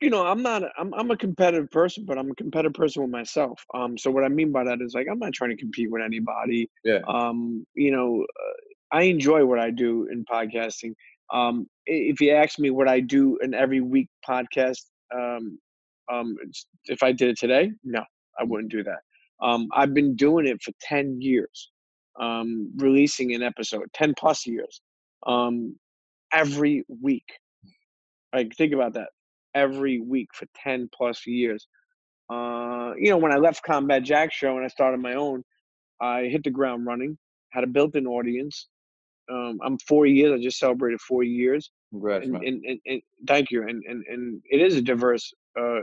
you 0.00 0.10
know, 0.10 0.24
I'm 0.24 0.42
not. 0.42 0.62
I'm 0.78 0.94
I'm 0.94 1.10
a 1.10 1.16
competitive 1.16 1.70
person, 1.70 2.04
but 2.06 2.16
I'm 2.16 2.30
a 2.30 2.34
competitive 2.36 2.74
person 2.74 3.02
with 3.02 3.10
myself. 3.10 3.64
Um, 3.74 3.98
so 3.98 4.10
what 4.10 4.24
I 4.24 4.28
mean 4.28 4.52
by 4.52 4.64
that 4.64 4.80
is 4.80 4.94
like 4.94 5.08
I'm 5.10 5.18
not 5.18 5.32
trying 5.32 5.50
to 5.50 5.56
compete 5.56 5.90
with 5.90 6.02
anybody. 6.02 6.70
Yeah. 6.84 7.00
Um, 7.08 7.66
you 7.74 7.90
know, 7.90 8.22
uh, 8.22 8.96
I 8.96 9.02
enjoy 9.02 9.44
what 9.44 9.58
I 9.58 9.70
do 9.70 10.08
in 10.10 10.24
podcasting. 10.24 10.94
Um, 11.32 11.66
if 11.86 12.20
you 12.20 12.32
ask 12.32 12.58
me 12.58 12.70
what 12.70 12.88
I 12.88 13.00
do 13.00 13.38
in 13.42 13.54
every 13.54 13.80
week 13.80 14.08
podcast, 14.28 14.80
um, 15.14 15.58
um, 16.12 16.36
if 16.86 17.02
I 17.02 17.12
did 17.12 17.28
it 17.30 17.38
today, 17.38 17.70
no, 17.84 18.02
I 18.40 18.44
wouldn't 18.44 18.70
do 18.70 18.82
that. 18.84 19.00
Um, 19.42 19.68
I've 19.72 19.94
been 19.94 20.16
doing 20.16 20.46
it 20.46 20.62
for 20.62 20.72
ten 20.80 21.20
years, 21.20 21.70
um, 22.20 22.70
releasing 22.76 23.34
an 23.34 23.42
episode, 23.42 23.84
ten 23.94 24.14
plus 24.18 24.46
years, 24.46 24.80
um, 25.26 25.76
every 26.32 26.84
week. 27.02 27.26
Like 28.34 28.54
think 28.56 28.72
about 28.72 28.94
that, 28.94 29.08
every 29.54 30.00
week 30.00 30.28
for 30.34 30.46
ten 30.62 30.88
plus 30.96 31.26
years. 31.26 31.66
Uh, 32.30 32.92
you 32.98 33.10
know, 33.10 33.16
when 33.16 33.32
I 33.32 33.36
left 33.36 33.62
Combat 33.62 34.02
Jack 34.02 34.32
show 34.32 34.56
and 34.56 34.64
I 34.64 34.68
started 34.68 35.00
my 35.00 35.14
own, 35.14 35.42
I 36.00 36.24
hit 36.24 36.44
the 36.44 36.50
ground 36.50 36.86
running. 36.86 37.16
Had 37.52 37.64
a 37.64 37.66
built-in 37.68 38.06
audience. 38.06 38.68
Um, 39.30 39.58
I'm 39.64 39.78
four 39.86 40.06
years. 40.06 40.32
I 40.32 40.42
just 40.42 40.58
celebrated 40.58 41.00
four 41.00 41.22
years 41.22 41.70
congrats, 41.90 42.24
and, 42.24 42.32
man. 42.32 42.42
and, 42.44 42.64
and, 42.64 42.80
and 42.86 43.02
thank 43.26 43.50
you 43.50 43.62
and, 43.62 43.82
and 43.86 44.04
and 44.08 44.42
it 44.50 44.60
is 44.60 44.76
a 44.76 44.82
diverse 44.82 45.32
uh 45.58 45.80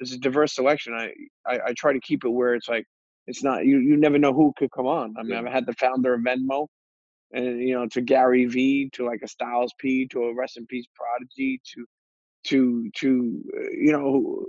it's 0.00 0.12
a 0.12 0.18
diverse 0.18 0.54
selection 0.54 0.94
I, 0.94 1.12
I 1.46 1.58
i 1.66 1.72
try 1.76 1.92
to 1.92 2.00
keep 2.00 2.24
it 2.24 2.28
where 2.28 2.54
it's 2.54 2.68
like 2.68 2.84
it's 3.26 3.42
not 3.42 3.64
you 3.64 3.78
you 3.78 3.96
never 3.96 4.18
know 4.18 4.32
who 4.32 4.52
could 4.56 4.70
come 4.70 4.86
on 4.86 5.14
i 5.18 5.22
mean 5.22 5.32
Yeah. 5.32 5.40
i've 5.40 5.52
had 5.52 5.66
the 5.66 5.74
founder 5.74 6.14
of 6.14 6.20
venmo 6.20 6.66
and 7.32 7.60
you 7.60 7.74
know 7.74 7.86
to 7.88 8.00
gary 8.00 8.46
v 8.46 8.90
to 8.94 9.06
like 9.06 9.20
a 9.22 9.28
styles 9.28 9.72
p 9.78 10.06
to 10.08 10.24
a 10.24 10.34
rest 10.34 10.56
in 10.56 10.66
peace 10.66 10.86
prodigy 10.94 11.60
to 11.74 11.84
to 12.44 12.90
to 12.96 13.42
uh, 13.56 13.70
you 13.72 13.92
know 13.92 14.44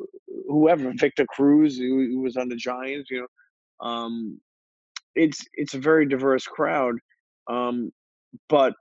whoever 0.47 0.93
victor 0.95 1.25
cruz 1.25 1.77
who, 1.77 2.07
who 2.07 2.19
was 2.21 2.37
on 2.37 2.49
the 2.49 2.55
giants 2.55 3.09
you 3.09 3.21
know 3.21 3.87
um 3.87 4.39
it's 5.15 5.45
it's 5.53 5.73
a 5.73 5.79
very 5.79 6.05
diverse 6.05 6.45
crowd 6.45 6.95
um 7.49 7.91
but 8.49 8.73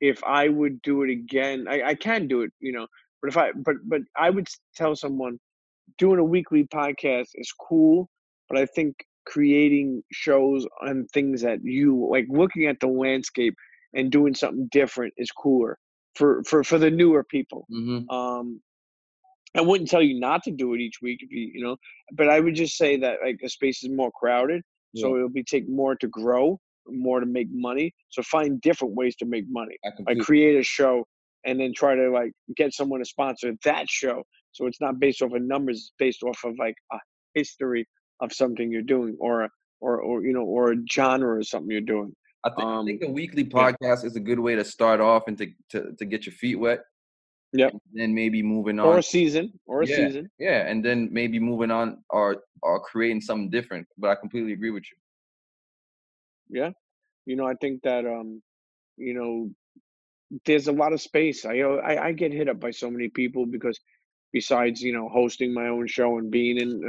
if 0.00 0.22
I 0.24 0.48
would 0.48 0.80
do 0.82 1.02
it 1.02 1.10
again, 1.10 1.66
I, 1.68 1.82
I 1.88 1.94
can 1.94 2.26
do 2.26 2.42
it, 2.42 2.52
you 2.60 2.72
know. 2.72 2.86
But 3.22 3.28
if 3.28 3.36
I, 3.36 3.52
but 3.52 3.76
but 3.84 4.00
I 4.16 4.30
would 4.30 4.48
tell 4.76 4.96
someone 4.96 5.38
doing 5.98 6.18
a 6.18 6.24
weekly 6.24 6.64
podcast 6.64 7.28
is 7.34 7.52
cool, 7.52 8.08
but 8.48 8.58
I 8.58 8.66
think 8.66 8.94
creating 9.26 10.02
shows 10.12 10.66
on 10.82 11.06
things 11.12 11.42
that 11.42 11.58
you 11.62 12.08
like, 12.10 12.26
looking 12.28 12.66
at 12.66 12.80
the 12.80 12.88
landscape 12.88 13.54
and 13.94 14.10
doing 14.10 14.34
something 14.34 14.68
different 14.72 15.12
is 15.16 15.30
cooler 15.30 15.78
for 16.14 16.42
for 16.44 16.64
for 16.64 16.78
the 16.78 16.90
newer 16.90 17.24
people. 17.24 17.66
hmm 17.70 18.08
Um, 18.08 18.60
I 19.56 19.62
wouldn't 19.62 19.90
tell 19.90 20.02
you 20.02 20.18
not 20.18 20.42
to 20.44 20.50
do 20.50 20.74
it 20.74 20.80
each 20.80 21.00
week 21.02 21.20
if 21.22 21.30
you 21.30 21.50
you 21.54 21.62
know, 21.64 21.76
but 22.12 22.28
I 22.28 22.40
would 22.40 22.54
just 22.54 22.76
say 22.76 22.96
that 22.98 23.18
like 23.24 23.38
the 23.40 23.48
space 23.48 23.82
is 23.82 23.90
more 23.90 24.10
crowded, 24.12 24.62
so 24.94 25.16
it'll 25.16 25.28
be 25.28 25.44
take 25.44 25.68
more 25.68 25.94
to 25.96 26.08
grow, 26.08 26.60
more 26.88 27.20
to 27.20 27.26
make 27.26 27.48
money. 27.50 27.94
So 28.10 28.22
find 28.22 28.60
different 28.60 28.94
ways 28.94 29.14
to 29.16 29.26
make 29.26 29.44
money 29.48 29.76
I 29.84 29.90
like 30.06 30.18
create 30.20 30.58
a 30.58 30.62
show 30.62 31.06
and 31.44 31.58
then 31.60 31.72
try 31.74 31.94
to 31.94 32.10
like 32.10 32.32
get 32.56 32.72
someone 32.74 33.00
to 33.00 33.04
sponsor 33.06 33.52
that 33.64 33.88
show 33.88 34.22
so 34.52 34.66
it's 34.66 34.80
not 34.80 34.98
based 34.98 35.22
off 35.22 35.32
of 35.32 35.42
numbers 35.42 35.76
it's 35.78 35.92
based 35.98 36.22
off 36.22 36.38
of 36.44 36.54
like 36.58 36.74
a 36.92 36.98
history 37.34 37.86
of 38.20 38.32
something 38.32 38.70
you're 38.70 38.82
doing 38.82 39.16
or 39.20 39.42
a- 39.44 39.50
or 39.80 40.00
or 40.02 40.22
you 40.24 40.32
know 40.34 40.42
or 40.42 40.72
a 40.72 40.76
genre 40.92 41.38
or 41.38 41.42
something 41.42 41.70
you're 41.70 41.80
doing 41.80 42.12
I 42.44 42.50
think, 42.50 42.68
I 42.68 42.84
think 42.84 43.02
Um, 43.04 43.10
a 43.10 43.12
weekly 43.12 43.42
yeah. 43.44 43.50
podcast 43.62 44.04
is 44.04 44.16
a 44.16 44.20
good 44.20 44.38
way 44.40 44.54
to 44.56 44.64
start 44.64 45.00
off 45.00 45.24
and 45.28 45.36
to, 45.38 45.46
to, 45.70 45.92
to 45.98 46.04
get 46.06 46.24
your 46.26 46.32
feet 46.32 46.56
wet. 46.56 46.80
Yep. 47.52 47.72
And 47.72 47.80
then 47.92 48.14
maybe 48.14 48.42
moving 48.42 48.78
on. 48.78 48.86
or 48.86 48.98
a 48.98 49.02
season 49.02 49.52
or 49.66 49.82
a 49.82 49.86
Yeah. 49.86 49.96
season 49.96 50.30
Yeah, 50.38 50.66
and 50.70 50.84
then 50.84 51.08
maybe 51.12 51.38
moving 51.38 51.70
on 51.70 52.02
or 52.10 52.28
or 52.62 52.80
creating 52.80 53.20
something 53.22 53.50
different. 53.50 53.86
But 53.98 54.10
I 54.10 54.14
completely 54.14 54.52
agree 54.52 54.70
with 54.70 54.84
you. 54.90 54.96
Yeah 56.50 56.70
you 57.26 57.36
know 57.36 57.46
i 57.46 57.54
think 57.56 57.82
that 57.82 58.06
um 58.06 58.42
you 58.98 59.14
know 59.14 59.50
there's 60.46 60.68
a 60.68 60.72
lot 60.72 60.92
of 60.92 61.02
space. 61.02 61.46
I, 61.46 61.60
uh, 61.60 61.76
I 61.84 62.06
I 62.08 62.12
get 62.12 62.32
hit 62.32 62.48
up 62.48 62.60
by 62.60 62.70
so 62.70 62.90
many 62.90 63.08
people 63.08 63.46
because 63.46 63.78
besides 64.32 64.82
you 64.82 64.94
know 64.94 65.08
hosting 65.10 65.54
my 65.54 65.68
own 65.68 65.86
show 65.88 66.18
and 66.18 66.30
being 66.30 66.58
in 66.58 66.80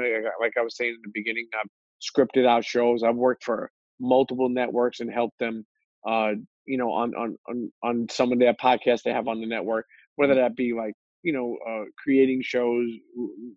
like 0.42 0.54
I 0.60 0.64
was 0.64 0.78
saying 0.78 0.92
in 0.96 1.02
the 1.04 1.12
beginning, 1.14 1.48
I've 1.60 1.70
scripted 2.02 2.48
out 2.48 2.66
shows. 2.66 3.04
I've 3.04 3.18
worked 3.18 3.46
for 3.46 3.72
multiple 4.00 4.50
networks 4.50 5.02
and 5.02 5.12
helped 5.12 5.40
them, 5.40 5.66
uh, 6.08 6.34
you 6.68 6.78
know, 6.80 6.92
on 6.92 7.16
on 7.16 7.38
on 7.50 7.72
on 7.84 8.08
some 8.12 8.32
of 8.32 8.40
their 8.40 8.56
podcasts 8.56 9.04
they 9.04 9.14
have 9.14 9.30
on 9.30 9.42
the 9.42 9.48
network, 9.48 9.86
whether 10.18 10.36
Mm-hmm. 10.36 10.36
that 10.36 10.56
be 10.56 10.74
like 10.74 10.94
you 11.24 11.34
know 11.34 11.58
uh, 11.70 11.86
creating 12.04 12.42
shows, 12.44 12.88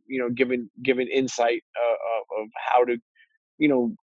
you 0.09 0.21
know, 0.21 0.31
giving 0.31 0.71
giving 0.83 1.09
insight 1.09 1.63
uh, 1.77 2.41
of, 2.41 2.45
of 2.45 2.49
how 2.73 2.85
to 2.85 2.99
you 3.59 3.69
know 3.69 3.95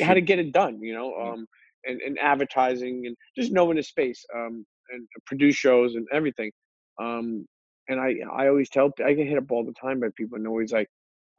how 0.00 0.14
to 0.14 0.20
get 0.20 0.38
it 0.38 0.52
done, 0.52 0.80
you 0.82 0.94
know, 0.94 1.14
um, 1.14 1.46
and, 1.84 2.00
and 2.02 2.18
advertising 2.18 3.06
and 3.06 3.16
just 3.36 3.52
knowing 3.52 3.76
the 3.76 3.82
space, 3.82 4.24
um, 4.34 4.64
and 4.90 5.06
produce 5.26 5.54
shows 5.54 5.94
and 5.94 6.06
everything. 6.12 6.50
Um, 7.00 7.46
and 7.88 8.00
I, 8.00 8.16
I 8.32 8.48
always 8.48 8.68
tell, 8.68 8.90
I 9.04 9.12
get 9.14 9.26
hit 9.26 9.38
up 9.38 9.50
all 9.50 9.64
the 9.64 9.72
time 9.80 10.00
by 10.00 10.08
people 10.16 10.36
and 10.36 10.44
they're 10.44 10.50
always 10.50 10.72
like, 10.72 10.88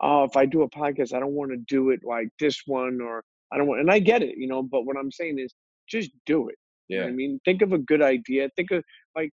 oh, 0.02 0.24
if 0.24 0.36
I 0.38 0.46
do 0.46 0.64
a 0.64 0.70
podcast, 0.70 1.14
I 1.14 1.20
don't 1.20 1.34
want 1.34 1.52
to 1.52 1.58
do 1.68 1.90
it 1.90 2.00
like 2.04 2.30
this 2.40 2.62
one 2.66 3.02
or 3.02 3.24
I 3.52 3.58
don't 3.58 3.68
want, 3.68 3.82
and 3.82 3.92
I 3.92 4.00
get 4.00 4.24
it, 4.24 4.38
you 4.38 4.48
know, 4.48 4.64
but 4.64 4.86
what 4.86 4.98
I'm 4.98 5.12
saying 5.12 5.40
is 5.40 5.54
just 5.88 6.12
do 6.26 6.50
it. 6.50 6.56
You 6.88 6.98
know 6.98 7.04
Yeah. 7.04 7.10
I 7.10 7.14
mean? 7.14 7.40
Think 7.46 7.62
of 7.62 7.74
a 7.74 7.78
good 7.78 8.02
idea. 8.02 8.50
Think 8.56 8.72
of 8.72 8.84
like, 9.16 9.32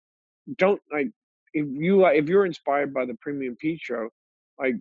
don't 0.58 0.82
like, 0.92 1.10
if 1.54 1.68
you, 1.70 2.06
if 2.08 2.28
you're 2.28 2.46
inspired 2.46 2.94
by 2.94 3.06
the 3.06 3.16
Premium 3.22 3.56
Pete 3.60 3.80
show, 3.82 4.10
like, 4.60 4.76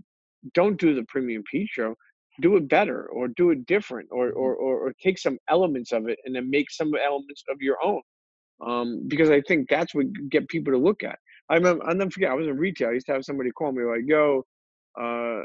don't 0.54 0.78
do 0.78 0.94
the 0.94 1.04
Premium 1.04 1.42
Pete 1.50 1.68
show 1.70 1.94
do 2.40 2.56
it 2.56 2.68
better 2.68 3.06
or 3.08 3.28
do 3.28 3.50
it 3.50 3.66
different 3.66 4.08
or, 4.10 4.30
Mhm. 4.30 4.36
or, 4.36 4.54
or, 4.54 4.88
or 4.88 4.92
take 5.02 5.18
some 5.18 5.38
elements 5.48 5.92
of 5.92 6.08
it 6.08 6.18
and 6.24 6.34
then 6.34 6.48
make 6.50 6.70
some 6.70 6.94
elements 6.94 7.44
of 7.48 7.60
your 7.60 7.76
own. 7.84 8.00
Um, 8.60 9.08
because 9.08 9.30
I 9.30 9.40
think 9.42 9.68
that's 9.68 9.94
what 9.94 10.06
get 10.30 10.48
people 10.48 10.72
to 10.72 10.78
look 10.78 11.02
at. 11.02 11.18
I 11.48 11.56
remember, 11.56 11.84
I'll 11.86 11.94
never 11.94 12.10
forget, 12.10 12.30
I 12.30 12.34
was 12.34 12.46
in 12.46 12.56
retail. 12.56 12.88
I 12.90 12.92
used 12.92 13.06
to 13.06 13.12
have 13.12 13.24
somebody 13.24 13.50
call 13.50 13.72
me 13.72 13.82
like, 13.84 14.02
yo, 14.06 14.44
uh, 15.00 15.42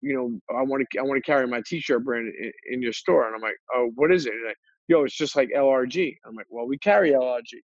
you 0.00 0.14
know, 0.14 0.38
I 0.56 0.62
want 0.62 0.86
to, 0.90 0.98
I 0.98 1.02
want 1.02 1.16
to 1.22 1.26
carry 1.30 1.46
my 1.48 1.62
t-shirt 1.66 2.04
brand 2.04 2.32
in, 2.40 2.52
in 2.70 2.82
your 2.82 2.92
store. 2.92 3.26
And 3.26 3.34
I'm 3.34 3.40
like, 3.42 3.56
oh, 3.74 3.90
what 3.96 4.12
is 4.12 4.26
it? 4.26 4.32
And 4.34 4.44
like, 4.46 4.56
yo, 4.88 5.02
it's 5.04 5.16
just 5.16 5.34
like 5.34 5.50
LRG. 5.50 6.16
I'm 6.24 6.34
like, 6.36 6.46
well, 6.48 6.66
we 6.66 6.78
carry 6.78 7.10
LRG. 7.12 7.60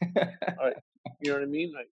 You 1.20 1.30
know 1.30 1.38
what 1.38 1.42
I 1.42 1.46
mean? 1.46 1.72
Like, 1.74 1.88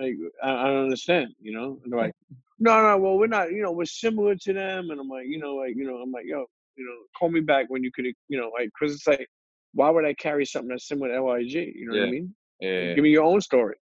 like 0.00 0.14
I, 0.42 0.50
I 0.50 0.66
don't 0.68 0.84
understand, 0.84 1.34
you 1.40 1.52
know? 1.52 1.78
And 1.82 1.92
they're 1.92 2.00
like, 2.00 2.14
no, 2.58 2.82
no, 2.82 2.98
well, 2.98 3.18
we're 3.18 3.26
not, 3.26 3.50
you 3.50 3.62
know, 3.62 3.72
we're 3.72 3.84
similar 3.84 4.34
to 4.34 4.52
them. 4.52 4.90
And 4.90 5.00
I'm 5.00 5.08
like, 5.08 5.26
you 5.26 5.38
know, 5.38 5.56
like, 5.56 5.74
you 5.76 5.86
know, 5.86 5.96
I'm 5.96 6.12
like, 6.12 6.24
yo, 6.26 6.44
you 6.76 6.84
know, 6.84 6.96
call 7.18 7.30
me 7.30 7.40
back 7.40 7.66
when 7.68 7.82
you 7.82 7.90
could, 7.94 8.06
you 8.28 8.38
know, 8.38 8.50
like, 8.58 8.70
cause 8.78 8.92
it's 8.92 9.06
like, 9.06 9.26
why 9.72 9.90
would 9.90 10.06
I 10.06 10.14
carry 10.14 10.46
something 10.46 10.70
that's 10.70 10.88
similar 10.88 11.08
to 11.08 11.20
LRG? 11.20 11.72
You 11.74 11.88
know 11.88 11.98
what 11.98 12.08
I 12.08 12.10
mean? 12.10 12.34
yeah. 12.60 12.94
Give 12.94 13.02
me 13.02 13.10
your 13.10 13.24
own 13.24 13.40
story. 13.40 13.76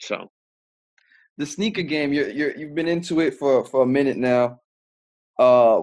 So, 0.00 0.30
the 1.40 1.46
sneaker 1.46 1.82
game 1.82 2.12
you're, 2.12 2.28
you're 2.28 2.56
you've 2.56 2.74
been 2.74 2.86
into 2.86 3.20
it 3.20 3.32
for 3.32 3.64
for 3.64 3.82
a 3.82 3.86
minute 3.86 4.18
now 4.18 4.60
uh 5.38 5.80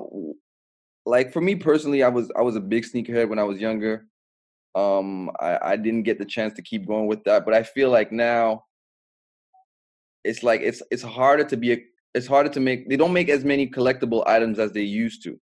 like 1.04 1.34
for 1.34 1.42
me 1.42 1.56
personally 1.56 2.04
i 2.04 2.08
was 2.08 2.32
i 2.38 2.42
was 2.42 2.56
a 2.56 2.60
big 2.62 2.86
sneakerhead 2.86 3.28
when 3.28 3.40
i 3.40 3.44
was 3.44 3.60
younger 3.60 4.06
um 4.76 5.32
i 5.40 5.58
i 5.72 5.76
didn't 5.76 6.04
get 6.04 6.20
the 6.20 6.26
chance 6.26 6.54
to 6.54 6.62
keep 6.62 6.86
going 6.86 7.08
with 7.08 7.24
that 7.24 7.44
but 7.44 7.56
i 7.56 7.64
feel 7.64 7.90
like 7.90 8.12
now 8.12 8.64
it's 10.24 10.44
like 10.44 10.62
it's 10.62 10.82
it's 10.92 11.04
harder 11.04 11.44
to 11.44 11.58
be 11.58 11.74
a 11.74 11.78
it's 12.14 12.28
harder 12.28 12.50
to 12.50 12.60
make 12.60 12.90
they 12.90 12.98
don't 12.98 13.14
make 13.14 13.30
as 13.30 13.44
many 13.46 13.70
collectible 13.70 14.26
items 14.28 14.60
as 14.60 14.72
they 14.72 14.82
used 14.82 15.24
to 15.24 15.40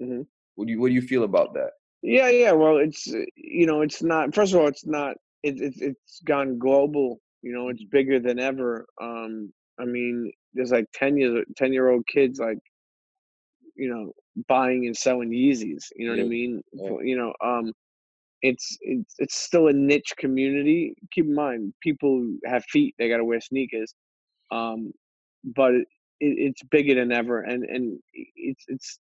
Mhm. 0.00 0.26
what 0.56 0.66
do 0.66 0.72
you 0.72 0.80
what 0.80 0.88
do 0.88 0.94
you 0.94 1.02
feel 1.02 1.24
about 1.24 1.54
that 1.54 1.70
yeah, 2.02 2.28
yeah. 2.28 2.52
Well, 2.52 2.78
it's, 2.78 3.12
uh, 3.12 3.20
you 3.36 3.66
know, 3.66 3.80
it's 3.82 4.02
not, 4.02 4.34
first 4.34 4.52
of 4.52 4.60
all, 4.60 4.66
it's 4.66 4.84
not, 4.84 5.16
it, 5.42 5.60
it, 5.60 5.74
it's 5.80 6.20
gone 6.24 6.58
global. 6.58 7.20
You 7.42 7.52
know, 7.52 7.68
it's 7.68 7.84
bigger 7.84 8.18
than 8.20 8.38
ever. 8.38 8.86
Um, 9.00 9.52
I 9.78 9.84
mean, 9.84 10.32
there's 10.52 10.72
like 10.72 10.86
10 10.94 11.16
years, 11.16 11.44
10 11.56 11.72
year 11.72 11.90
old 11.90 12.06
kids, 12.06 12.38
like, 12.38 12.58
you 13.76 13.88
know, 13.88 14.12
buying 14.48 14.86
and 14.86 14.96
selling 14.96 15.30
Yeezys. 15.30 15.86
You 15.96 16.06
know 16.08 16.16
what 16.16 16.24
I 16.24 16.28
mean? 16.28 16.62
yeah. 16.72 16.90
You 17.02 17.16
know, 17.16 17.34
um, 17.42 17.72
it's 18.42 18.76
it's 18.82 19.14
it's 19.18 19.36
still 19.36 19.68
a 19.68 19.72
niche 19.72 20.14
community. 20.18 20.94
Keep 21.12 21.26
in 21.26 21.34
mind, 21.34 21.74
people 21.82 22.26
have 22.46 22.64
feet; 22.66 22.94
they 22.98 23.08
got 23.08 23.18
to 23.18 23.24
wear 23.24 23.40
sneakers. 23.40 23.94
Um, 24.50 24.92
but 25.56 25.74
it, 25.74 25.86
it, 26.20 26.34
it's 26.38 26.62
bigger 26.70 26.94
than 26.94 27.12
ever, 27.12 27.42
and 27.42 27.64
and 27.64 27.98
it's 28.14 28.64
it's. 28.68 28.98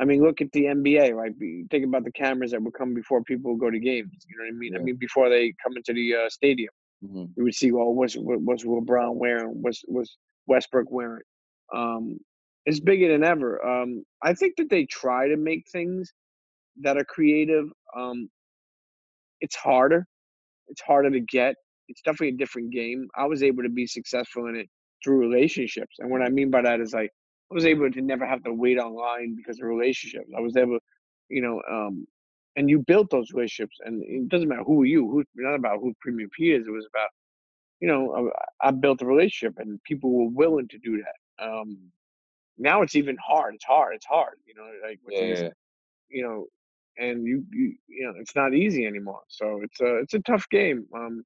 I 0.00 0.04
mean, 0.04 0.22
look 0.22 0.40
at 0.40 0.52
the 0.52 0.64
NBA. 0.66 1.12
Like, 1.12 1.32
think 1.70 1.84
about 1.84 2.04
the 2.04 2.12
cameras 2.12 2.52
that 2.52 2.62
would 2.62 2.74
come 2.74 2.94
before 2.94 3.22
people 3.24 3.56
go 3.56 3.70
to 3.70 3.80
games. 3.80 4.12
You 4.28 4.38
know 4.38 4.44
what 4.44 4.54
I 4.54 4.58
mean? 4.58 4.76
I 4.76 4.78
mean, 4.78 4.96
before 4.96 5.28
they 5.28 5.52
come 5.62 5.76
into 5.76 5.92
the 5.92 6.14
uh, 6.14 6.28
stadium, 6.30 6.70
hmm 7.04 7.24
you 7.36 7.44
would 7.44 7.54
see, 7.54 7.72
well, 7.72 7.92
what's 7.94 8.16
what- 8.16 8.40
what's 8.42 8.64
LeBron 8.64 9.16
wearing? 9.16 9.60
What's 9.62 9.82
what's 9.86 10.16
Westbrook 10.46 10.90
wearing? 10.90 11.22
Um, 11.74 12.18
it's 12.66 12.80
bigger 12.80 13.08
than 13.12 13.24
ever. 13.24 13.64
Um, 13.66 14.04
I 14.22 14.34
think 14.34 14.54
that 14.58 14.70
they 14.70 14.86
try 14.86 15.28
to 15.28 15.36
make 15.36 15.64
things 15.72 16.12
that 16.82 16.96
are 16.96 17.04
creative. 17.04 17.66
Um, 17.96 18.28
it's 19.40 19.56
harder. 19.56 20.06
It's 20.68 20.80
harder 20.82 21.10
to 21.10 21.20
get. 21.20 21.54
It's 21.88 22.02
definitely 22.02 22.30
a 22.30 22.38
different 22.38 22.72
game. 22.72 23.08
I 23.16 23.26
was 23.26 23.42
able 23.42 23.62
to 23.62 23.68
be 23.68 23.86
successful 23.86 24.46
in 24.48 24.56
it 24.56 24.68
through 25.02 25.18
relationships, 25.18 25.96
and 25.98 26.10
what 26.10 26.22
I 26.22 26.28
mean 26.28 26.50
by 26.50 26.62
that 26.62 26.80
is 26.80 26.92
like 26.92 27.10
I 27.50 27.54
was 27.54 27.64
able 27.64 27.90
to 27.90 28.00
never 28.02 28.26
have 28.26 28.42
to 28.44 28.52
wait 28.52 28.78
online 28.78 29.34
because 29.36 29.58
of 29.58 29.66
relationships. 29.66 30.28
I 30.36 30.40
was 30.40 30.56
able, 30.56 30.78
you 31.30 31.40
know, 31.40 31.62
um, 31.70 32.06
and 32.56 32.68
you 32.68 32.80
built 32.86 33.08
those 33.10 33.30
relationships, 33.32 33.76
and 33.84 34.02
it 34.04 34.28
doesn't 34.28 34.48
matter 34.48 34.64
who 34.64 34.82
you, 34.82 35.08
who 35.08 35.24
not 35.36 35.54
about 35.54 35.78
who 35.80 35.94
Premium 36.00 36.28
Pete 36.36 36.60
is. 36.60 36.66
It 36.66 36.72
was 36.72 36.86
about, 36.92 37.08
you 37.80 37.88
know, 37.88 38.32
I, 38.62 38.68
I 38.68 38.70
built 38.72 39.00
a 39.00 39.06
relationship, 39.06 39.54
and 39.58 39.82
people 39.84 40.12
were 40.12 40.30
willing 40.30 40.68
to 40.68 40.78
do 40.78 41.02
that. 41.02 41.44
Um, 41.44 41.78
now 42.58 42.82
it's 42.82 42.96
even 42.96 43.16
hard. 43.24 43.54
It's 43.54 43.64
hard. 43.64 43.94
It's 43.94 44.06
hard. 44.06 44.34
You 44.44 44.54
know, 44.54 44.68
like 44.86 44.98
yeah. 45.08 45.48
you 46.10 46.22
know, 46.22 46.46
and 46.98 47.24
you, 47.26 47.44
you 47.52 47.74
you 47.88 48.06
know, 48.06 48.14
it's 48.20 48.34
not 48.34 48.54
easy 48.54 48.86
anymore. 48.86 49.20
So 49.28 49.60
it's 49.62 49.80
a 49.80 49.98
it's 49.98 50.14
a 50.14 50.20
tough 50.20 50.48
game. 50.50 50.86
Um, 50.94 51.22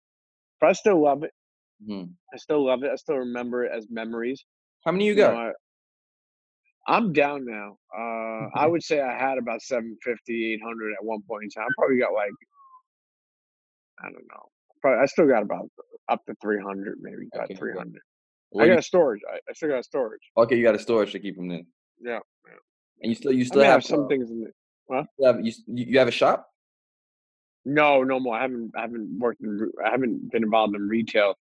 but 0.61 0.71
I 0.71 0.73
still 0.73 1.03
love 1.03 1.23
it. 1.25 1.33
Mhm. 1.89 2.11
I 2.33 2.37
still 2.37 2.65
love 2.65 2.83
it. 2.85 2.91
I 2.93 2.97
still 2.97 3.17
remember 3.17 3.65
it 3.65 3.73
as 3.75 3.87
memories. 3.91 4.45
how 4.85 4.93
many 4.93 5.07
you 5.07 5.13
You 5.15 5.23
know, 5.23 5.31
got 5.33 5.55
I, 6.89 6.95
I'm 6.95 7.13
down 7.13 7.45
now. 7.47 7.77
Uh, 7.97 8.49
I 8.55 8.67
would 8.71 8.83
say 8.83 9.01
I 9.01 9.17
had 9.19 9.39
about 9.39 9.63
750, 9.63 10.55
800 10.55 10.93
at 10.93 11.05
one 11.05 11.23
point 11.29 11.45
in 11.45 11.51
time. 11.51 11.65
I 11.69 11.73
probably 11.79 11.99
got 11.99 12.13
like, 12.13 12.33
I 14.01 14.05
don't 14.05 14.15
know. 14.31 14.49
Probably, 14.81 15.01
I 15.03 15.07
still 15.07 15.27
got 15.29 15.43
about 15.43 15.69
up 16.09 16.25
to 16.27 16.35
300, 16.43 16.99
maybe 17.01 17.29
got 17.35 17.45
Okay, 17.45 17.55
okay. 17.55 17.59
300. 17.61 18.01
What 18.51 18.65
I 18.65 18.67
got 18.67 18.73
you- 18.75 18.79
a 18.81 18.83
storage. 18.83 19.21
I, 19.33 19.37
I 19.49 19.53
still 19.55 19.69
got 19.71 19.79
a 19.79 19.83
storage. 19.85 20.21
okay 20.37 20.57
you 20.57 20.63
got 20.63 20.75
a 20.75 20.79
storage 20.79 21.13
to 21.13 21.19
keep 21.21 21.37
them 21.37 21.51
in 21.51 21.67
Yeah. 22.01 22.19
and 23.01 23.11
you 23.11 23.15
still 23.15 23.33
you 23.33 23.45
still 23.45 23.63
have, 23.63 23.73
have 23.75 23.85
some 23.85 24.05
uh, 24.05 24.09
things 24.09 24.31
in 24.31 24.45
it. 24.47 24.55
You 25.19 25.27
have 25.27 25.41
you, 25.45 25.53
you 25.69 25.99
have 25.99 26.09
a 26.09 26.13
shop 26.13 26.49
No, 27.65 28.03
no 28.03 28.21
more. 28.21 28.37
I 28.37 28.43
haven't. 28.43 28.73
I 28.77 28.83
haven't 28.83 29.19
worked 29.19 29.43
in. 29.43 29.71
I 29.85 29.91
haven't 29.91 30.31
been 30.33 30.45
involved 30.45 30.75
in 30.77 30.89
retail 30.89 31.37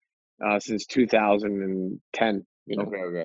uh, 0.45 0.61
since 0.61 0.87
2010. 0.87 2.47
You 2.67 2.77
know, 2.77 2.85
okay 2.85 2.99
okay 2.99 3.21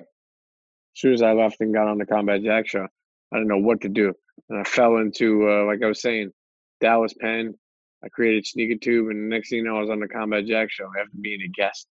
as 0.96 1.00
soon 1.00 1.14
as 1.14 1.22
I 1.22 1.32
left 1.32 1.56
and 1.60 1.74
got 1.74 1.88
on 1.88 1.98
the 1.98 2.06
Combat 2.06 2.42
Jack 2.42 2.68
show, 2.68 2.86
I 3.32 3.36
didn't 3.36 3.48
know 3.48 3.58
what 3.58 3.82
to 3.82 3.88
do, 3.88 4.14
and 4.48 4.60
I 4.60 4.64
fell 4.64 4.98
into 4.98 5.48
uh, 5.50 5.66
like 5.66 5.82
I 5.82 5.88
was 5.88 6.02
saying, 6.02 6.30
Dallas 6.80 7.14
Penn. 7.20 7.54
I 8.04 8.08
created 8.08 8.46
Sneaker 8.46 8.78
Tube, 8.78 9.08
and 9.08 9.32
the 9.32 9.36
next 9.36 9.50
thing 9.50 9.58
you 9.60 9.64
know, 9.64 9.78
I 9.78 9.80
was 9.80 9.90
on 9.90 10.00
the 10.00 10.08
Combat 10.08 10.46
Jack 10.46 10.70
show 10.70 10.86
after 10.86 11.16
being 11.20 11.40
a 11.42 11.48
guest. 11.48 11.86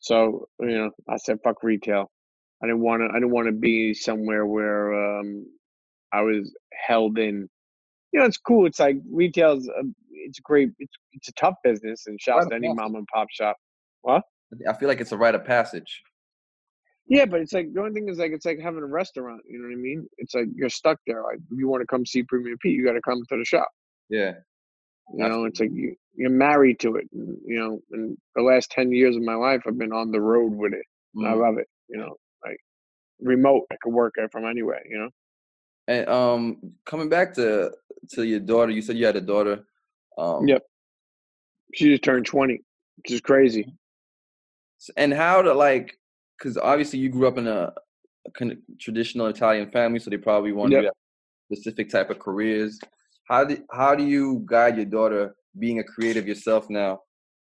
So 0.00 0.48
you 0.60 0.78
know, 0.78 0.90
I 1.08 1.16
said, 1.18 1.38
"Fuck 1.44 1.62
retail." 1.62 2.10
I 2.62 2.66
didn't 2.66 2.82
want 2.82 3.02
to. 3.02 3.08
I 3.10 3.14
didn't 3.14 3.32
want 3.32 3.48
to 3.48 3.52
be 3.52 3.94
somewhere 3.94 4.46
where 4.46 5.20
um, 5.20 5.46
I 6.12 6.22
was 6.22 6.54
held 6.86 7.18
in. 7.18 7.48
You 8.12 8.20
know, 8.20 8.26
it's 8.26 8.38
cool. 8.38 8.66
It's 8.66 8.80
like 8.80 8.96
retail's. 9.10 9.68
A, 9.68 9.82
it's 10.12 10.40
great. 10.40 10.70
It's 10.78 10.96
it's 11.12 11.28
a 11.28 11.32
tough 11.32 11.54
business, 11.64 12.06
and 12.06 12.20
shouts 12.20 12.46
to 12.48 12.54
any 12.54 12.68
passage. 12.68 12.76
mom 12.76 12.94
and 12.96 13.06
pop 13.12 13.28
shop. 13.30 13.56
What? 14.02 14.22
I 14.68 14.72
feel 14.74 14.88
like 14.88 15.00
it's 15.00 15.12
a 15.12 15.16
rite 15.16 15.34
of 15.34 15.44
passage 15.44 16.02
Yeah, 17.08 17.24
but 17.26 17.40
it's 17.40 17.52
like 17.52 17.72
the 17.72 17.80
only 17.80 17.92
thing 17.92 18.08
is 18.08 18.18
like 18.18 18.32
it's 18.32 18.46
like 18.46 18.58
having 18.60 18.82
a 18.82 18.86
restaurant. 18.86 19.42
You 19.48 19.58
know 19.60 19.68
what 19.68 19.74
I 19.74 19.76
mean? 19.76 20.06
It's 20.18 20.34
like 20.34 20.46
you're 20.54 20.68
stuck 20.70 20.98
there. 21.06 21.22
Like 21.22 21.38
if 21.38 21.58
you 21.58 21.68
want 21.68 21.82
to 21.82 21.86
come 21.86 22.06
see 22.06 22.22
Premium 22.24 22.58
Pete, 22.62 22.76
you 22.76 22.84
got 22.84 22.92
to 22.94 23.02
come 23.02 23.22
to 23.28 23.36
the 23.36 23.44
shop. 23.44 23.68
yeah 24.08 24.32
You 25.14 25.28
know, 25.28 25.44
it's 25.44 25.60
like 25.60 25.70
you, 25.72 25.94
you're 26.14 26.30
married 26.30 26.80
to 26.80 26.96
it. 26.96 27.06
And, 27.12 27.36
you 27.46 27.58
know, 27.58 27.80
and 27.92 28.16
the 28.36 28.42
last 28.42 28.70
ten 28.70 28.92
years 28.92 29.16
of 29.16 29.22
my 29.22 29.34
life, 29.34 29.62
I've 29.66 29.78
been 29.78 29.92
on 29.92 30.10
the 30.12 30.20
road 30.20 30.52
with 30.54 30.72
it. 30.72 30.86
And 31.14 31.26
I 31.26 31.32
mm-hmm. 31.32 31.40
love 31.40 31.58
it. 31.58 31.68
You 31.88 31.98
know, 31.98 32.16
like 32.44 32.58
remote, 33.20 33.64
I 33.72 33.76
could 33.82 33.92
work 33.92 34.14
it 34.16 34.30
from 34.32 34.46
anywhere. 34.46 34.82
You 34.88 34.98
know. 34.98 35.10
And 35.90 36.08
um, 36.08 36.58
coming 36.86 37.08
back 37.08 37.34
to 37.34 37.72
to 38.12 38.22
your 38.24 38.38
daughter, 38.38 38.70
you 38.70 38.80
said 38.80 38.96
you 38.96 39.06
had 39.06 39.16
a 39.16 39.20
daughter. 39.20 39.64
Um, 40.16 40.46
Yep. 40.46 40.62
She 41.74 41.90
just 41.90 42.04
turned 42.04 42.26
twenty, 42.26 42.62
which 42.96 43.10
is 43.10 43.20
crazy. 43.20 43.74
And 44.96 45.12
how 45.12 45.42
to 45.42 45.52
like, 45.52 45.98
because 46.38 46.56
obviously 46.56 47.00
you 47.00 47.08
grew 47.08 47.26
up 47.26 47.38
in 47.38 47.46
a, 47.46 47.72
a 48.26 48.30
kind 48.32 48.52
of 48.52 48.58
traditional 48.78 49.26
Italian 49.26 49.68
family, 49.70 49.98
so 49.98 50.10
they 50.10 50.16
probably 50.16 50.52
want 50.52 50.72
Yep. 50.72 50.82
you 50.82 50.88
to 50.88 50.94
specific 51.56 51.90
type 51.90 52.10
of 52.10 52.20
careers. 52.20 52.78
How 53.28 53.44
do 53.44 53.58
how 53.72 53.96
do 53.96 54.04
you 54.04 54.42
guide 54.46 54.76
your 54.76 54.86
daughter 54.86 55.34
being 55.58 55.80
a 55.80 55.84
creative 55.84 56.28
yourself 56.28 56.70
now, 56.70 57.00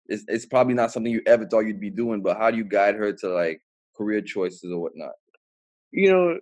it's 0.08 0.24
it's 0.30 0.46
probably 0.46 0.74
not 0.74 0.92
something 0.94 1.12
you 1.12 1.22
ever 1.26 1.46
thought 1.46 1.68
you'd 1.68 1.82
be 1.82 1.90
doing. 1.90 2.22
But 2.22 2.38
how 2.38 2.50
do 2.50 2.58
you 2.58 2.64
guide 2.64 2.96
her 2.96 3.12
to 3.12 3.28
like 3.30 3.62
career 3.96 4.22
choices 4.22 4.72
or 4.72 4.80
whatnot? 4.80 5.14
You 5.92 6.12
know, 6.12 6.40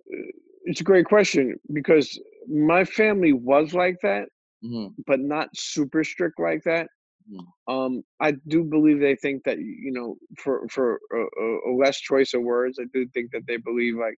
it's 0.66 0.82
a 0.82 0.84
great 0.84 1.05
question 1.05 1.55
because 1.74 2.20
my 2.47 2.84
family 2.86 3.34
was 3.34 3.74
like 3.74 3.97
that, 4.03 4.30
hmm 4.62 4.93
but 5.05 5.20
not 5.20 5.49
super 5.55 6.03
strict 6.03 6.39
like 6.39 6.64
that. 6.66 6.88
Mhm. 7.28 7.53
Um, 7.68 8.03
I 8.20 8.34
do 8.47 8.64
believe 8.64 8.99
they 8.99 9.16
think 9.16 9.43
that 9.45 9.60
you 9.60 9.91
know, 9.91 10.18
for 10.38 10.68
for 10.70 10.99
a, 11.14 11.72
a 11.72 11.74
less 11.76 11.99
choice 11.99 12.34
of 12.34 12.43
words, 12.43 12.80
I 12.80 12.86
do 12.93 13.07
think 13.14 13.32
that 13.32 13.43
they 13.47 13.57
believe 13.57 13.95
like 13.97 14.16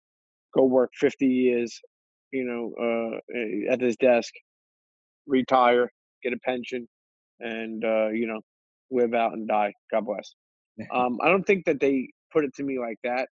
go 0.56 0.64
work 0.66 0.90
fifty 0.98 1.26
years, 1.26 1.80
you 2.32 2.44
know, 2.44 2.72
uh, 2.82 3.72
at 3.72 3.80
this 3.80 3.96
desk, 3.96 4.32
retire, 5.26 5.90
get 6.22 6.32
a 6.32 6.38
pension, 6.44 6.88
and 7.40 7.84
uh, 7.84 8.08
you 8.08 8.26
know, 8.26 8.40
live 8.90 9.14
out 9.14 9.32
and 9.32 9.48
die. 9.48 9.72
God 9.90 10.06
bless. 10.06 10.34
Um, 10.94 11.18
I 11.22 11.28
don't 11.28 11.44
think 11.44 11.64
that 11.66 11.80
they 11.80 12.08
put 12.32 12.44
it 12.44 12.54
to 12.56 12.64
me 12.64 12.78
like 12.78 12.98
that. 13.04 13.28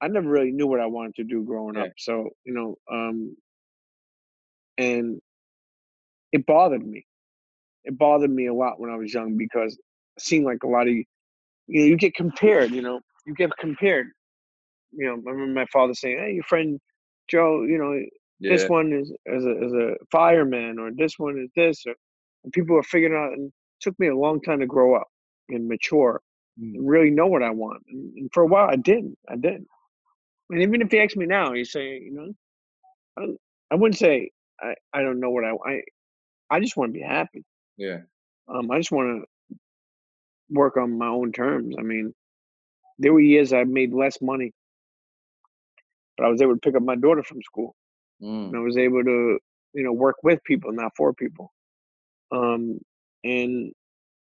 I 0.00 0.08
never 0.08 0.28
really 0.28 0.52
knew 0.52 0.66
what 0.66 0.80
I 0.80 0.86
wanted 0.86 1.16
to 1.16 1.24
do 1.24 1.44
growing 1.44 1.76
Yeah. 1.76 1.84
up, 1.84 1.92
so 1.98 2.30
you 2.44 2.54
know, 2.54 2.76
um, 2.90 3.36
and 4.78 5.20
it 6.32 6.46
bothered 6.46 6.86
me. 6.86 7.06
It 7.84 7.98
bothered 7.98 8.30
me 8.30 8.46
a 8.46 8.54
lot 8.54 8.80
when 8.80 8.90
I 8.90 8.96
was 8.96 9.14
young 9.14 9.36
because 9.38 9.74
it 9.74 10.22
seemed 10.22 10.44
like 10.46 10.62
a 10.64 10.68
lot 10.68 10.88
of 10.88 10.94
you, 10.94 11.04
you 11.68 11.80
know, 11.80 11.86
you 11.86 11.96
get 11.96 12.14
compared. 12.14 12.72
You 12.72 12.82
know, 12.82 13.00
you 13.26 13.34
get 13.34 13.50
compared. 13.58 14.08
You 14.92 15.06
know, 15.06 15.22
I 15.28 15.32
remember 15.32 15.60
my 15.60 15.66
father 15.72 15.94
saying, 15.94 16.18
"Hey, 16.18 16.34
your 16.34 16.44
friend 16.44 16.80
Joe, 17.28 17.62
you 17.64 17.78
know, 17.78 18.00
this 18.40 18.68
one 18.68 18.92
is 18.92 19.12
as 19.26 19.44
a 19.44 19.50
as 19.64 19.72
a 19.72 19.94
fireman, 20.12 20.78
or 20.78 20.90
this 20.96 21.14
one 21.18 21.38
is 21.38 21.50
this." 21.56 21.84
Or, 21.86 21.94
and 22.44 22.52
people 22.52 22.76
are 22.78 22.82
figuring 22.84 23.14
out. 23.16 23.32
And 23.32 23.48
it 23.48 23.54
took 23.80 23.98
me 23.98 24.08
a 24.08 24.16
long 24.16 24.40
time 24.42 24.60
to 24.60 24.66
grow 24.66 24.96
up 24.96 25.08
and 25.50 25.68
mature 25.68 26.20
Mm. 26.60 26.74
and 26.76 26.88
really 26.88 27.10
know 27.10 27.26
what 27.26 27.42
I 27.42 27.50
want. 27.50 27.82
And, 27.88 28.14
and 28.16 28.30
for 28.32 28.42
a 28.42 28.46
while, 28.46 28.68
I 28.70 28.76
didn't. 28.76 29.18
I 29.28 29.36
didn't. 29.36 29.68
And 30.50 30.62
even 30.62 30.82
if 30.82 30.90
he 30.90 31.00
ask 31.00 31.16
me 31.16 31.26
now, 31.26 31.52
you 31.52 31.64
say, 31.64 31.98
you 31.98 32.12
know, 32.12 32.32
I, 33.18 33.20
don't- 33.22 33.40
I 33.70 33.74
wouldn't 33.76 33.98
say 33.98 34.30
I, 34.60 34.74
I 34.92 35.02
don't 35.02 35.20
know 35.20 35.30
what 35.30 35.44
I 35.44 35.52
I 35.68 35.82
I 36.50 36.60
just 36.60 36.76
want 36.76 36.90
to 36.94 36.98
be 36.98 37.04
happy. 37.04 37.44
Yeah. 37.76 38.00
Um, 38.48 38.70
I 38.70 38.78
just 38.78 38.92
want 38.92 39.24
to 39.24 39.56
work 40.50 40.76
on 40.76 40.96
my 40.98 41.08
own 41.08 41.32
terms. 41.32 41.74
I 41.78 41.82
mean, 41.82 42.14
there 42.98 43.12
were 43.12 43.20
years 43.20 43.52
I 43.52 43.64
made 43.64 43.92
less 43.92 44.20
money, 44.22 44.52
but 46.16 46.26
I 46.26 46.28
was 46.30 46.40
able 46.42 46.54
to 46.54 46.60
pick 46.60 46.76
up 46.76 46.82
my 46.82 46.96
daughter 46.96 47.22
from 47.22 47.42
school, 47.42 47.74
Mm. 48.22 48.48
and 48.48 48.56
I 48.56 48.60
was 48.60 48.76
able 48.78 49.04
to, 49.04 49.38
you 49.74 49.82
know, 49.84 49.92
work 49.92 50.16
with 50.22 50.42
people, 50.44 50.72
not 50.72 50.92
for 50.96 51.12
people. 51.12 51.52
Um, 52.32 52.78
and 53.24 53.72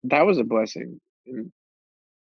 that 0.05 0.27
was 0.27 0.39
a 0.39 0.45
blessing. 0.45 1.01
And, 1.27 1.53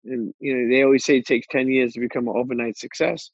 and 0.05 0.35
you 0.41 0.57
know, 0.57 0.69
they 0.75 0.83
always 0.83 1.05
say 1.05 1.19
it 1.19 1.27
takes 1.27 1.47
ten 1.49 1.69
years 1.69 1.93
to 1.95 2.01
become 2.01 2.29
an 2.29 2.35
overnight 2.37 2.79
success. 2.79 3.31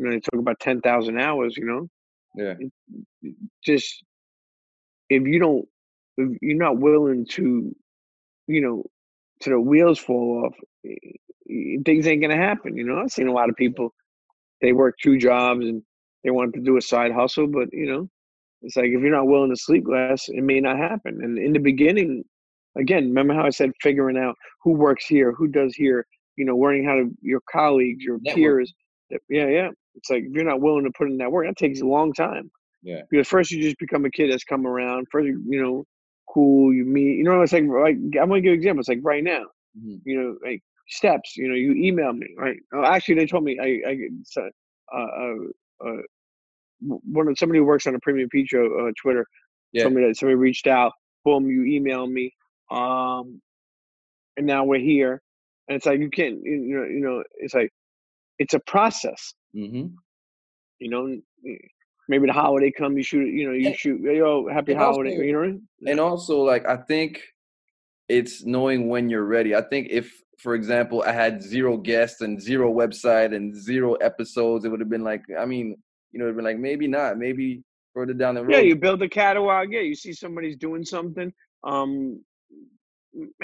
You 0.00 0.06
know, 0.06 0.12
they 0.12 0.20
talk 0.20 0.40
about 0.40 0.60
ten 0.60 0.80
thousand 0.80 1.20
hours. 1.20 1.56
You 1.58 1.66
know, 1.66 1.88
Yeah. 2.36 2.54
just 3.64 4.02
if 5.10 5.22
you 5.24 5.38
don't, 5.38 5.66
if 6.16 6.38
you're 6.42 6.56
not 6.58 6.78
willing 6.78 7.26
to, 7.32 7.74
you 8.46 8.60
know, 8.60 8.84
to 9.40 9.50
the 9.50 9.60
wheels 9.60 9.98
fall 9.98 10.44
off, 10.46 10.54
y- 10.84 10.96
y- 11.48 11.76
things 11.84 12.06
ain't 12.06 12.22
gonna 12.22 12.36
happen. 12.36 12.76
You 12.76 12.84
know, 12.84 12.98
I've 12.98 13.10
seen 13.12 13.28
a 13.28 13.32
lot 13.32 13.50
of 13.50 13.56
people. 13.56 13.92
They 14.62 14.72
work 14.72 14.96
two 15.02 15.18
jobs 15.18 15.64
and 15.66 15.82
they 16.24 16.30
want 16.30 16.54
to 16.54 16.60
do 16.60 16.76
a 16.78 16.82
side 16.82 17.12
hustle, 17.12 17.46
but 17.48 17.68
you 17.72 17.86
know, 17.92 18.08
it's 18.62 18.76
like 18.76 18.86
if 18.86 19.00
you're 19.02 19.10
not 19.16 19.26
willing 19.28 19.50
to 19.50 19.56
sleep 19.56 19.84
less, 19.88 20.28
it 20.28 20.42
may 20.42 20.60
not 20.60 20.78
happen. 20.78 21.20
And 21.22 21.38
in 21.38 21.52
the 21.52 21.60
beginning, 21.60 22.24
again, 22.76 23.08
remember 23.08 23.34
how 23.34 23.46
I 23.46 23.50
said 23.50 23.72
figuring 23.82 24.18
out 24.18 24.36
who 24.62 24.72
works 24.72 25.06
here, 25.06 25.32
who 25.32 25.48
does 25.48 25.74
here. 25.74 26.06
You 26.36 26.46
know, 26.46 26.56
learning 26.56 26.86
how 26.86 26.94
to 26.96 27.10
your 27.22 27.40
colleagues, 27.50 28.04
your 28.04 28.18
Network. 28.22 28.36
peers. 28.36 28.74
Eh, 29.12 29.18
yeah, 29.28 29.48
yeah. 29.48 29.68
It's 29.94 30.10
like 30.10 30.24
if 30.24 30.32
you're 30.32 30.44
not 30.44 30.60
willing 30.60 30.84
to 30.84 30.90
put 30.96 31.08
in 31.08 31.18
that 31.18 31.32
work, 31.32 31.46
that 31.46 31.56
takes 31.56 31.80
a 31.80 31.86
long 31.86 32.12
time 32.12 32.50
Yeah. 32.82 33.02
because 33.10 33.28
first 33.28 33.50
you 33.50 33.62
just 33.62 33.78
become 33.78 34.04
a 34.04 34.10
kid 34.10 34.32
that's 34.32 34.44
come 34.44 34.66
around. 34.66 35.06
First, 35.10 35.26
you 35.26 35.42
you 35.48 35.62
know, 35.62 35.84
cool. 36.32 36.72
You 36.72 36.84
meet. 36.84 37.16
You 37.18 37.24
know, 37.24 37.32
what 37.32 37.40
I'm 37.40 37.46
saying? 37.48 37.68
like 37.70 37.96
I'm 38.20 38.28
gonna 38.28 38.40
give 38.40 38.54
examples. 38.54 38.88
Like 38.88 39.00
right 39.02 39.24
now, 39.24 39.44
Mhm. 39.78 40.00
you 40.04 40.20
know, 40.20 40.36
like 40.44 40.62
steps. 40.88 41.36
You 41.36 41.48
know, 41.48 41.54
you 41.54 41.72
email 41.74 42.12
me, 42.12 42.28
right? 42.36 42.56
Oh, 42.74 42.84
actually, 42.84 43.16
they 43.16 43.26
told 43.26 43.44
me 43.44 43.58
I 43.60 43.90
I 43.90 43.98
so- 44.24 44.50
uh, 44.92 44.98
uh, 44.98 45.88
uh, 45.88 46.02
one 46.80 47.28
of 47.28 47.38
somebody 47.38 47.58
who 47.58 47.64
works 47.64 47.86
on 47.86 47.94
a 47.94 48.00
premium 48.00 48.28
feature 48.30 48.64
uh, 48.64 48.92
Twitter 49.00 49.26
Yeah. 49.72 49.84
told 49.84 49.94
me 49.94 50.02
that 50.06 50.16
somebody 50.16 50.36
reached 50.36 50.66
out. 50.66 50.92
Boom, 51.24 51.48
you 51.48 51.64
email 51.64 52.06
me. 52.06 52.32
Um, 52.70 53.40
and 54.36 54.46
now 54.46 54.64
we're 54.64 54.78
here, 54.80 55.20
and 55.68 55.76
it's 55.76 55.86
like 55.86 56.00
you 56.00 56.10
can't. 56.10 56.40
You 56.42 56.76
know, 56.78 56.84
you 56.84 57.00
know, 57.00 57.22
it's 57.38 57.54
like 57.54 57.70
it's 58.40 58.54
a 58.54 58.60
process. 58.74 59.22
hmm 59.54 59.86
You 60.82 60.90
know, 60.92 61.02
maybe 62.08 62.26
the 62.26 62.32
holiday 62.32 62.70
come, 62.80 62.96
you 62.96 63.04
shoot. 63.04 63.28
You 63.38 63.44
know, 63.48 63.52
you 63.64 63.74
shoot. 63.74 64.00
Yo, 64.00 64.48
happy 64.48 64.72
and 64.72 64.80
holiday. 64.80 65.10
also- 65.12 65.22
you 65.22 65.32
know 65.32 65.60
And 65.90 66.00
also, 66.00 66.34
like, 66.52 66.64
I 66.66 66.78
think 66.90 67.22
it's 68.08 68.44
knowing 68.44 68.88
when 68.88 69.08
you're 69.10 69.28
ready. 69.36 69.54
I 69.54 69.60
think 69.70 69.88
if, 69.90 70.06
for 70.38 70.54
example, 70.54 70.98
I 71.06 71.12
had 71.12 71.42
zero 71.42 71.76
guests 71.76 72.22
and 72.22 72.40
zero 72.40 72.66
website 72.82 73.30
and 73.36 73.54
zero 73.54 73.90
episodes, 74.10 74.64
it 74.64 74.70
would 74.70 74.80
have 74.80 74.88
been 74.96 75.04
like, 75.12 75.22
I 75.38 75.44
mean, 75.44 75.76
you 76.10 76.18
know, 76.18 76.24
it'd 76.24 76.36
been 76.40 76.44
like 76.52 76.58
maybe 76.58 76.88
not, 76.88 77.18
maybe 77.18 77.62
further 77.94 78.14
down 78.14 78.34
the 78.36 78.42
road. 78.42 78.52
Yeah, 78.54 78.60
you 78.70 78.74
build 78.86 79.00
a 79.02 79.08
catalog. 79.08 79.70
Yeah, 79.70 79.80
you 79.90 79.94
see 79.94 80.12
somebody's 80.14 80.56
doing 80.56 80.84
something. 80.84 81.32
Um, 81.62 82.24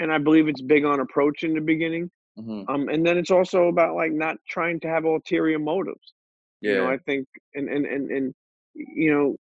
and 0.01 0.11
I 0.11 0.17
believe 0.17 0.47
it's 0.47 0.61
big 0.61 0.83
on 0.85 0.99
approach 0.99 1.43
in 1.43 1.53
the 1.53 1.61
beginning. 1.61 2.09
Hmm 2.37 2.63
Um, 2.69 2.89
and 2.89 3.05
then 3.05 3.17
it's 3.17 3.31
also 3.31 3.67
about 3.67 3.95
like 3.95 4.11
not 4.11 4.37
trying 4.47 4.79
to 4.81 4.87
have 4.87 5.05
ulterior 5.05 5.59
motives. 5.59 6.13
Yeah. 6.61 6.71
You 6.73 6.77
know, 6.79 6.89
I 6.91 6.97
think, 6.97 7.27
and 7.55 7.67
and 7.69 7.85
and 7.85 8.11
and 8.11 8.33
you 8.75 9.11
know, 9.13 9.35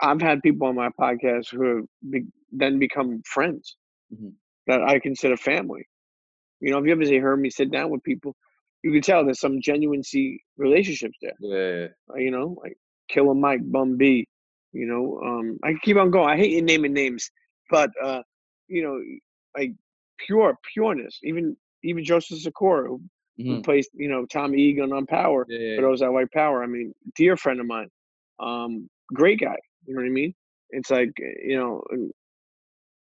I've 0.00 0.20
had 0.20 0.42
people 0.42 0.66
on 0.68 0.74
my 0.74 0.90
podcast 1.00 1.50
who 1.50 1.76
have 1.76 1.84
be, 2.10 2.24
then 2.52 2.78
become 2.78 3.22
friends 3.24 3.76
Mhm. 4.12 4.32
that 4.66 4.82
I 4.82 4.98
consider 4.98 5.36
family. 5.36 5.84
You 6.60 6.70
know, 6.70 6.78
if 6.78 6.86
you 6.86 6.92
ever 6.92 7.04
see- 7.04 7.18
heard 7.18 7.40
me 7.40 7.50
sit 7.50 7.70
down 7.70 7.90
with 7.90 8.02
people, 8.02 8.34
you 8.82 8.92
can 8.92 9.02
tell 9.02 9.24
there's 9.24 9.40
some 9.40 9.60
genuine 9.60 10.02
relationships 10.56 11.18
there. 11.20 11.36
yeah. 11.40 11.88
uh, 12.10 12.18
you 12.18 12.30
know, 12.30 12.56
like 12.62 12.76
Killer 13.08 13.34
Mike, 13.34 13.60
Bun 13.70 13.96
B, 13.96 14.26
you 14.72 14.86
know, 14.86 15.20
um, 15.28 15.58
I 15.64 15.74
keep 15.82 15.96
on 15.96 16.10
going. 16.10 16.28
I 16.30 16.36
hate 16.36 16.62
naming 16.62 16.92
names, 16.92 17.30
but 17.70 17.90
uh, 18.02 18.22
you 18.68 18.82
know, 18.82 18.96
like 19.56 19.72
pure 20.18 20.56
pureness. 20.72 21.18
Even 21.22 21.56
even 21.86 22.04
Joseph 22.04 22.40
Sikora, 22.40 22.88
who, 22.88 23.00
who 23.38 23.44
Mhm. 23.44 23.64
plays, 23.64 23.88
you 23.94 24.08
know, 24.08 24.26
Tommy 24.26 24.58
Egan 24.60 24.92
on 24.92 25.06
Power. 25.06 25.46
Yeah. 25.48 25.58
yeah, 25.58 25.76
For 25.76 25.82
those 25.82 26.00
that 26.00 26.12
White 26.12 26.30
Power, 26.32 26.62
I 26.62 26.66
mean, 26.66 26.92
dear 27.14 27.36
friend 27.36 27.60
of 27.60 27.66
mine, 27.66 27.88
um, 28.38 28.88
great 29.14 29.40
guy. 29.40 29.56
You 29.86 29.94
know 29.94 30.00
what 30.02 30.06
I 30.08 30.10
mean? 30.10 30.34
It's 30.70 30.90
like 30.90 31.12
you 31.18 31.56
know, 31.56 31.82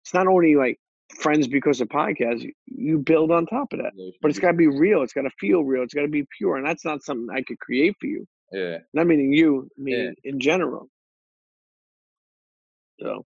it's 0.04 0.14
not 0.14 0.28
only 0.28 0.56
like 0.56 0.78
friends 1.20 1.48
because 1.48 1.80
of 1.82 1.90
podcasts. 1.90 2.50
You, 2.68 2.98
build 3.00 3.32
on 3.32 3.46
top 3.46 3.72
of 3.74 3.80
that, 3.80 3.94
but 4.22 4.32
it's 4.32 4.40
got 4.40 4.52
to 4.52 4.58
be 4.58 4.68
real. 4.68 5.04
It's 5.04 5.14
got 5.14 5.24
to 5.24 5.30
feel 5.40 5.64
real. 5.64 5.84
It's 5.84 5.94
got 5.94 6.02
to 6.02 6.08
be 6.08 6.26
pure, 6.38 6.58
and 6.58 6.66
that's 6.66 6.84
not 6.86 7.04
something 7.04 7.28
I 7.36 7.44
could 7.44 7.60
create 7.60 7.96
for 8.00 8.08
you. 8.08 8.26
Yeah. 8.52 8.80
Not 8.94 9.08
meaning 9.08 9.32
you, 9.34 9.70
Yeah. 9.78 9.84
meaning 9.84 10.16
in 10.24 10.40
general. 10.40 10.90
So 13.00 13.26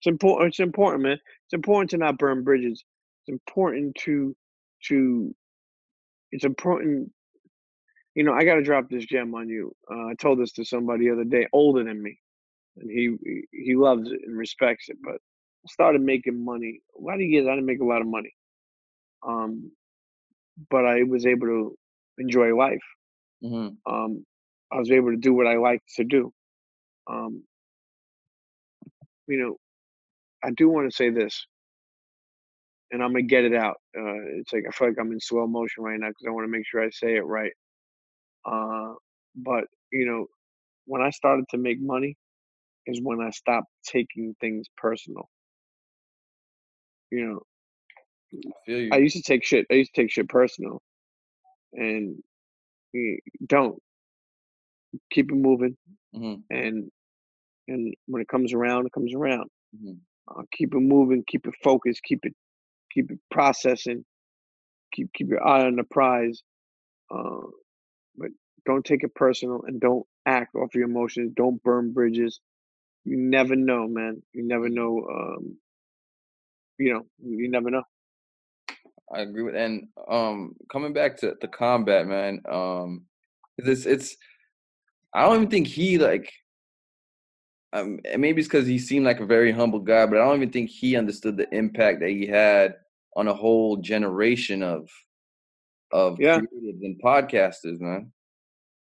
it's 0.00 0.06
important. 0.06 0.48
It's 0.50 0.60
important, 0.60 1.02
man. 1.02 1.18
It's 1.46 1.54
important 1.54 1.90
to 1.90 1.98
not 1.98 2.18
burn 2.18 2.44
bridges. 2.44 2.84
It's 3.26 3.32
important 3.32 3.94
to 4.04 4.34
to. 4.88 5.34
It's 6.32 6.44
important. 6.44 7.12
You 8.14 8.24
know, 8.24 8.32
I 8.32 8.44
got 8.44 8.54
to 8.56 8.62
drop 8.62 8.88
this 8.88 9.04
gem 9.06 9.34
on 9.34 9.48
you. 9.48 9.72
Uh, 9.90 10.06
I 10.08 10.14
told 10.14 10.38
this 10.40 10.52
to 10.52 10.64
somebody 10.64 11.06
the 11.06 11.12
other 11.14 11.24
day, 11.24 11.46
older 11.52 11.84
than 11.84 12.02
me, 12.02 12.18
and 12.76 12.90
he 12.90 13.16
he- 13.52 13.76
loves 13.76 14.10
it 14.10 14.20
and 14.26 14.36
respects 14.36 14.88
it. 14.88 14.96
But 15.02 15.14
I 15.16 15.68
started 15.68 16.00
making 16.02 16.44
money. 16.44 16.80
A 16.98 17.02
lot 17.02 17.14
of 17.16 17.20
years 17.22 17.46
I 17.46 17.50
didn't 17.54 17.66
make 17.66 17.80
a 17.80 17.84
lot 17.84 18.00
of 18.02 18.06
money, 18.08 18.34
um, 19.26 19.72
but 20.70 20.84
I 20.86 21.02
was 21.04 21.26
able 21.26 21.46
to 21.46 21.78
enjoy 22.18 22.54
life. 22.56 22.84
hmm 23.42 23.78
um, 23.86 24.24
I 24.72 24.78
was 24.78 24.90
able 24.90 25.10
to 25.10 25.16
do 25.16 25.34
what 25.34 25.46
I 25.46 25.56
like 25.56 25.82
to 25.96 26.04
do. 26.04 26.32
Um, 27.08 27.44
you 29.28 29.38
know, 29.38 29.56
I 30.44 30.50
do 30.50 30.68
want 30.68 30.90
to 30.90 30.96
say 30.96 31.10
this, 31.10 31.46
and 32.90 33.02
I'm 33.02 33.10
gonna 33.12 33.22
get 33.22 33.44
it 33.44 33.54
out. 33.54 33.76
Uh, 33.96 34.38
it's 34.38 34.52
like 34.52 34.64
I 34.68 34.72
feel 34.72 34.88
like 34.88 34.98
I'm 35.00 35.12
in 35.12 35.20
slow 35.20 35.46
motion 35.46 35.84
right 35.84 35.98
now 35.98 36.08
because 36.08 36.26
I 36.26 36.30
want 36.30 36.46
to 36.46 36.50
make 36.52 36.66
sure 36.66 36.82
I 36.84 36.90
say 36.90 37.16
it 37.16 37.24
right. 37.26 37.52
Uh, 38.44 38.94
but 39.36 39.64
you 39.92 40.06
know, 40.06 40.26
when 40.86 41.02
I 41.02 41.10
started 41.10 41.44
to 41.50 41.58
make 41.58 41.80
money, 41.80 42.16
is 42.86 43.00
when 43.02 43.20
I 43.20 43.30
stopped 43.30 43.68
taking 43.86 44.34
things 44.40 44.66
personal. 44.76 45.28
You 47.10 47.26
know, 47.26 47.40
I 48.34 48.52
feel 48.66 48.80
you. 48.80 48.92
I 48.92 48.96
used 48.98 49.16
to 49.16 49.22
take 49.22 49.44
shit. 49.44 49.66
I 49.70 49.74
used 49.74 49.94
to 49.94 50.02
take 50.02 50.10
shit 50.10 50.28
personal, 50.28 50.82
and 51.72 52.16
don't 53.46 53.78
keep 55.10 55.30
it 55.30 55.34
moving. 55.36 55.76
hmm 56.14 56.34
And 56.50 56.90
and 57.68 57.94
when 58.06 58.22
it 58.22 58.28
comes 58.28 58.52
around, 58.54 58.86
it 58.86 58.92
comes 58.92 59.14
around. 59.14 59.50
hmm 59.80 59.92
Uh, 60.28 60.42
keep 60.52 60.74
it 60.74 60.80
moving, 60.80 61.24
keep 61.28 61.46
it 61.46 61.54
focused, 61.62 62.02
keep 62.02 62.20
it 62.24 62.34
keep 62.96 63.10
it 63.10 63.18
processing, 63.30 64.04
keep 64.92 65.12
keep 65.12 65.28
your 65.28 65.46
eye 65.46 65.66
on 65.66 65.76
the 65.76 65.84
prize. 65.84 66.42
Uh, 67.14 67.46
but 68.16 68.30
don't 68.64 68.84
take 68.84 69.04
it 69.04 69.14
personal 69.14 69.62
and 69.66 69.80
don't 69.80 70.06
act 70.26 70.54
off 70.56 70.74
your 70.74 70.84
emotions. 70.84 71.32
Don't 71.36 71.62
burn 71.62 71.92
bridges. 71.92 72.40
You 73.04 73.16
never 73.16 73.54
know, 73.54 73.86
man. 73.86 74.22
You 74.32 74.42
never 74.44 74.68
know. 74.68 75.06
Um, 75.08 75.58
you 76.78 76.92
know, 76.92 77.06
you 77.22 77.50
never 77.50 77.70
know. 77.70 77.84
I 79.14 79.20
agree 79.20 79.44
with 79.44 79.54
and 79.54 79.86
um 80.08 80.56
coming 80.70 80.92
back 80.92 81.16
to 81.18 81.34
the 81.40 81.48
combat, 81.48 82.06
man. 82.06 82.40
Um, 82.50 83.04
it's 83.58 83.86
it's 83.86 84.16
I 85.14 85.22
don't 85.22 85.36
even 85.36 85.50
think 85.50 85.66
he 85.66 85.98
like. 85.98 86.32
Um, 87.72 87.98
maybe 88.16 88.40
it's 88.40 88.48
because 88.48 88.66
he 88.66 88.78
seemed 88.78 89.04
like 89.04 89.20
a 89.20 89.26
very 89.26 89.52
humble 89.52 89.80
guy, 89.80 90.06
but 90.06 90.18
I 90.18 90.24
don't 90.24 90.36
even 90.36 90.50
think 90.50 90.70
he 90.70 90.96
understood 90.96 91.36
the 91.36 91.52
impact 91.54 92.00
that 92.00 92.08
he 92.08 92.26
had 92.26 92.76
on 93.16 93.26
a 93.28 93.34
whole 93.34 93.78
generation 93.78 94.62
of 94.62 94.88
of 95.92 96.20
Yeah. 96.20 96.38
creatives 96.40 96.82
and 96.84 97.00
podcasters, 97.02 97.80
man. 97.80 98.12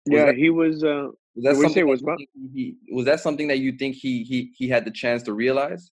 Was 0.07 0.13
yeah, 0.19 0.25
that- 0.25 0.35
he 0.35 0.49
was. 0.49 0.83
Uh, 0.83 1.09
Was 1.35 1.43
that 1.43 1.51
Did 1.51 1.57
we 1.59 1.63
say 1.63 1.63
something 1.67 1.85
that 1.85 1.91
was 1.91 2.01
you 2.01 2.07
what? 2.07 2.17
think 2.17 2.29
he, 2.53 2.75
he- 2.87 2.93
was 2.95 3.05
that 3.05 3.19
something 3.19 3.47
that 3.49 3.59
you 3.59 3.71
think 3.73 3.95
he 3.95 4.23
he 4.23 4.51
he 4.57 4.67
had 4.67 4.83
the 4.85 4.91
chance 4.91 5.23
to 5.23 5.33
realize? 5.33 5.91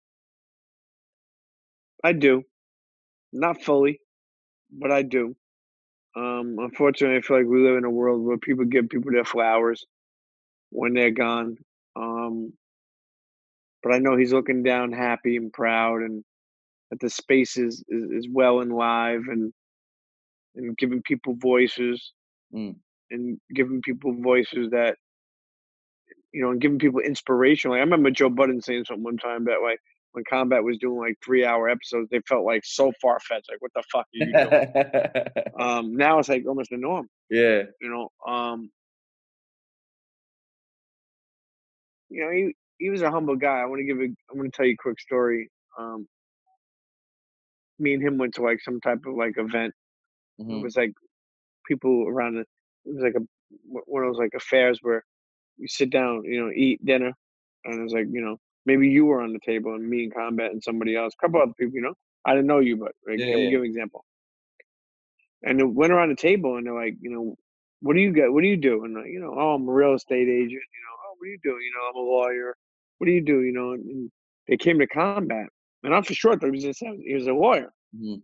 I 2.03 2.13
do, 2.13 2.43
not 3.33 3.61
fully, 3.63 3.99
but 4.71 4.91
I 4.91 5.01
do. 5.03 5.35
Um, 6.15 6.57
unfortunately, 6.59 7.17
I 7.17 7.21
feel 7.21 7.37
like 7.37 7.45
we 7.47 7.61
live 7.61 7.77
in 7.77 7.83
a 7.85 7.89
world 7.91 8.23
where 8.23 8.37
people 8.37 8.65
give 8.65 8.89
people 8.89 9.11
their 9.11 9.25
flowers 9.25 9.85
when 10.71 10.93
they're 10.93 11.11
gone. 11.11 11.57
Um, 11.95 12.53
but 13.83 13.93
I 13.93 13.99
know 13.99 14.15
he's 14.15 14.33
looking 14.33 14.63
down, 14.63 14.91
happy 14.91 15.37
and 15.37 15.51
proud, 15.53 16.01
and 16.01 16.23
that 16.91 16.99
the 16.99 17.09
space 17.09 17.57
is 17.57 17.83
is, 17.89 18.03
is 18.11 18.27
well 18.31 18.61
and 18.61 18.71
live, 18.73 19.21
and 19.27 19.53
and 20.55 20.77
giving 20.77 21.01
people 21.03 21.35
voices, 21.39 22.13
Mm. 22.53 22.75
and 23.11 23.39
giving 23.53 23.81
people 23.81 24.13
voices 24.21 24.69
that 24.71 24.95
you 26.33 26.41
know, 26.41 26.51
and 26.51 26.61
giving 26.61 26.79
people 26.79 26.99
inspiration. 26.99 27.71
Like 27.71 27.77
I 27.79 27.81
remember 27.81 28.11
Joe 28.11 28.29
Budden 28.29 28.61
saying 28.61 28.85
something 28.85 29.03
one 29.03 29.17
time 29.17 29.45
that 29.45 29.61
like 29.63 29.79
when 30.13 30.23
Combat 30.29 30.63
was 30.63 30.77
doing 30.77 30.99
like 30.99 31.17
three 31.23 31.45
hour 31.45 31.69
episodes, 31.69 32.09
they 32.11 32.21
felt 32.27 32.45
like 32.45 32.63
so 32.65 32.91
far 33.01 33.19
fetched. 33.19 33.49
Like, 33.51 33.61
what 33.61 33.71
the 33.75 33.83
fuck 33.91 34.05
are 34.05 34.07
you 34.13 34.33
doing? 34.33 35.53
um, 35.59 35.95
now 35.95 36.19
it's 36.19 36.29
like 36.29 36.45
almost 36.47 36.69
the 36.69 36.77
norm. 36.77 37.07
yeah. 37.29 37.63
You 37.81 37.89
know, 37.89 38.09
um, 38.31 38.69
you 42.09 42.23
know, 42.23 42.31
he 42.31 42.55
he 42.77 42.89
was 42.89 43.01
a 43.01 43.11
humble 43.11 43.35
guy. 43.35 43.59
I 43.59 43.65
want 43.65 43.79
to 43.79 43.85
give 43.85 43.99
a 43.99 44.05
i 44.05 44.33
want 44.33 44.51
to 44.51 44.55
tell 44.55 44.65
you 44.65 44.73
a 44.73 44.81
quick 44.81 44.99
story. 44.99 45.49
Um, 45.77 46.07
me 47.79 47.93
and 47.93 48.03
him 48.03 48.17
went 48.17 48.35
to 48.35 48.41
like 48.41 48.61
some 48.61 48.79
type 48.81 49.05
of 49.05 49.15
like 49.15 49.37
event. 49.37 49.73
It 50.39 50.47
mhm. 50.47 50.63
was 50.63 50.75
like 50.75 50.93
people 51.67 52.07
around 52.07 52.35
the. 52.35 52.41
It 52.41 52.95
was 52.95 53.03
like 53.03 53.15
a 53.15 53.21
one 53.61 54.03
of 54.03 54.09
those 54.09 54.19
like 54.19 54.33
affairs 54.35 54.79
where 54.81 55.03
you 55.57 55.67
sit 55.67 55.89
down, 55.89 56.23
you 56.25 56.43
know, 56.43 56.51
eat 56.53 56.85
dinner, 56.85 57.13
and 57.65 57.79
it 57.79 57.83
was 57.83 57.93
like 57.93 58.07
you 58.11 58.21
know 58.21 58.37
maybe 58.67 58.87
you 58.89 59.05
were 59.05 59.21
on 59.21 59.33
the 59.33 59.39
table 59.39 59.73
and 59.73 59.89
me 59.89 60.03
and 60.03 60.13
Combat 60.13 60.51
and 60.51 60.61
somebody 60.61 60.95
else, 60.95 61.13
a 61.17 61.25
couple 61.25 61.41
other 61.41 61.53
people, 61.57 61.73
you 61.73 61.81
know. 61.81 61.93
I 62.25 62.33
didn't 62.33 62.47
know 62.47 62.59
you, 62.59 62.75
but 62.75 62.91
like, 63.07 63.17
Yeah, 63.17 63.27
let 63.27 63.35
me 63.35 63.43
yeah. 63.45 63.49
give 63.51 63.61
an 63.61 63.67
example. 63.67 64.03
And 65.43 65.59
it 65.61 65.63
went 65.63 65.93
around 65.93 66.09
the 66.09 66.15
table 66.15 66.57
and 66.57 66.67
they're 66.67 66.73
like, 66.73 66.95
you 66.99 67.09
know, 67.09 67.35
what 67.81 67.93
do 67.93 68.01
you 68.01 68.11
get? 68.11 68.31
What 68.31 68.41
do 68.41 68.47
you 68.47 68.57
do? 68.57 68.83
And 68.83 68.95
like, 68.95 69.07
you 69.07 69.21
know, 69.21 69.33
oh, 69.37 69.53
I'm 69.53 69.67
a 69.67 69.71
real 69.71 69.93
estate 69.93 70.27
agent. 70.27 70.51
You 70.51 70.81
know, 70.83 70.95
oh, 71.05 71.15
what 71.17 71.25
do 71.25 71.29
you 71.29 71.39
do? 71.41 71.51
You 71.51 71.71
know, 71.73 71.89
I'm 71.89 71.95
a 71.95 71.99
lawyer. 71.99 72.55
What 72.97 73.05
do 73.05 73.13
you 73.13 73.21
do? 73.21 73.41
You 73.41 73.53
know, 73.53 73.71
and 73.71 74.11
they 74.47 74.57
came 74.57 74.79
to 74.79 74.87
Combat, 74.87 75.47
and 75.87 75.95
I'm 75.95 76.03
for 76.03 76.13
sure 76.13 76.37
he 76.39 76.51
was 76.51 76.63
just 76.63 76.83
he 77.03 77.13
was 77.13 77.27
a 77.27 77.33
lawyer. 77.33 77.71
Mhm. 77.95 78.21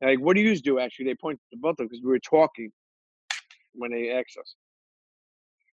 Like, 0.00 0.20
what 0.20 0.36
do 0.36 0.40
you 0.42 0.56
do? 0.56 0.78
Actually, 0.78 1.06
they 1.06 1.16
pointed 1.16 1.40
to 1.50 1.58
both 1.58 1.72
of 1.72 1.76
them 1.78 1.88
because 1.88 2.02
we 2.04 2.10
were 2.10 2.20
talking 2.20 2.70
when 3.74 3.90
they 3.90 4.10
asked 4.12 4.36
us. 4.40 4.54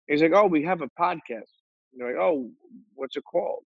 He's 0.06 0.22
like, 0.22 0.32
"Oh, 0.32 0.46
we 0.46 0.62
have 0.64 0.80
a 0.80 0.88
podcast." 0.98 1.52
And 1.92 1.98
they're 2.00 2.12
like, 2.14 2.22
"Oh, 2.22 2.50
what's 2.94 3.16
it 3.16 3.24
called?" 3.30 3.64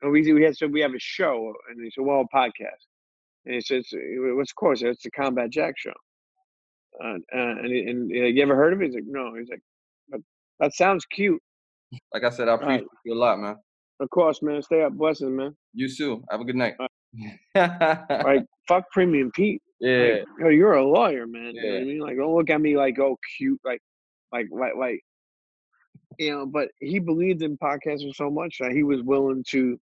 And 0.00 0.12
we 0.12 0.32
we 0.32 0.44
had 0.44 0.56
so 0.56 0.68
we 0.68 0.80
have 0.80 0.94
a 0.94 0.98
show, 1.00 1.52
and 1.68 1.82
he 1.84 1.90
said, 1.90 2.04
"Well, 2.04 2.20
a 2.20 2.36
podcast." 2.36 2.86
And 3.44 3.54
he 3.56 3.60
says, 3.60 3.88
"What's 3.92 4.52
it 4.52 4.54
called?" 4.54 4.78
Said, 4.78 4.90
"It's 4.90 5.02
the 5.02 5.10
Combat 5.10 5.50
Jack 5.50 5.74
Show." 5.76 5.92
Uh, 7.02 7.18
and 7.32 7.66
he- 7.66 7.86
and 7.90 8.08
you 8.10 8.40
ever 8.44 8.54
heard 8.54 8.72
of 8.72 8.80
it? 8.80 8.86
He's 8.86 8.94
like, 8.94 9.06
"No." 9.06 9.34
He's 9.34 9.48
like, 9.48 9.62
"But 10.08 10.20
that 10.60 10.72
sounds 10.74 11.04
cute." 11.04 11.42
Like 12.12 12.22
I 12.22 12.30
said, 12.30 12.48
I 12.48 12.54
appreciate 12.54 12.86
you 13.04 13.14
a 13.14 13.16
lot, 13.16 13.40
man. 13.40 13.56
Of 14.00 14.10
course, 14.10 14.40
man. 14.42 14.62
Stay 14.62 14.82
up, 14.82 14.92
blessings, 14.92 15.30
man. 15.32 15.56
You 15.74 15.88
too. 15.88 16.24
Have 16.30 16.40
a 16.40 16.44
good 16.44 16.56
night. 16.56 16.74
Like, 17.54 18.44
fuck 18.66 18.90
Premium 18.90 19.30
Pete. 19.32 19.62
yeah. 19.80 19.98
Like, 20.18 20.24
yo, 20.40 20.48
you're 20.48 20.72
a 20.74 20.84
lawyer, 20.84 21.26
man. 21.26 21.54
You 21.54 21.62
know 21.62 21.68
what 21.68 21.76
I 21.76 21.78
Yeah. 21.80 21.84
mean? 21.84 21.98
Like, 22.00 22.16
don't 22.16 22.34
look 22.34 22.50
at 22.50 22.60
me 22.60 22.76
like, 22.76 22.98
oh, 22.98 23.16
cute, 23.38 23.60
like, 23.64 23.80
like, 24.32 24.46
like, 24.50 24.74
like, 24.76 25.00
you 26.18 26.30
know. 26.32 26.46
But 26.46 26.70
he 26.80 26.98
believed 26.98 27.42
in 27.42 27.56
podcasting 27.58 28.14
so 28.14 28.30
much 28.30 28.56
that 28.60 28.72
he 28.72 28.82
was 28.82 29.02
willing 29.02 29.44
to 29.50 29.78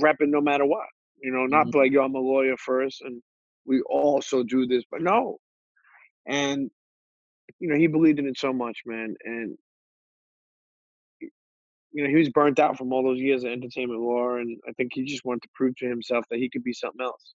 rep 0.00 0.16
it 0.20 0.28
no 0.28 0.40
matter 0.40 0.66
what. 0.66 0.86
You 1.22 1.30
know, 1.30 1.46
not 1.46 1.68
Mhm. 1.68 1.74
like, 1.76 1.92
yo, 1.92 2.04
I'm 2.04 2.14
a 2.14 2.18
lawyer 2.18 2.56
first, 2.58 3.00
and 3.02 3.22
we 3.64 3.80
also 3.82 4.42
do 4.42 4.66
this, 4.66 4.84
but 4.90 5.00
no. 5.00 5.38
And 6.26 6.70
you 7.60 7.68
know, 7.68 7.76
he 7.76 7.86
believed 7.86 8.18
in 8.18 8.26
it 8.26 8.36
so 8.38 8.52
much, 8.52 8.80
man, 8.84 9.14
and 9.24 9.56
you 11.94 12.02
know, 12.02 12.10
he 12.10 12.16
was 12.16 12.28
burnt 12.30 12.58
out 12.58 12.76
from 12.76 12.92
all 12.92 13.04
those 13.04 13.20
years 13.20 13.44
of 13.44 13.52
entertainment 13.52 14.00
law, 14.00 14.34
and 14.34 14.58
I 14.68 14.72
think 14.72 14.90
he 14.92 15.04
just 15.04 15.24
wanted 15.24 15.42
to 15.42 15.48
prove 15.54 15.76
to 15.76 15.88
himself 15.88 16.24
that 16.28 16.40
he 16.40 16.50
could 16.50 16.64
be 16.64 16.72
something 16.72 17.00
else. 17.00 17.34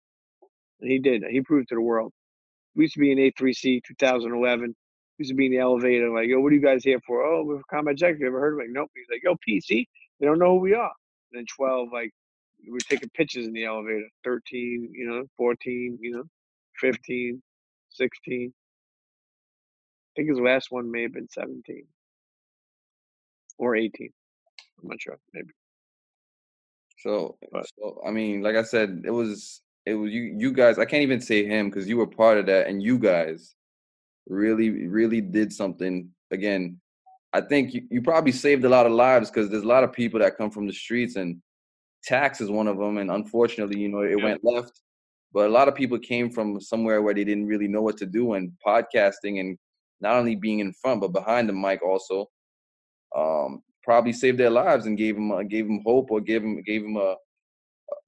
And 0.80 0.90
he 0.90 0.98
did. 0.98 1.22
He 1.30 1.40
proved 1.40 1.68
to 1.68 1.76
the 1.76 1.80
world. 1.80 2.12
We 2.74 2.84
used 2.84 2.94
to 2.94 3.00
be 3.00 3.12
in 3.12 3.18
A3C 3.18 3.82
2011. 3.86 4.74
We 5.18 5.22
used 5.22 5.30
to 5.30 5.36
be 5.36 5.46
in 5.46 5.52
the 5.52 5.58
elevator, 5.58 6.10
like, 6.10 6.26
yo, 6.26 6.40
what 6.40 6.52
are 6.52 6.56
you 6.56 6.60
guys 6.60 6.82
here 6.82 6.98
for? 7.06 7.22
Oh, 7.22 7.44
we're 7.44 7.58
for 7.58 7.64
Combat 7.70 7.96
Jack. 7.96 8.16
You 8.18 8.26
ever 8.26 8.40
heard 8.40 8.54
of 8.54 8.60
it? 8.60 8.70
Nope. 8.70 8.90
He's 8.96 9.06
like, 9.10 9.22
yo, 9.22 9.36
PC. 9.48 9.86
They 10.18 10.26
don't 10.26 10.40
know 10.40 10.54
who 10.54 10.60
we 10.60 10.74
are. 10.74 10.92
And 11.32 11.38
then 11.38 11.46
12, 11.56 11.88
like, 11.92 12.10
we 12.64 12.72
were 12.72 12.80
taking 12.80 13.08
pictures 13.10 13.46
in 13.46 13.52
the 13.52 13.64
elevator. 13.64 14.08
13, 14.24 14.90
you 14.92 15.08
know, 15.08 15.24
14, 15.36 15.98
you 16.00 16.10
know, 16.10 16.24
15, 16.80 17.40
16. 17.90 18.52
I 18.52 20.12
think 20.16 20.30
his 20.30 20.40
last 20.40 20.72
one 20.72 20.90
may 20.90 21.02
have 21.02 21.12
been 21.12 21.28
17 21.28 21.84
or 23.58 23.76
18. 23.76 24.10
I'm 24.82 24.88
not 24.88 25.00
sure. 25.00 25.18
Maybe. 25.34 25.50
So, 26.98 27.38
But- 27.52 27.66
so 27.78 28.00
I 28.06 28.10
mean, 28.10 28.42
like 28.42 28.56
I 28.56 28.62
said, 28.62 29.02
it 29.04 29.10
was 29.10 29.62
it 29.86 29.94
was 29.94 30.12
you 30.12 30.22
you 30.36 30.52
guys. 30.52 30.78
I 30.78 30.84
can't 30.84 31.02
even 31.02 31.20
say 31.20 31.44
him 31.44 31.68
because 31.70 31.88
you 31.88 31.96
were 31.96 32.06
part 32.06 32.38
of 32.38 32.46
that, 32.46 32.66
and 32.66 32.82
you 32.82 32.98
guys 32.98 33.54
really 34.28 34.86
really 34.86 35.20
did 35.20 35.52
something. 35.52 36.10
Again, 36.30 36.80
I 37.32 37.40
think 37.40 37.72
you, 37.74 37.86
you 37.90 38.02
probably 38.02 38.32
saved 38.32 38.64
a 38.64 38.68
lot 38.68 38.86
of 38.86 38.92
lives 38.92 39.30
because 39.30 39.48
there's 39.50 39.62
a 39.62 39.66
lot 39.66 39.84
of 39.84 39.92
people 39.92 40.20
that 40.20 40.36
come 40.36 40.50
from 40.50 40.66
the 40.66 40.72
streets, 40.72 41.16
and 41.16 41.40
tax 42.04 42.40
is 42.40 42.50
one 42.50 42.68
of 42.68 42.78
them. 42.78 42.98
And 42.98 43.10
unfortunately, 43.10 43.80
you 43.80 43.88
know, 43.88 44.00
it 44.00 44.18
Yeah. 44.18 44.24
went 44.24 44.44
left. 44.44 44.80
But 45.32 45.46
a 45.46 45.52
lot 45.52 45.68
of 45.68 45.74
people 45.74 45.98
came 45.98 46.30
from 46.30 46.58
somewhere 46.60 47.02
where 47.02 47.12
they 47.14 47.24
didn't 47.24 47.46
really 47.46 47.68
know 47.68 47.82
what 47.82 47.96
to 47.98 48.06
do, 48.06 48.32
and 48.34 48.52
podcasting 48.66 49.40
and 49.40 49.58
not 50.00 50.14
only 50.16 50.36
being 50.36 50.60
in 50.60 50.72
front 50.72 51.00
but 51.00 51.08
behind 51.12 51.48
the 51.48 51.52
mic 51.52 51.82
also 51.82 52.30
um, 53.16 53.62
probably 53.88 54.12
saved 54.12 54.38
their 54.38 54.50
lives 54.50 54.84
and 54.84 54.98
gave 54.98 55.14
them 55.14 55.30
gave 55.48 55.66
them 55.66 55.80
hope 55.86 56.10
or 56.10 56.20
gave 56.20 56.42
them 56.42 56.62
gave 56.62 56.82
them 56.82 56.96
a, 56.96 57.16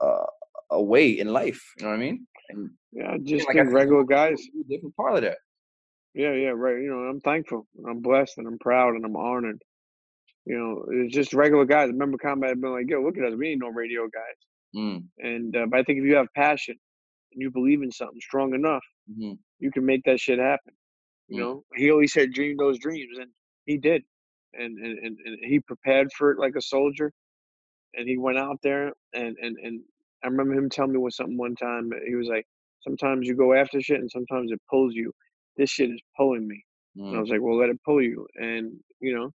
a 0.03 0.25
a 0.73 0.83
way 0.83 1.19
in 1.19 1.29
life. 1.29 1.63
You 1.79 1.85
know 1.85 1.91
what 1.91 1.97
I 1.97 2.01
mean? 2.01 2.27
And 2.51 2.71
Yeah, 2.93 3.17
just 3.25 3.47
like 3.49 3.57
regular 3.73 4.05
guys. 4.05 4.41
a 4.61 4.69
different 4.69 4.95
part 4.97 5.17
of 5.17 5.23
that. 5.23 5.39
Yeah, 6.15 6.35
yeah, 6.35 6.53
right. 6.55 6.83
You 6.83 6.91
know, 6.91 6.99
I'm 7.09 7.21
thankful. 7.21 7.67
I'm 7.89 8.01
blessed 8.01 8.39
and 8.39 8.47
I'm 8.47 8.59
proud 8.59 8.95
and 8.95 9.05
I'm 9.07 9.17
honored. 9.17 9.63
You 10.45 10.59
know, 10.59 10.85
it's 10.91 11.15
just 11.15 11.33
regular 11.33 11.65
guys. 11.65 11.89
Remember, 11.89 12.19
combat 12.19 12.51
had 12.51 12.61
been 12.61 12.73
like, 12.73 12.91
yo, 12.91 13.03
look 13.03 13.17
at 13.17 13.25
us. 13.25 13.35
We 13.39 13.51
ain't 13.51 13.61
no 13.63 13.69
radio 13.69 14.03
guys. 14.03 14.41
Mm, 14.77 15.05
And 15.19 15.57
uh, 15.57 15.67
but 15.71 15.81
I 15.81 15.83
think 15.85 16.01
if 16.01 16.05
you 16.05 16.17
have 16.17 16.29
passion 16.37 16.77
and 17.33 17.43
you 17.43 17.51
believe 17.51 17.83
in 17.83 17.91
something 17.93 18.21
strong 18.21 18.55
enough, 18.55 18.85
hmm 19.09 19.33
you 19.61 19.71
can 19.71 19.87
make 19.87 20.03
that 20.05 20.21
shit 20.21 20.39
happen. 20.39 20.75
You 21.29 21.39
Mm. 21.39 21.41
know, 21.43 21.65
he 21.77 21.91
always 21.91 22.13
said, 22.13 22.33
dream 22.33 22.57
those 22.59 22.79
dreams, 22.79 23.19
and 23.19 23.31
he 23.67 23.79
did. 23.79 24.03
And, 24.55 24.79
and 24.79 24.99
and 24.99 25.19
and 25.25 25.39
he 25.43 25.61
prepared 25.61 26.09
for 26.17 26.33
it 26.33 26.39
like 26.39 26.57
a 26.57 26.63
soldier, 26.63 27.13
and 27.95 28.09
he 28.09 28.19
went 28.19 28.39
out 28.39 28.59
there. 28.63 28.93
And 29.13 29.37
and 29.41 29.57
and 29.63 29.81
I 30.25 30.29
remember 30.29 30.55
him 30.55 30.69
telling 30.69 30.93
me 30.93 30.99
was 30.99 31.17
something 31.17 31.39
one 31.39 31.55
time. 31.55 31.91
He 32.07 32.15
was 32.15 32.29
like, 32.29 32.47
sometimes 32.81 33.27
you 33.27 33.37
go 33.37 33.55
after 33.55 33.81
shit, 33.81 34.01
and 34.01 34.11
sometimes 34.11 34.51
it 34.53 34.61
pulls 34.69 34.95
you. 34.95 35.13
This 35.57 35.71
shit 35.71 35.91
is 35.91 36.01
pulling 36.17 36.47
me. 36.47 36.65
And 36.97 37.09
I 37.09 37.19
mm. 37.19 37.21
was 37.21 37.31
like, 37.31 37.41
well, 37.41 37.59
let 37.59 37.71
it 37.71 37.81
pull 37.85 38.03
you. 38.03 38.27
And, 38.37 38.73
you 39.01 39.15
know, 39.15 39.31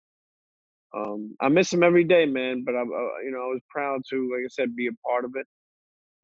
um, 0.95 1.35
I 1.41 1.49
miss 1.49 1.73
him 1.73 1.83
every 1.83 2.05
day, 2.05 2.27
man. 2.27 2.63
But 2.65 2.77
I, 2.77 2.81
uh, 2.81 3.19
you 3.25 3.31
know, 3.33 3.39
I 3.39 3.53
was 3.53 3.61
proud 3.69 4.03
to, 4.11 4.31
like 4.33 4.45
I 4.45 4.49
said, 4.51 4.77
be 4.77 4.87
a 4.87 5.09
part 5.09 5.25
of 5.25 5.33
it. 5.35 5.47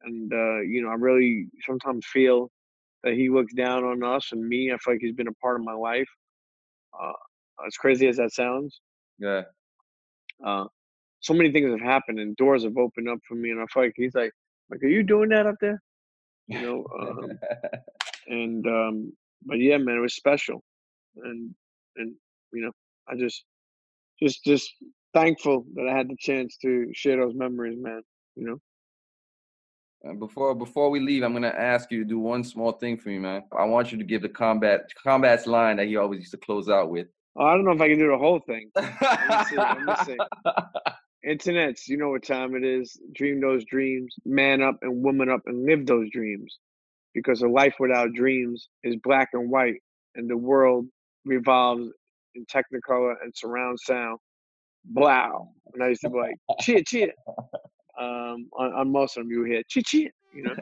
And, 0.03 0.31
uh, 0.31 0.61
you 0.61 0.81
know, 0.81 0.89
I 0.89 0.95
really 0.95 1.47
sometimes 1.65 2.05
feel 2.05 2.49
that 3.03 3.13
he 3.13 3.29
looks 3.29 3.53
down 3.53 3.83
on 3.83 4.03
us 4.03 4.29
and 4.31 4.47
me. 4.47 4.71
I 4.71 4.77
feel 4.77 4.93
like 4.93 5.01
he's 5.01 5.15
been 5.15 5.27
a 5.27 5.33
part 5.41 5.59
of 5.59 5.65
my 5.65 5.73
life. 5.73 6.09
Uh, 6.99 7.11
as 7.65 7.75
crazy 7.75 8.07
as 8.07 8.17
that 8.17 8.33
sounds, 8.33 8.81
Yeah. 9.19 9.43
uh, 10.43 10.67
so 11.19 11.33
many 11.33 11.51
things 11.51 11.71
have 11.71 11.81
happened 11.81 12.19
and 12.19 12.35
doors 12.35 12.63
have 12.63 12.77
opened 12.77 13.09
up 13.09 13.19
for 13.27 13.35
me, 13.35 13.51
and 13.51 13.59
I 13.59 13.65
feel 13.67 13.83
like 13.83 13.93
he's 13.95 14.15
like, 14.15 14.31
like, 14.69 14.83
are 14.83 14.87
you 14.87 15.03
doing 15.03 15.29
that 15.29 15.47
up 15.47 15.55
there? 15.61 15.81
You 16.47 16.61
know, 16.61 16.85
um, 16.99 17.39
and 18.27 18.65
um, 18.67 19.13
but 19.45 19.59
yeah, 19.59 19.77
man, 19.77 19.97
it 19.97 20.01
was 20.01 20.15
special, 20.15 20.63
and 21.15 21.53
and 21.95 22.13
you 22.53 22.61
know, 22.61 22.71
I 23.07 23.15
just 23.15 23.43
just 24.21 24.43
just 24.43 24.71
thankful 25.13 25.65
that 25.75 25.87
I 25.87 25.95
had 25.95 26.09
the 26.09 26.15
chance 26.19 26.57
to 26.57 26.89
share 26.93 27.17
those 27.17 27.35
memories, 27.35 27.77
man. 27.79 28.01
You 28.35 28.47
know. 28.47 28.61
And 30.03 30.19
before 30.19 30.53
before 30.55 30.89
we 30.89 30.99
leave, 30.99 31.23
I'm 31.23 31.33
gonna 31.33 31.47
ask 31.47 31.91
you 31.91 31.99
to 31.99 32.05
do 32.05 32.19
one 32.19 32.43
small 32.43 32.71
thing 32.73 32.97
for 32.97 33.09
me, 33.09 33.19
man. 33.19 33.43
I 33.57 33.65
want 33.65 33.91
you 33.91 33.97
to 33.97 34.03
give 34.03 34.21
the 34.21 34.29
combat 34.29 34.89
combat's 35.03 35.47
line 35.47 35.77
that 35.77 35.87
he 35.87 35.97
always 35.97 36.19
used 36.19 36.31
to 36.31 36.37
close 36.37 36.69
out 36.69 36.89
with. 36.89 37.07
Oh, 37.39 37.45
I 37.45 37.53
don't 37.53 37.65
know 37.65 37.71
if 37.71 37.81
I 37.81 37.89
can 37.89 37.99
do 37.99 38.09
the 38.09 38.17
whole 38.17 38.39
thing. 38.39 38.71
Let 38.75 39.29
me 39.29 39.45
see. 39.45 39.57
Let 39.57 39.81
me 39.81 39.93
see. 40.05 40.17
Internets, 41.27 41.87
you 41.87 41.97
know 41.97 42.09
what 42.09 42.23
time 42.23 42.55
it 42.55 42.63
is. 42.63 42.99
Dream 43.13 43.41
those 43.41 43.63
dreams, 43.65 44.15
man 44.25 44.61
up 44.61 44.77
and 44.81 45.03
woman 45.03 45.29
up 45.29 45.41
and 45.45 45.65
live 45.65 45.85
those 45.85 46.09
dreams. 46.11 46.57
Because 47.13 47.41
a 47.41 47.47
life 47.47 47.75
without 47.79 48.13
dreams 48.13 48.69
is 48.83 48.95
black 49.03 49.29
and 49.33 49.49
white, 49.49 49.81
and 50.15 50.29
the 50.29 50.37
world 50.37 50.87
revolves 51.25 51.89
in 52.35 52.45
technicolor 52.45 53.15
and 53.21 53.33
surround 53.35 53.77
sound. 53.79 54.19
Blow. 54.85 55.49
And 55.73 55.83
I 55.83 55.89
used 55.89 56.01
to 56.01 56.09
be 56.09 56.17
like, 56.17 56.35
cheer, 56.61 56.81
cheer. 56.87 57.11
Um, 57.99 58.49
on, 58.57 58.73
on 58.73 58.91
most 58.91 59.17
of 59.17 59.23
them, 59.23 59.31
you 59.31 59.39
would 59.39 59.49
hear, 59.49 59.63
cheer, 59.67 59.83
cheer. 59.85 60.09
You 60.33 60.43
know? 60.43 60.55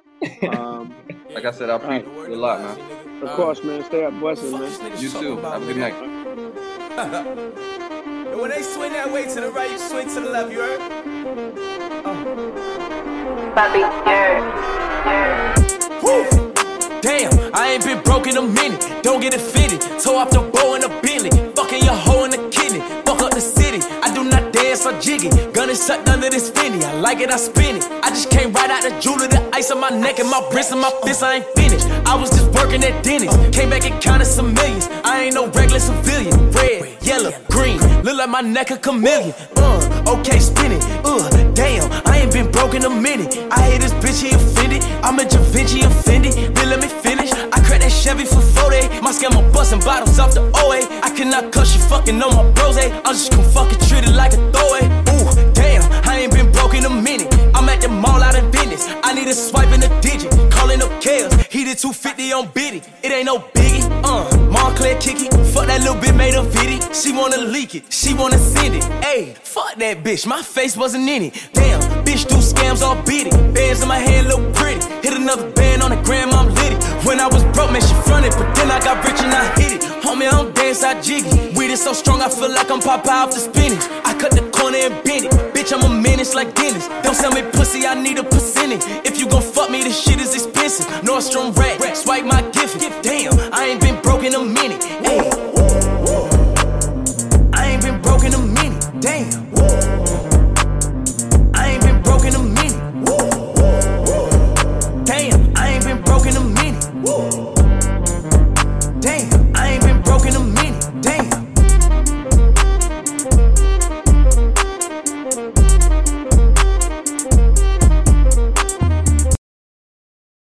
Um, 0.58 0.96
like 1.34 1.46
I 1.46 1.52
said, 1.52 1.70
I 1.70 1.76
appreciate 1.76 2.06
you 2.06 2.34
a 2.34 2.38
lot, 2.38 2.62
man. 2.62 3.24
of 3.24 3.30
course, 3.32 3.64
man. 3.64 3.84
Stay 3.84 4.06
up. 4.06 4.18
Blessings, 4.20 4.52
man. 4.52 5.02
You 5.02 5.10
too. 5.10 5.38
Have 5.38 5.62
a 5.62 5.66
good 5.66 5.78
night. 5.78 6.56
And 6.96 8.40
when 8.40 8.50
they 8.50 8.62
swing 8.62 8.94
that 8.94 9.12
way 9.12 9.26
to 9.26 9.42
the 9.42 9.52
right, 9.52 9.70
you 9.70 9.78
swing 9.78 10.08
to 10.08 10.22
the 10.22 10.30
left, 10.30 10.52
you 10.52 10.60
heard? 10.60 10.80
Bobby, 13.54 13.80
yeah. 13.80 15.56
Woo! 16.02 16.24
Damn, 17.02 17.54
I 17.54 17.72
ain't 17.74 17.84
been 17.84 18.02
broke 18.02 18.28
in 18.28 18.38
a 18.38 18.42
minute. 18.42 19.04
Don't 19.04 19.20
get 19.20 19.34
it 19.34 19.42
fitted. 19.42 19.82
Toe 20.00 20.16
off 20.16 20.30
the 20.32 20.40
bow 20.40 20.76
in 20.76 20.84
a 20.84 20.90
Bentley. 21.02 21.32
Fucking 21.56 21.84
your 21.84 21.94
hoe 21.96 22.24
in 22.24 22.32
the 22.32 22.50
kidney. 22.50 22.80
Fuck 23.06 23.22
up 23.22 23.32
the 23.32 23.42
city. 23.42 23.80
Dance 24.56 24.86
or 24.86 24.98
jiggy. 25.02 25.30
Gun 25.52 25.70
is 25.70 25.86
sucked 25.86 26.08
under 26.08 26.30
this 26.30 26.50
Fendi. 26.50 26.82
I 26.82 26.94
like 26.94 27.20
it, 27.20 27.30
I 27.30 27.36
spin 27.36 27.76
it. 27.76 27.84
I 28.02 28.10
just 28.10 28.32
came 28.32 28.54
right 28.54 28.70
out 28.72 28.84
the 28.84 28.98
jewelry, 29.02 29.28
the 29.28 29.42
ice 29.54 29.70
on 29.70 29.82
my 29.82 29.90
neck 29.90 30.20
and 30.20 30.30
my 30.30 30.40
wrist 30.54 30.72
and 30.72 30.80
my 30.80 30.92
fist. 31.04 31.24
I 31.24 31.36
ain't 31.36 31.46
finished. 31.58 31.86
I 32.08 32.16
was 32.16 32.30
just 32.30 32.50
working 32.52 32.82
at 32.82 33.04
Denny's. 33.04 33.36
Came 33.54 33.70
back 33.70 33.84
and 33.84 34.02
counted 34.02 34.26
some 34.26 34.54
millions. 34.54 34.88
I 35.04 35.24
ain't 35.24 35.36
no 35.36 35.48
regular 35.48 35.80
civilian. 35.80 36.52
Red, 36.52 37.04
yellow, 37.04 37.34
green. 37.50 37.80
Look 38.04 38.16
like 38.18 38.30
my 38.30 38.40
neck 38.40 38.72
a 38.72 38.78
chameleon. 38.78 39.34
Uh, 39.58 40.16
okay, 40.16 40.40
spin 40.40 40.72
it. 40.72 40.84
Uh, 41.04 41.28
damn, 41.52 41.92
I 42.08 42.20
ain't 42.20 42.32
been 42.32 42.50
broke 42.50 42.76
in 42.76 42.86
a 42.86 42.90
minute. 42.90 43.36
I 43.52 43.60
hate 43.62 43.82
this 43.82 43.92
bitch, 44.00 44.24
he 44.24 44.32
offended. 44.34 44.84
I'm 45.04 45.20
a 45.20 45.26
Da 45.26 45.40
Vinci 45.52 45.82
offended. 45.82 46.34
Then 46.56 46.70
let 46.70 46.80
me 46.80 46.88
finish. 46.88 47.32
I 47.34 47.60
Chevy 47.96 48.26
for 48.26 48.42
40. 48.42 49.02
My 49.02 49.12
scammer 49.12 49.42
busting 49.54 49.80
bottles 49.80 50.20
off 50.20 50.34
the 50.34 50.42
OA. 50.42 50.80
I 51.02 51.10
cannot 51.16 51.52
cuss 51.52 51.76
you 51.76 51.82
fucking 51.84 52.22
on 52.22 52.36
my 52.36 52.52
bros. 52.52 52.78
eh? 52.78 52.90
I'm 53.06 53.14
just 53.14 53.32
gonna 53.32 53.48
fucking 53.50 53.80
treat 53.88 54.04
it 54.04 54.14
like 54.16 54.34
a 54.34 54.38
throwaway. 54.52 54.86
Ooh, 55.14 55.54
damn, 55.54 55.82
I 56.08 56.20
ain't 56.20 56.34
been 56.34 56.52
broke 56.52 56.74
in 56.76 56.86
a 56.86 56.90
minute. 56.90 57.34
I'm 57.56 57.68
at 57.70 57.82
the 57.82 57.90
mall 57.90 58.22
out 58.22 58.38
of 58.38 58.52
business. 58.52 58.86
I 59.04 59.14
need 59.14 59.28
a 59.28 59.34
swipe 59.34 59.70
in 59.74 59.82
a 59.84 60.02
digit. 60.02 60.30
Calling 60.52 60.82
up 60.82 60.90
Kales. 61.02 61.34
He 61.50 61.64
did 61.64 61.78
250 61.78 62.34
on 62.34 62.48
Biddy. 62.54 62.82
It 63.04 63.12
ain't 63.12 63.26
no 63.26 63.40
biggie. 63.40 63.84
Uh, 64.04 64.26
Montclair 64.52 65.00
kick 65.00 65.22
it. 65.22 65.32
Fuck 65.54 65.68
that 65.68 65.82
little 65.82 66.00
bit 66.00 66.16
made 66.16 66.34
her 66.34 66.44
viddy. 66.44 66.78
She 66.94 67.12
wanna 67.14 67.38
leak 67.38 67.76
it. 67.76 67.92
She 67.92 68.14
wanna 68.14 68.38
send 68.38 68.76
it. 68.76 68.84
Ayy, 69.04 69.36
fuck 69.38 69.76
that 69.76 70.04
bitch. 70.04 70.28
My 70.28 70.42
face 70.42 70.76
wasn't 70.78 71.08
in 71.10 71.24
it. 71.24 71.50
Damn, 71.54 71.82
bitch 72.04 72.28
do 72.28 72.36
scams 72.36 72.82
all 72.82 73.02
beat 73.04 73.28
it. 73.28 73.54
Bands 73.54 73.82
in 73.82 73.88
my 73.88 74.00
hand 74.00 74.28
look 74.28 74.54
pretty. 74.54 74.80
Hit 75.02 75.14
another 75.14 75.50
band 75.52 75.82
on 75.82 75.92
the 75.92 76.02
gram, 76.04 76.30
I'm 76.34 76.54
litty. 76.56 76.76
When 77.06 77.20
I 77.20 77.28
was 77.28 77.44
broke, 77.54 77.72
man, 77.72 77.82
she 77.82 77.94
fronted, 78.04 78.34
but 78.34 78.50
then 78.56 78.72
I 78.72 78.80
got 78.80 79.04
rich 79.06 79.22
and 79.22 79.32
I 79.32 79.46
hit 79.62 79.72
it. 79.74 79.82
Homie, 80.02 80.28
I'm 80.28 80.52
dancing, 80.54 80.66
dance, 80.66 80.84
I 80.84 81.00
jiggy. 81.02 81.56
Weed 81.56 81.72
is 81.72 81.84
so 81.84 81.94
strong, 81.94 82.22
I 82.22 82.30
feel 82.30 82.50
like 82.50 82.70
I'm 82.72 82.82
popping 82.82 83.12
off 83.12 83.32
the 83.32 83.40
spinach. 83.40 83.84
I 84.04 84.18
cut 84.18 84.32
the 84.32 84.42
corner 84.50 84.78
and 84.78 85.04
bend 85.04 85.26
it. 85.26 85.32
Bitch, 85.54 85.72
I'm 85.72 85.84
a 85.84 86.02
menace 86.02 86.34
like 86.34 86.56
Dennis. 86.56 86.88
Don't 87.04 87.16
sell 87.16 87.32
me 87.32 87.44
pussy, 87.54 87.86
I 87.86 87.94
need 87.94 88.18
a 88.18 88.24
percentage. 88.24 88.84
If 89.06 89.20
you 89.20 89.30
gon' 89.30 89.42
fuck 89.42 89.70
me, 89.70 89.84
this 89.84 90.02
shit 90.02 90.20
is 90.20 90.34
expensive. 90.34 90.88
Nordstrom 91.04 91.56
rack, 91.56 91.96
swipe 91.96 92.26
my 92.26 92.42
gift. 92.52 92.80
Damn, 93.04 93.38
I 93.54 93.66
ain't 93.66 93.82
been 93.82 94.02
broke 94.02 94.24
in 94.24 94.34
a 94.34 94.44
minute. 94.44 94.82
Ayy. 94.82 95.45